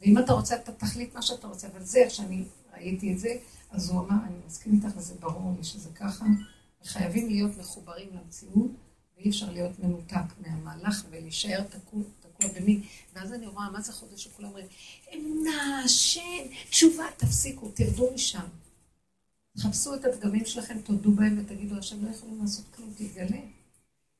ואם 0.01 0.17
אתה 0.17 0.33
רוצה, 0.33 0.55
אתה 0.55 0.71
תחליט 0.71 1.15
מה 1.15 1.21
שאתה 1.21 1.47
רוצה, 1.47 1.67
אבל 1.67 1.83
זה 1.83 1.99
איך 1.99 2.13
שאני 2.13 2.43
ראיתי 2.73 3.13
את 3.13 3.19
זה, 3.19 3.35
אז 3.71 3.89
הוא 3.89 3.99
אמר, 3.99 4.15
אני 4.27 4.35
מסכים 4.47 4.73
איתך 4.73 4.97
וזה 4.97 5.13
ברור 5.19 5.53
לי 5.57 5.63
שזה 5.63 5.89
ככה, 5.95 6.25
וחייבים 6.83 7.29
להיות 7.29 7.57
מחוברים 7.57 8.09
למציאות, 8.13 8.71
ואי 9.17 9.29
אפשר 9.29 9.51
להיות 9.51 9.79
מנותק 9.79 10.25
מהמהלך 10.39 11.05
ולהישאר 11.09 11.63
תקוע, 11.63 12.01
תקוע 12.19 12.47
במי. 12.55 12.81
ואז 13.15 13.33
אני 13.33 13.47
רואה, 13.47 13.71
מה 13.71 13.81
זה 13.81 13.93
חודש 13.93 14.23
שכולם 14.23 14.47
אומרים, 14.47 14.65
אמונה, 15.15 15.81
השם, 15.85 16.21
תשובה, 16.69 17.05
תפסיקו, 17.17 17.71
תרדו 17.73 18.09
משם. 18.13 18.45
תחפשו 19.57 19.95
את 19.95 20.05
הדגמים 20.05 20.45
שלכם, 20.45 20.77
תודו 20.83 21.11
בהם 21.11 21.39
ותגידו, 21.39 21.77
השם 21.77 22.05
לא 22.05 22.09
יכולים 22.09 22.41
לעשות 22.41 22.65
כלום, 22.75 22.93
תתגלה. 22.97 23.41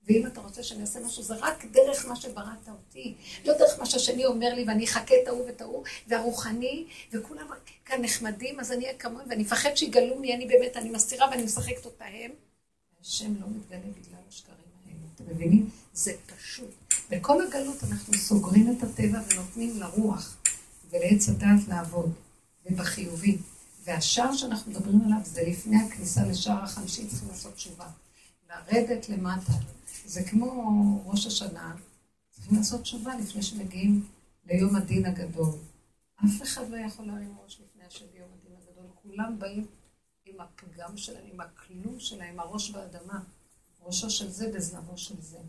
ואם 0.08 0.28
אתה 0.28 0.41
רוצה 0.41 0.64
שאני 0.64 0.82
אעשה 0.82 0.99
משהו, 0.99 1.24
זה 1.24 1.36
רק 1.36 1.66
דרך 1.66 2.06
מה 2.06 2.16
שבראת 2.16 2.70
אותי. 2.70 3.14
לא 3.45 3.54
דרך 3.58 3.80
מה 3.80 3.86
שהשני 3.86 4.26
אומר 4.26 4.54
לי, 4.54 4.64
ואני 4.68 4.86
אחכה 4.86 5.16
את 5.24 5.28
ההוא 5.28 5.45
ואת 5.45 5.62
ההוא, 5.62 5.84
והרוחני, 6.08 6.86
וכולם 7.12 7.47
כאן 7.86 8.01
נחמדים, 8.01 8.60
אז 8.60 8.72
אני 8.72 8.86
אהיה 8.86 8.97
כמוהם, 8.97 9.26
ואני 9.30 9.43
מפחד 9.43 9.76
שיגלו 9.76 10.20
מי 10.20 10.36
אני 10.36 10.45
באמת, 10.45 10.78
אני 10.78 10.89
מסתירה 10.89 11.30
ואני 11.30 11.43
משחקת 11.43 11.86
אותה 11.86 12.06
הם. 12.06 12.32
השם 13.01 13.34
לא 13.41 13.47
מתגלה 13.47 13.80
בגלל 13.80 14.20
השקרים 14.30 14.58
האלה. 14.86 14.97
אתם 15.16 15.24
מבינים? 15.36 15.70
זה 15.93 16.14
פשוט. 16.38 16.70
בכל 17.10 17.47
הגלות 17.47 17.84
אנחנו 17.84 18.14
סוגרים 18.14 18.78
את 18.78 18.84
הטבע 18.84 19.20
ונותנים 19.30 19.80
לרוח 19.80 20.38
ולעץ 20.89 21.30
הדעת 21.30 21.68
לעבוד, 21.68 22.14
ובחיובי. 22.66 23.38
והשער 23.86 24.36
שאנחנו 24.36 24.72
מדברים 24.72 25.01
עליו 25.06 25.18
זה 25.24 25.43
לפני 25.47 25.78
הכניסה 25.82 26.26
לשער 26.26 26.64
החמישי, 26.64 27.08
צריכים 27.08 27.28
לעשות 27.30 27.54
תשובה. 27.54 27.88
לרדת 28.49 29.10
למטה. 29.10 29.54
זה 30.06 30.24
כמו 30.24 31.01
ראש 31.06 31.26
השנה, 31.26 31.76
צריכים 32.30 32.58
לעשות 32.58 32.82
תשובה 32.82 33.18
לפני 33.18 33.43
שמגיעים 33.43 34.08
ליום 34.45 34.76
הדין 34.76 35.06
הגדול. 35.06 35.56
אף 36.26 36.41
אחד 36.41 36.70
לא 36.70 36.78
יכול 36.78 37.06
להרים 37.06 37.36
ראש 37.43 37.62
לפני 37.62 37.84
השם 37.86 38.06
ביום 38.14 38.30
הדין 38.34 38.56
הגדול. 38.56 38.86
כולם 38.95 39.39
באים 39.39 39.68
עם 40.26 40.36
הפגם 40.39 40.97
שלהם, 40.97 41.26
עם 41.34 41.41
הכלום 41.41 41.99
שלהם, 41.99 42.39
הראש 42.39 42.72
באדמה. 42.72 43.24
ראשו 43.82 44.10
של 44.10 44.30
זה 44.30 44.51
בזנבו 44.56 44.97
של 44.97 45.22
זה. 45.22 45.39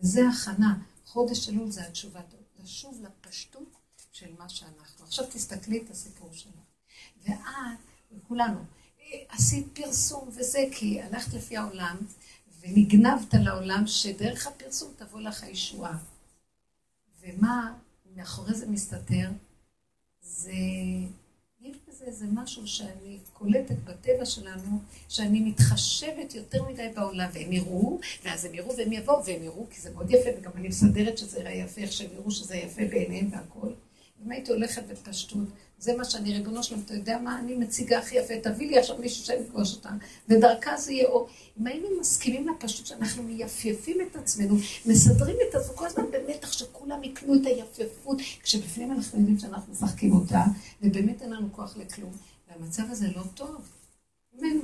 וזה 0.00 0.28
הכנה. 0.28 0.78
חודש 1.04 1.48
אלול 1.48 1.70
זה 1.70 1.86
התשובה. 1.86 2.20
לשוב 2.62 3.02
לפשטות 3.02 3.76
של 4.12 4.34
מה 4.38 4.48
שאנחנו. 4.48 5.04
עכשיו 5.04 5.26
תסתכלי 5.26 5.82
את 5.84 5.90
הסיפור 5.90 6.32
שלך. 6.32 6.54
ואת, 7.24 7.38
וכולנו, 8.12 8.64
עשית 9.28 9.66
פרסום 9.72 10.28
וזה, 10.28 10.64
כי 10.72 11.02
הלכת 11.02 11.34
לפי 11.34 11.56
העולם, 11.56 11.96
ונגנבת 12.68 13.34
לעולם 13.34 13.86
שדרך 13.86 14.46
הפרסום 14.46 14.92
תבוא 14.96 15.20
לך 15.20 15.42
הישועה. 15.42 15.98
ומה 17.20 17.74
מאחורי 18.16 18.54
זה 18.54 18.66
מסתתר? 18.66 19.28
זה... 20.22 20.52
יש 21.60 21.76
בזה 21.88 22.04
הזה 22.06 22.26
זה 22.26 22.26
משהו 22.32 22.66
שאני 22.66 23.18
קולטת 23.32 23.76
בטבע 23.84 24.24
שלנו, 24.26 24.78
שאני 25.08 25.40
מתחשבת 25.40 26.34
יותר 26.34 26.62
מדי 26.62 26.88
בעולם, 26.94 27.28
והם 27.32 27.52
יראו, 27.52 28.00
ואז 28.24 28.44
הם 28.44 28.54
יראו 28.54 28.76
והם 28.76 28.92
יבואו, 28.92 29.24
והם 29.24 29.42
יראו, 29.42 29.66
כי 29.70 29.80
זה 29.80 29.90
מאוד 29.94 30.10
יפה, 30.10 30.30
וגם 30.38 30.50
אני 30.54 30.68
מסדרת 30.68 31.18
שזה 31.18 31.40
יראה 31.40 31.52
יפה, 31.52 31.80
איך 31.80 31.92
שהם 31.92 32.10
יראו 32.14 32.30
שזה 32.30 32.56
יפה 32.56 32.82
בעיניהם 32.90 33.28
והכל. 33.32 33.68
אם 34.24 34.30
הייתי 34.30 34.52
הולכת 34.52 34.82
בפשטות, 34.82 35.48
זה 35.78 35.96
מה 35.96 36.04
שאני, 36.04 36.32
ריבונו 36.32 36.62
שלום, 36.62 36.82
אתה 36.84 36.94
יודע 36.94 37.18
מה, 37.18 37.38
אני 37.38 37.54
מציגה 37.54 37.98
הכי 37.98 38.16
יפה, 38.16 38.34
תביא 38.42 38.70
לי 38.70 38.78
עכשיו 38.78 38.96
מישהו 38.98 39.24
שאני 39.24 39.40
אפגוש 39.40 39.74
אותה, 39.74 39.90
ודרכה 40.28 40.76
זה 40.76 40.92
יהיה 40.92 41.08
אור. 41.08 41.28
אם 41.60 41.66
היינו 41.66 41.88
מסכימים 42.00 42.48
לפשוט 42.48 42.86
שאנחנו 42.86 43.22
מייפייפים 43.22 43.96
את 44.00 44.16
עצמנו, 44.16 44.56
מסדרים 44.86 45.36
את 45.48 45.54
עצמנו 45.54 45.76
כל 45.76 45.86
הזמן 45.86 46.04
במתח 46.10 46.52
שכולם 46.52 47.04
יקנו 47.04 47.34
את 47.34 47.46
היפייפות, 47.46 48.18
כשבפנים 48.42 48.92
אנחנו 48.92 49.18
יודעים 49.18 49.38
שאנחנו 49.38 49.72
משחקים 49.72 50.12
אותה, 50.12 50.42
ובאמת 50.82 51.22
אין 51.22 51.30
לנו 51.30 51.52
כוח 51.52 51.76
לכלום, 51.76 52.12
והמצב 52.50 52.82
הזה 52.90 53.06
לא 53.16 53.22
טוב. 53.34 53.68
אם 54.38 54.44
היינו 54.44 54.60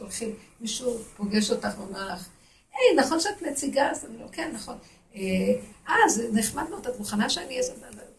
הולכים, 0.00 0.34
מישהו 0.60 0.98
פוגש 1.16 1.50
אותך 1.50 1.68
ואומר 1.78 2.14
לך, 2.14 2.28
היי, 2.74 3.04
נכון 3.04 3.20
שאת 3.20 3.42
נציגה? 3.42 3.90
אז 3.90 4.04
אני 4.04 4.18
לא, 4.18 4.26
כן, 4.32 4.50
נכון. 4.54 4.76
אה, 5.14 5.94
זה 6.08 6.28
נחמד 6.32 6.68
מאוד, 6.70 6.86
את 6.86 6.98
מוכנה 6.98 7.30
שאני 7.30 7.58
אעשה... 7.58 7.72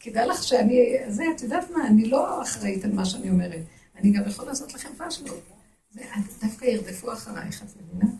כדאי 0.06 0.28
לך 0.28 0.44
שאני, 0.44 0.98
זה, 1.08 1.24
את 1.36 1.42
יודעת 1.42 1.70
מה, 1.72 1.88
אני 1.88 2.06
לא 2.06 2.44
אחראית 2.44 2.86
על 2.86 2.92
מה 2.92 3.06
שאני 3.06 3.30
אומרת. 3.30 3.62
אני 3.96 4.12
גם 4.12 4.24
יכול 4.28 4.46
לעשות 4.46 4.74
לכם 4.74 4.90
פשלות. 4.98 5.44
דווקא 6.42 6.66
ירדפו 6.66 7.14
אחרייך, 7.14 7.64
את 7.64 7.68
מבינה? 7.82 8.12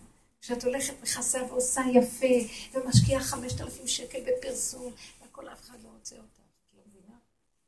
כשאת 0.42 0.64
הולכת 0.64 0.94
מכסה 1.04 1.40
ועושה 1.50 1.82
יפה, 1.94 2.26
ומשקיעה 2.74 3.24
חמשת 3.24 3.62
אלפים 3.62 3.88
שקל 3.88 4.20
בפרסום, 4.28 4.92
והכל 5.22 5.48
אף 5.48 5.62
אחד 5.62 5.78
לא 5.84 5.90
רוצה 6.00 6.16
אותך, 6.16 6.40
את 6.40 6.74
לא 6.74 6.82
מבינה? 6.90 7.16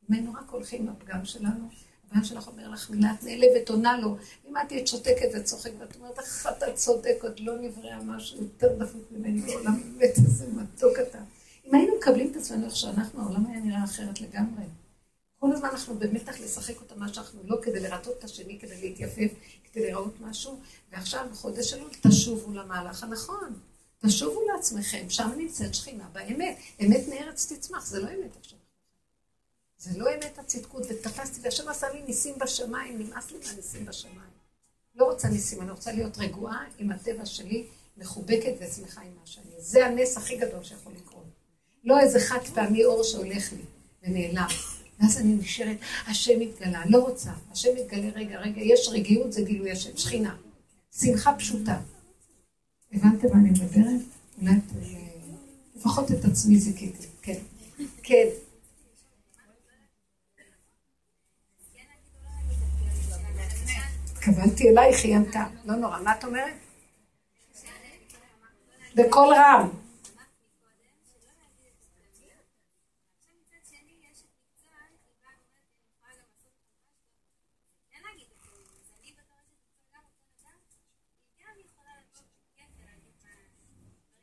היינו 0.10 0.34
רק 0.34 0.50
הולכים 0.50 0.88
לפגם 0.88 1.26
שלנו, 1.26 1.70
הבן 2.12 2.24
שלך 2.24 2.48
אומר 2.48 2.70
לך 2.70 2.90
מילה, 2.90 3.14
את 3.20 3.24
נעלבת, 3.24 3.70
עונה 3.70 3.98
לו. 3.98 4.18
אם 4.50 4.58
את 4.58 4.62
תהיית 4.68 4.88
שותקת 4.88 5.30
וצוחקת, 5.34 5.74
ואת 5.80 5.96
אומרת, 5.96 6.20
איך 6.20 6.50
אתה 6.58 6.66
צודק, 6.74 7.18
עוד 7.22 7.40
לא 7.40 7.62
נברא 7.62 7.96
משהו 8.04 8.44
יותר 8.44 8.76
דפוק 8.78 9.02
ממני 9.12 9.42
בעולם, 9.42 9.82
באמת 9.82 10.18
איזה 10.18 10.46
מתוק 10.48 11.00
אתה. 11.00 11.20
אם 11.68 11.76
היינו 11.76 11.98
מקבלים 11.98 12.32
את 12.32 12.36
עצמנו 12.36 12.66
איך 12.66 12.76
שאנחנו, 12.76 13.22
העולם 13.22 13.46
היה 13.46 13.60
נראה 13.60 13.84
אחרת 13.84 14.22
לגמרי. 14.22 14.64
כל 15.40 15.52
הזמן 15.52 15.70
אנחנו 15.70 15.96
במתח 16.00 16.40
לשחק 16.40 16.82
אותה 16.82 16.96
מה 16.96 17.14
שאנחנו 17.14 17.42
לא, 17.46 17.58
כדי 17.62 17.80
לרצות 17.80 18.18
את 18.20 18.24
השני, 18.24 18.60
כדי 18.60 18.82
להתייפף, 18.82 19.32
כדי 19.64 19.92
לראות 19.92 20.14
משהו, 20.22 20.60
ועכשיו 20.92 21.28
בחודש 21.32 21.74
אלול 21.74 21.90
תשובו 22.02 22.54
למהלך 22.54 23.04
הנכון. 23.04 23.60
תשובו 24.06 24.42
לעצמכם, 24.54 25.10
שם 25.10 25.30
נמצאת 25.38 25.76
שכינה 25.76 26.08
באמת. 26.14 26.58
אמת 26.82 27.08
מארץ 27.10 27.52
תצמח, 27.52 27.86
זה 27.86 28.00
לא 28.00 28.08
אמת 28.08 28.38
עכשיו. 28.40 28.58
זה 29.78 30.00
לא 30.00 30.16
אמת 30.16 30.40
הצדקות, 30.40 30.84
ותפסתי, 30.90 31.40
והשם 31.42 31.70
עשה 31.70 31.90
לי 31.94 32.02
ניסים 32.02 32.36
בשמיים, 32.40 33.00
נמאס 33.00 33.32
לי 33.32 33.38
מהניסים 33.46 33.86
בשמיים. 33.86 34.38
לא 34.96 35.06
רוצה 35.06 35.28
ניסים, 35.28 35.62
אני 35.62 35.72
רוצה 35.72 35.92
להיות 35.92 36.18
רגועה 36.18 36.66
עם 36.78 36.92
הטבע 36.92 37.26
שלי, 37.26 37.68
מחובקת 37.98 38.54
ושמחה 38.60 39.02
עם 39.02 39.16
מה 39.20 39.26
שאני. 39.26 39.52
זה 39.58 39.86
הנס 39.86 40.18
הכי 40.18 40.38
גדול 40.38 40.64
שיכול 40.64 40.94
לקרות. 40.94 41.17
לא 41.88 42.00
איזה 42.00 42.20
חד 42.20 42.40
פעמי 42.54 42.86
אור 42.86 43.04
שהולך 43.04 43.54
לי 43.54 43.62
ונעלם. 44.04 44.48
ואז 45.00 45.18
אני 45.18 45.34
נשארת, 45.34 45.78
השם 46.08 46.40
מתגלה, 46.40 46.84
לא 46.86 46.98
רוצה, 46.98 47.32
השם 47.52 47.70
מתגלה, 47.80 48.10
רגע, 48.16 48.40
רגע, 48.40 48.62
יש 48.62 48.90
רגיעות, 48.92 49.34
זה 49.34 49.42
גילוי 49.42 49.72
השם, 49.72 49.98
שכינה. 49.98 50.36
שמחה 51.00 51.36
פשוטה. 51.38 51.80
הבנתם 52.94 53.28
מה 53.28 53.40
אני 53.40 53.50
מדברת? 53.50 54.02
אולי 54.42 54.56
לפחות 55.76 56.12
את 56.12 56.26
עצמי 56.26 56.60
זיכיתי, 56.60 57.08
כן. 57.22 57.40
כן. 58.04 58.28
התכוונתי 64.12 64.70
אלייך, 64.70 65.04
היא 65.04 65.16
ענתה. 65.16 65.46
לא 65.66 65.76
נורא, 65.76 66.00
מה 66.02 66.18
את 66.20 66.24
אומרת? 66.24 66.54
בקול 68.96 69.34
רם. 69.34 69.87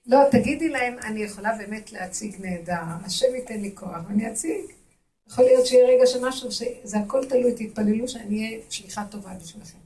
לא, 0.07 0.18
תגידי 0.30 0.68
להם, 0.68 0.98
אני 1.02 1.22
יכולה 1.22 1.57
באמת 1.59 1.92
להציג 1.92 2.36
נהדר, 2.38 2.82
השם 3.05 3.34
ייתן 3.34 3.61
לי 3.61 3.70
כוח, 3.74 3.98
ואני 4.09 4.32
אציג. 4.32 4.64
יכול 5.28 5.44
להיות 5.44 5.66
שיהיה 5.66 5.86
רגע 5.88 6.07
שמשהו, 6.07 6.52
שזה 6.52 6.98
הכל 6.98 7.24
תלוי, 7.24 7.52
תתפללו 7.57 8.09
שאני 8.09 8.46
אהיה 8.46 8.61
שליחה 8.70 9.05
טובה 9.11 9.34
בשבילכם. 9.42 9.78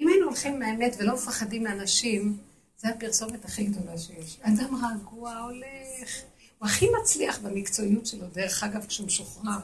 אם 0.00 0.08
היינו 0.08 0.26
הולכים 0.26 0.58
מהאמת 0.58 0.96
ולא 0.98 1.14
מפחדים 1.14 1.64
מאנשים, 1.64 2.36
זה 2.76 2.88
הפרסומת 2.88 3.44
הכי 3.44 3.64
גדולה 3.64 3.98
שיש. 3.98 4.38
אדם 4.42 4.74
רגוע 4.74 5.38
הולך, 5.38 6.22
הוא 6.58 6.68
הכי 6.68 6.86
מצליח 7.00 7.38
במקצועיות 7.38 8.06
שלו, 8.06 8.26
דרך 8.32 8.64
אגב, 8.64 8.86
כשהוא 8.86 9.06
משוחרר 9.06 9.60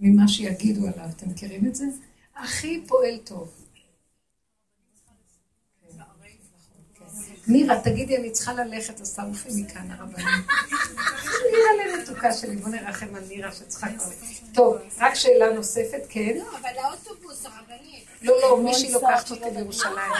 ממה 0.00 0.28
שיגידו 0.28 0.80
עליו. 0.80 1.08
אתם 1.16 1.28
מכירים 1.28 1.66
את 1.66 1.74
זה? 1.74 1.84
הכי 2.36 2.82
פועל 2.86 3.18
טוב. 3.24 3.59
נירה, 7.50 7.80
תגידי, 7.80 8.16
אני 8.16 8.30
צריכה 8.30 8.52
ללכת, 8.52 9.00
אז 9.00 9.14
תעופי 9.14 9.48
מכאן, 9.54 9.90
הרבנים. 9.90 10.26
נירה 11.52 11.96
למתוקה 11.96 12.32
שלי, 12.32 12.56
בוא 12.56 12.68
נרחם 12.68 13.14
על 13.14 13.22
נירה 13.28 13.52
שצריכה 13.52 13.86
כבר... 13.98 14.06
טוב, 14.54 14.76
רק 14.98 15.14
שאלה 15.14 15.52
נוספת, 15.52 16.06
כן? 16.08 16.36
לא, 16.36 16.58
אבל 16.60 16.78
האוטובוס, 16.78 17.46
הרבנית. 17.46 18.04
לא, 18.22 18.34
לא, 18.42 18.58
מישהי 18.62 18.92
לוקחת 18.92 19.30
אותי 19.30 19.50
לירושלים. 19.54 20.12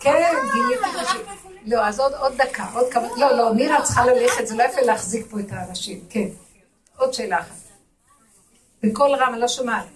כן, 0.00 0.32
גיליתי 0.52 0.98
מישהי. 1.00 1.18
לא, 1.66 1.86
אז 1.86 2.00
עוד 2.00 2.32
דקה, 2.36 2.66
עוד 2.74 2.92
כמה... 2.92 3.08
לא, 3.16 3.36
לא, 3.36 3.54
נירה 3.54 3.82
צריכה 3.82 4.06
ללכת, 4.06 4.46
זה 4.46 4.54
לא 4.54 4.62
יפה 4.62 4.80
להחזיק 4.80 5.26
פה 5.30 5.40
את 5.40 5.46
האנשים. 5.50 6.00
כן. 6.10 6.28
עוד 6.96 7.14
שאלה 7.14 7.40
אחת. 7.40 7.56
בקול 8.82 9.14
רם, 9.14 9.32
אני 9.32 9.40
לא 9.40 9.48
שומעת. 9.48 9.86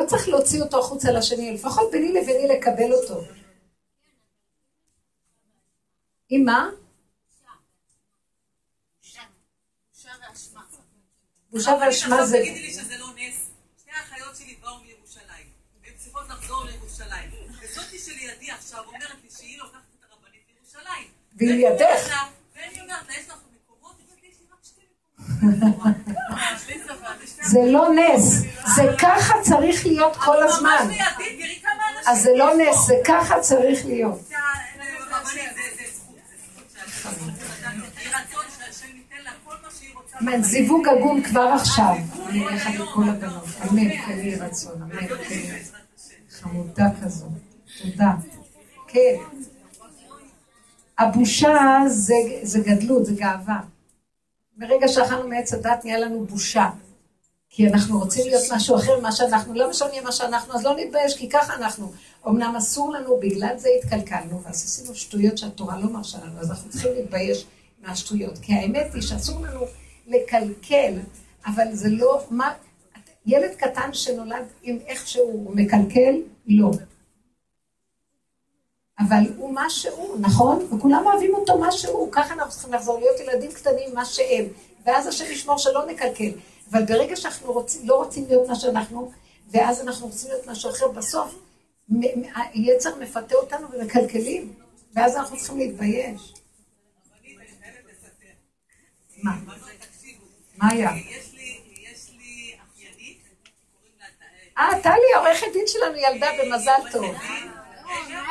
לא 0.00 0.06
צריך 0.06 0.28
להוציא 0.28 0.62
אותו 0.62 0.78
החוצה 0.78 1.12
לשני, 1.12 1.52
לפחות 1.52 1.90
ביני 1.92 2.12
לביני 2.12 2.48
לקבל 2.48 2.92
אותו. 2.92 3.24
עם 6.28 6.44
מה? 6.44 6.70
בושה 11.50 11.72
ואשמה 11.80 12.26
זה... 12.26 12.38
תגידי 12.38 12.62
לי 12.62 12.70
שזה 12.72 12.98
לא 12.98 13.06
נס. 13.16 13.50
שתי 13.80 13.90
האחיות 13.90 14.36
שלי 14.36 14.56
באו 14.62 14.78
מירושלים, 14.86 15.46
והן 15.82 15.94
צריכות 15.96 16.28
לחזור 16.28 16.64
לירושלים. 16.64 17.30
וזאתי 17.62 17.98
שלידי 17.98 18.50
עכשיו 18.50 18.84
אומרת 18.86 19.22
לי 19.24 19.30
שהיא 19.30 19.58
לוקחת 19.58 19.80
את 19.98 20.04
הרבנית 20.10 20.42
לירושלים. 20.54 21.08
והיא 21.36 21.68
לידך. 21.68 22.14
ואני 22.54 22.80
אומרת 22.80 23.08
לה, 23.08 23.14
יש 23.14 23.28
לך 23.28 23.38
מקומות? 23.54 23.96
יש 24.00 24.22
לי 24.22 24.46
רק 24.52 24.58
שתי 24.64 24.80
מקומות. 24.80 25.29
זה 27.42 27.60
לא 27.66 27.88
נס, 27.94 28.42
זה 28.74 28.82
ככה 28.98 29.34
צריך 29.42 29.86
להיות 29.86 30.16
כל 30.16 30.42
הזמן. 30.42 30.88
אז 32.06 32.22
זה 32.22 32.30
לא 32.36 32.56
נס, 32.56 32.86
זה 32.86 32.94
ככה 33.04 33.40
צריך 33.40 33.86
להיות. 33.86 34.20
אמן, 40.22 40.42
זיווג 40.42 40.88
הגון 40.88 41.22
כבר 41.22 41.52
עכשיו. 41.60 41.94
אני 42.28 42.38
הולכת 42.44 42.74
לכל 42.74 43.08
הבנות. 43.08 43.44
אמן, 43.70 43.96
כן 43.96 44.18
יהי 44.18 44.34
רצון. 44.34 44.82
אמן, 44.82 45.06
כן. 45.28 45.56
חמודה 46.30 46.86
כזו. 47.04 47.26
תודה. 47.82 48.12
כן. 48.88 49.16
הבושה 50.98 51.78
זה 52.42 52.58
גדלות, 52.58 53.06
זה 53.06 53.14
גאווה. 53.14 53.60
ברגע 54.60 54.88
שאכלנו 54.88 55.28
מעץ 55.28 55.52
הדת 55.52 55.84
נהיה 55.84 55.98
לנו 55.98 56.24
בושה. 56.24 56.68
כי 57.50 57.68
אנחנו 57.68 57.98
רוצים 57.98 58.26
להיות 58.26 58.42
משהו 58.52 58.76
אחר 58.76 59.00
ממה 59.00 59.12
שאנחנו, 59.12 59.54
לא 59.54 59.70
משנה 59.70 60.00
מה 60.04 60.12
שאנחנו, 60.12 60.54
אז 60.54 60.64
לא 60.64 60.76
נתבייש, 60.76 61.16
כי 61.16 61.28
ככה 61.28 61.54
אנחנו. 61.54 61.92
אמנם 62.28 62.56
אסור 62.56 62.92
לנו, 62.92 63.16
בגלל 63.20 63.58
זה 63.58 63.68
התקלקלנו, 63.78 64.42
ואז 64.42 64.64
עשינו 64.64 64.94
שטויות 64.94 65.38
שהתורה 65.38 65.78
לא 65.78 65.90
מרשה 65.90 66.18
לנו, 66.18 66.40
אז 66.40 66.50
אנחנו 66.50 66.70
צריכים 66.70 66.92
להתבייש 66.92 67.46
מהשטויות. 67.82 68.38
כי 68.38 68.54
האמת 68.54 68.94
היא 68.94 69.02
שאסור 69.02 69.40
לנו 69.40 69.60
לקלקל, 70.06 70.92
אבל 71.46 71.64
זה 71.72 71.88
לא, 71.88 72.22
מה, 72.30 72.52
ילד 73.26 73.50
קטן 73.56 73.92
שנולד 73.92 74.44
עם 74.62 74.78
איך 74.86 75.08
שהוא 75.08 75.56
מקלקל, 75.56 76.14
לא. 76.46 76.70
אבל 79.00 79.22
הוא 79.36 79.52
מה 79.52 79.70
שהוא, 79.70 80.16
נכון? 80.20 80.68
וכולם 80.72 81.06
אוהבים 81.06 81.34
אותו 81.34 81.58
מה 81.58 81.72
שהוא, 81.72 82.12
ככה 82.12 82.34
אנחנו 82.34 82.50
צריכים 82.52 82.72
לחזור 82.72 82.98
להיות 82.98 83.20
ילדים 83.20 83.52
קטנים 83.52 83.94
מה 83.94 84.04
שהם, 84.04 84.44
ואז 84.86 85.06
השם 85.06 85.24
ישמור 85.30 85.58
שלא 85.58 85.86
נקלקל. 85.86 86.30
אבל 86.72 86.84
ברגע 86.84 87.16
שאנחנו 87.16 87.52
רוצים, 87.52 87.88
לא 87.88 87.94
רוצים 87.94 88.24
להיות 88.28 88.48
מה 88.48 88.54
שאנחנו, 88.54 89.12
ואז 89.50 89.80
אנחנו 89.80 90.06
רוצים 90.06 90.30
להיות 90.30 90.46
משהו 90.46 90.70
אחר, 90.70 90.88
בסוף 90.88 91.34
היצר 92.34 92.96
מפתה 92.96 93.34
אותנו 93.34 93.66
ומקלקלים, 93.72 94.52
ואז 94.94 95.16
אנחנו 95.16 95.36
צריכים 95.36 95.58
להתבייש. 95.58 96.34
מה? 99.22 99.32
מה 100.56 100.68
היה? 100.70 100.90
אה, 104.58 104.80
טלי, 104.82 105.14
העורכת 105.14 105.46
דין 105.52 105.64
שלנו 105.66 105.96
ילדה 105.96 106.30
במזל 106.42 106.90
טוב. 106.92 107.14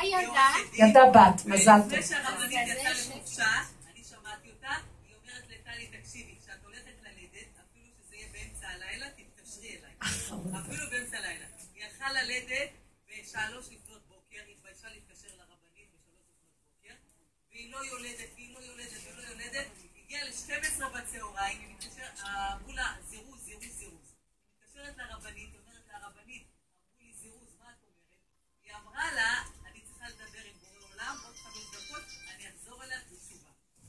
ילדה? 0.09 0.49
ילדה 0.73 1.03
בת, 1.13 1.45
מזל 1.45 1.79
טוב. 1.81 1.93
לפני 1.93 2.03
שהרבנית 2.03 2.67
יצאה 2.67 2.91
לחופשה, 2.93 3.51
אני 3.91 4.03
שמעתי 4.03 4.49
אותה, 4.49 4.73
היא 5.07 5.15
אומרת 5.15 5.43
לטלי, 5.49 5.87
תקשיבי, 5.87 6.35
כשאת 6.43 6.63
הולכת 6.63 6.95
ללדת, 7.01 7.49
אפילו 7.63 7.87
שזה 7.99 8.15
יהיה 8.15 8.27
באמצע 8.31 8.67
הלילה, 8.67 9.05
תתקשרי 9.09 9.77
אליי. 9.77 9.93
אפילו 10.61 10.89
באמצע 10.91 11.17
הלילה. 11.17 11.45
היא 11.75 11.83
הלכה 11.85 12.13
ללדת 12.13 12.69
בשלוש 13.07 13.65
לפנות 13.71 14.01
בוקר, 14.07 14.41
היא 14.45 14.55
התביישה 14.55 14.87
להתקשר 14.93 15.27
לרבנית 15.37 15.89
בשלוש 15.93 16.21
לפנות 16.29 16.63
בוקר, 16.67 16.93
והיא 17.51 17.71
לא 17.71 17.85
יולדת, 17.85 18.29
והיא 18.35 18.53
לא 18.53 18.59
יולדת, 18.59 18.99
והיא 19.03 19.17
לא 19.17 19.21
יולדת, 19.21 19.67
הגיעה 20.05 20.23
ל-12 20.23 20.83
בצהריים, 20.97 21.59
היא 21.59 21.75
מתקשרת, 21.75 22.19
אמרו 22.53 22.73
לה, 22.73 22.93
זירוז, 23.07 23.39
זירוז, 23.39 23.65
זירוז. 23.79 24.13
היא 24.13 24.55
מתקשרת 24.61 24.97
לרבנית, 24.97 25.49
היא 25.53 25.59
אומרת 25.59 25.87
לה, 25.87 25.97
הרבנית, 25.97 26.43
אמרו 26.43 26.99
לי 26.99 27.13
זירוז, 27.13 27.55
מה 27.59 27.65
את 27.71 27.83
אומרת? 27.83 28.19
היא 28.63 28.73
אמרה 28.75 29.13
לה, 29.13 29.43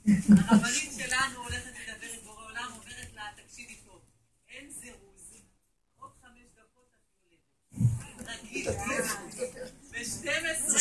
הרבנית 0.07 0.91
עם 2.01 2.19
בורא 2.25 2.43
עולם, 2.45 2.67
אומרת 2.71 3.09
לה, 3.15 3.21
תקשיבי 3.35 3.75
טוב, 3.85 3.99
אין 4.49 4.69
זירוז, 4.81 5.41
עוד 5.99 6.11
חמש 6.21 6.47
דקות 6.57 6.89
את 6.95 7.09
יולדת. 7.17 8.43
רגיל, 8.43 8.71
ב-12 9.91 10.71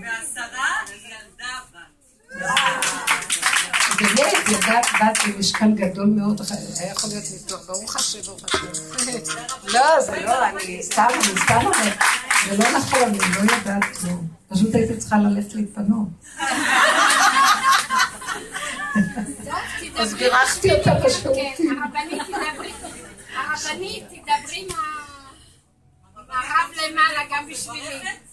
ועשרה 0.00 0.80
היא 0.88 1.02
ילדה 1.06 1.60
בת. 1.72 1.98
באמת, 3.98 4.32
ילדת 4.48 4.86
בת 5.00 5.18
במשקל 5.34 5.72
גדול 5.74 6.06
מאוד, 6.06 6.40
היה 6.80 6.90
יכול 6.92 7.10
להיות 7.10 7.24
ניתוח, 7.32 7.66
ברוך 7.66 7.96
השם, 7.96 8.20
ברוך 8.20 8.44
השם. 8.44 8.66
לא, 9.64 10.00
זה 10.00 10.20
לא, 10.20 10.48
אני 10.48 10.82
סתם, 10.82 11.06
אני 11.14 11.40
סתם 11.40 11.58
אומרת, 11.66 11.98
זה 12.48 12.56
לא 12.58 12.78
נכון, 12.78 13.02
אני 13.02 13.18
לא 13.18 13.52
יודעת 13.52 13.84
כלום. 14.00 14.28
פשוט 14.48 14.74
הייתי 14.74 14.96
צריכה 14.96 15.16
ללכת 15.16 15.54
להתפנות. 15.54 16.08
אז 19.96 20.14
בירכתי 20.14 20.72
אותה 20.72 20.90
כן, 20.90 21.06
בשירותים. 21.06 21.82
הרבנית 23.36 24.02
תדברי, 24.08 24.60
עם 24.60 26.24
הרב 26.28 26.70
למעלה 26.76 27.20
גם 27.30 27.46
בשבילי. 27.48 28.27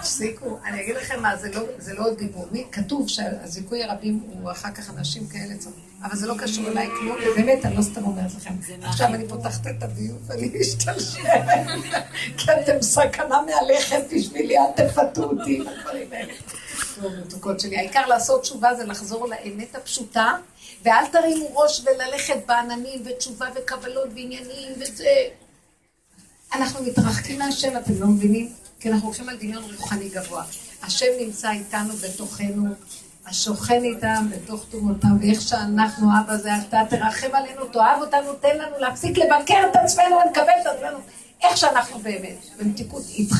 תפסיקו, 0.00 0.58
אני 0.64 0.82
אגיד 0.82 0.96
לכם 0.96 1.22
מה, 1.22 1.36
זה 1.36 1.50
לא, 1.52 1.62
זה 1.78 1.94
לא 1.94 2.14
דימומי, 2.14 2.66
כתוב 2.72 3.08
שהזיכוי 3.08 3.84
הרבים 3.84 4.20
הוא 4.26 4.50
אחר 4.50 4.72
כך 4.72 4.90
אנשים 4.90 5.28
כאלה 5.28 5.56
צריך, 5.58 5.74
אבל 6.02 6.16
זה 6.16 6.26
לא 6.26 6.34
קשור 6.38 6.68
אליי 6.68 6.88
כלום, 7.00 7.16
ובאמת, 7.26 7.64
אני 7.64 7.76
לא 7.76 7.82
סתם 7.82 8.04
אומרת 8.04 8.34
לכם. 8.34 8.54
עכשיו 8.82 9.06
אני 9.06 9.28
פותחת 9.28 9.66
את 9.66 9.82
הדיון 9.82 10.18
ואני 10.26 10.50
משתלשלת, 10.60 11.44
כי 12.38 12.52
אתם 12.52 12.82
סכנה 12.82 13.38
מהלכת 13.42 14.02
בשבילי, 14.14 14.58
אל 14.58 14.72
תפתו 14.76 15.24
אותי 15.24 15.56
עם 15.56 15.68
הדברים 15.68 16.08
האלה. 16.12 16.32
טוב, 17.02 17.12
מתוקות 17.26 17.60
שלי, 17.60 17.76
העיקר 17.76 18.06
לעשות 18.06 18.42
תשובה 18.42 18.74
זה 18.74 18.84
לחזור 18.84 19.28
לאמת 19.28 19.74
הפשוטה, 19.74 20.32
ואל 20.84 21.06
תרימו 21.12 21.56
ראש 21.56 21.84
וללכת 21.84 22.46
בעננים 22.46 23.02
ותשובה 23.04 23.46
וקבלות 23.54 24.08
ועניינים 24.14 24.72
וזה. 24.80 25.14
אנחנו 26.54 26.84
מתרחקים 26.84 27.38
מהשם, 27.38 27.76
אתם 27.76 28.00
לא 28.00 28.06
מבינים? 28.06 28.61
כי 28.82 28.90
אנחנו 28.90 29.06
הולכים 29.06 29.28
על 29.28 29.36
דמיון 29.36 29.62
רוחני 29.76 30.08
גבוה. 30.08 30.44
השם 30.82 31.06
נמצא 31.20 31.50
איתנו 31.50 31.96
בתוכנו, 31.96 32.66
השוכן 33.26 33.84
איתם 33.84 34.26
בתוך 34.30 34.64
תומותיו, 34.70 35.10
ואיך 35.20 35.40
שאנחנו, 35.42 36.08
אבא 36.20 36.36
זה 36.36 36.50
אתה, 36.56 36.80
תרחם 36.90 37.28
עלינו, 37.32 37.64
תאהב 37.64 38.00
אותנו, 38.00 38.32
תן 38.40 38.58
לנו 38.58 38.78
להפסיק 38.78 39.18
לבקר 39.18 39.60
את 39.70 39.76
עצמנו 39.76 40.16
ולקבל 40.16 40.52
את 40.62 40.66
עצמנו, 40.66 40.98
איך 41.42 41.56
שאנחנו 41.56 41.98
באמת, 41.98 42.38
במתיקות 42.58 43.02
איתך. 43.08 43.36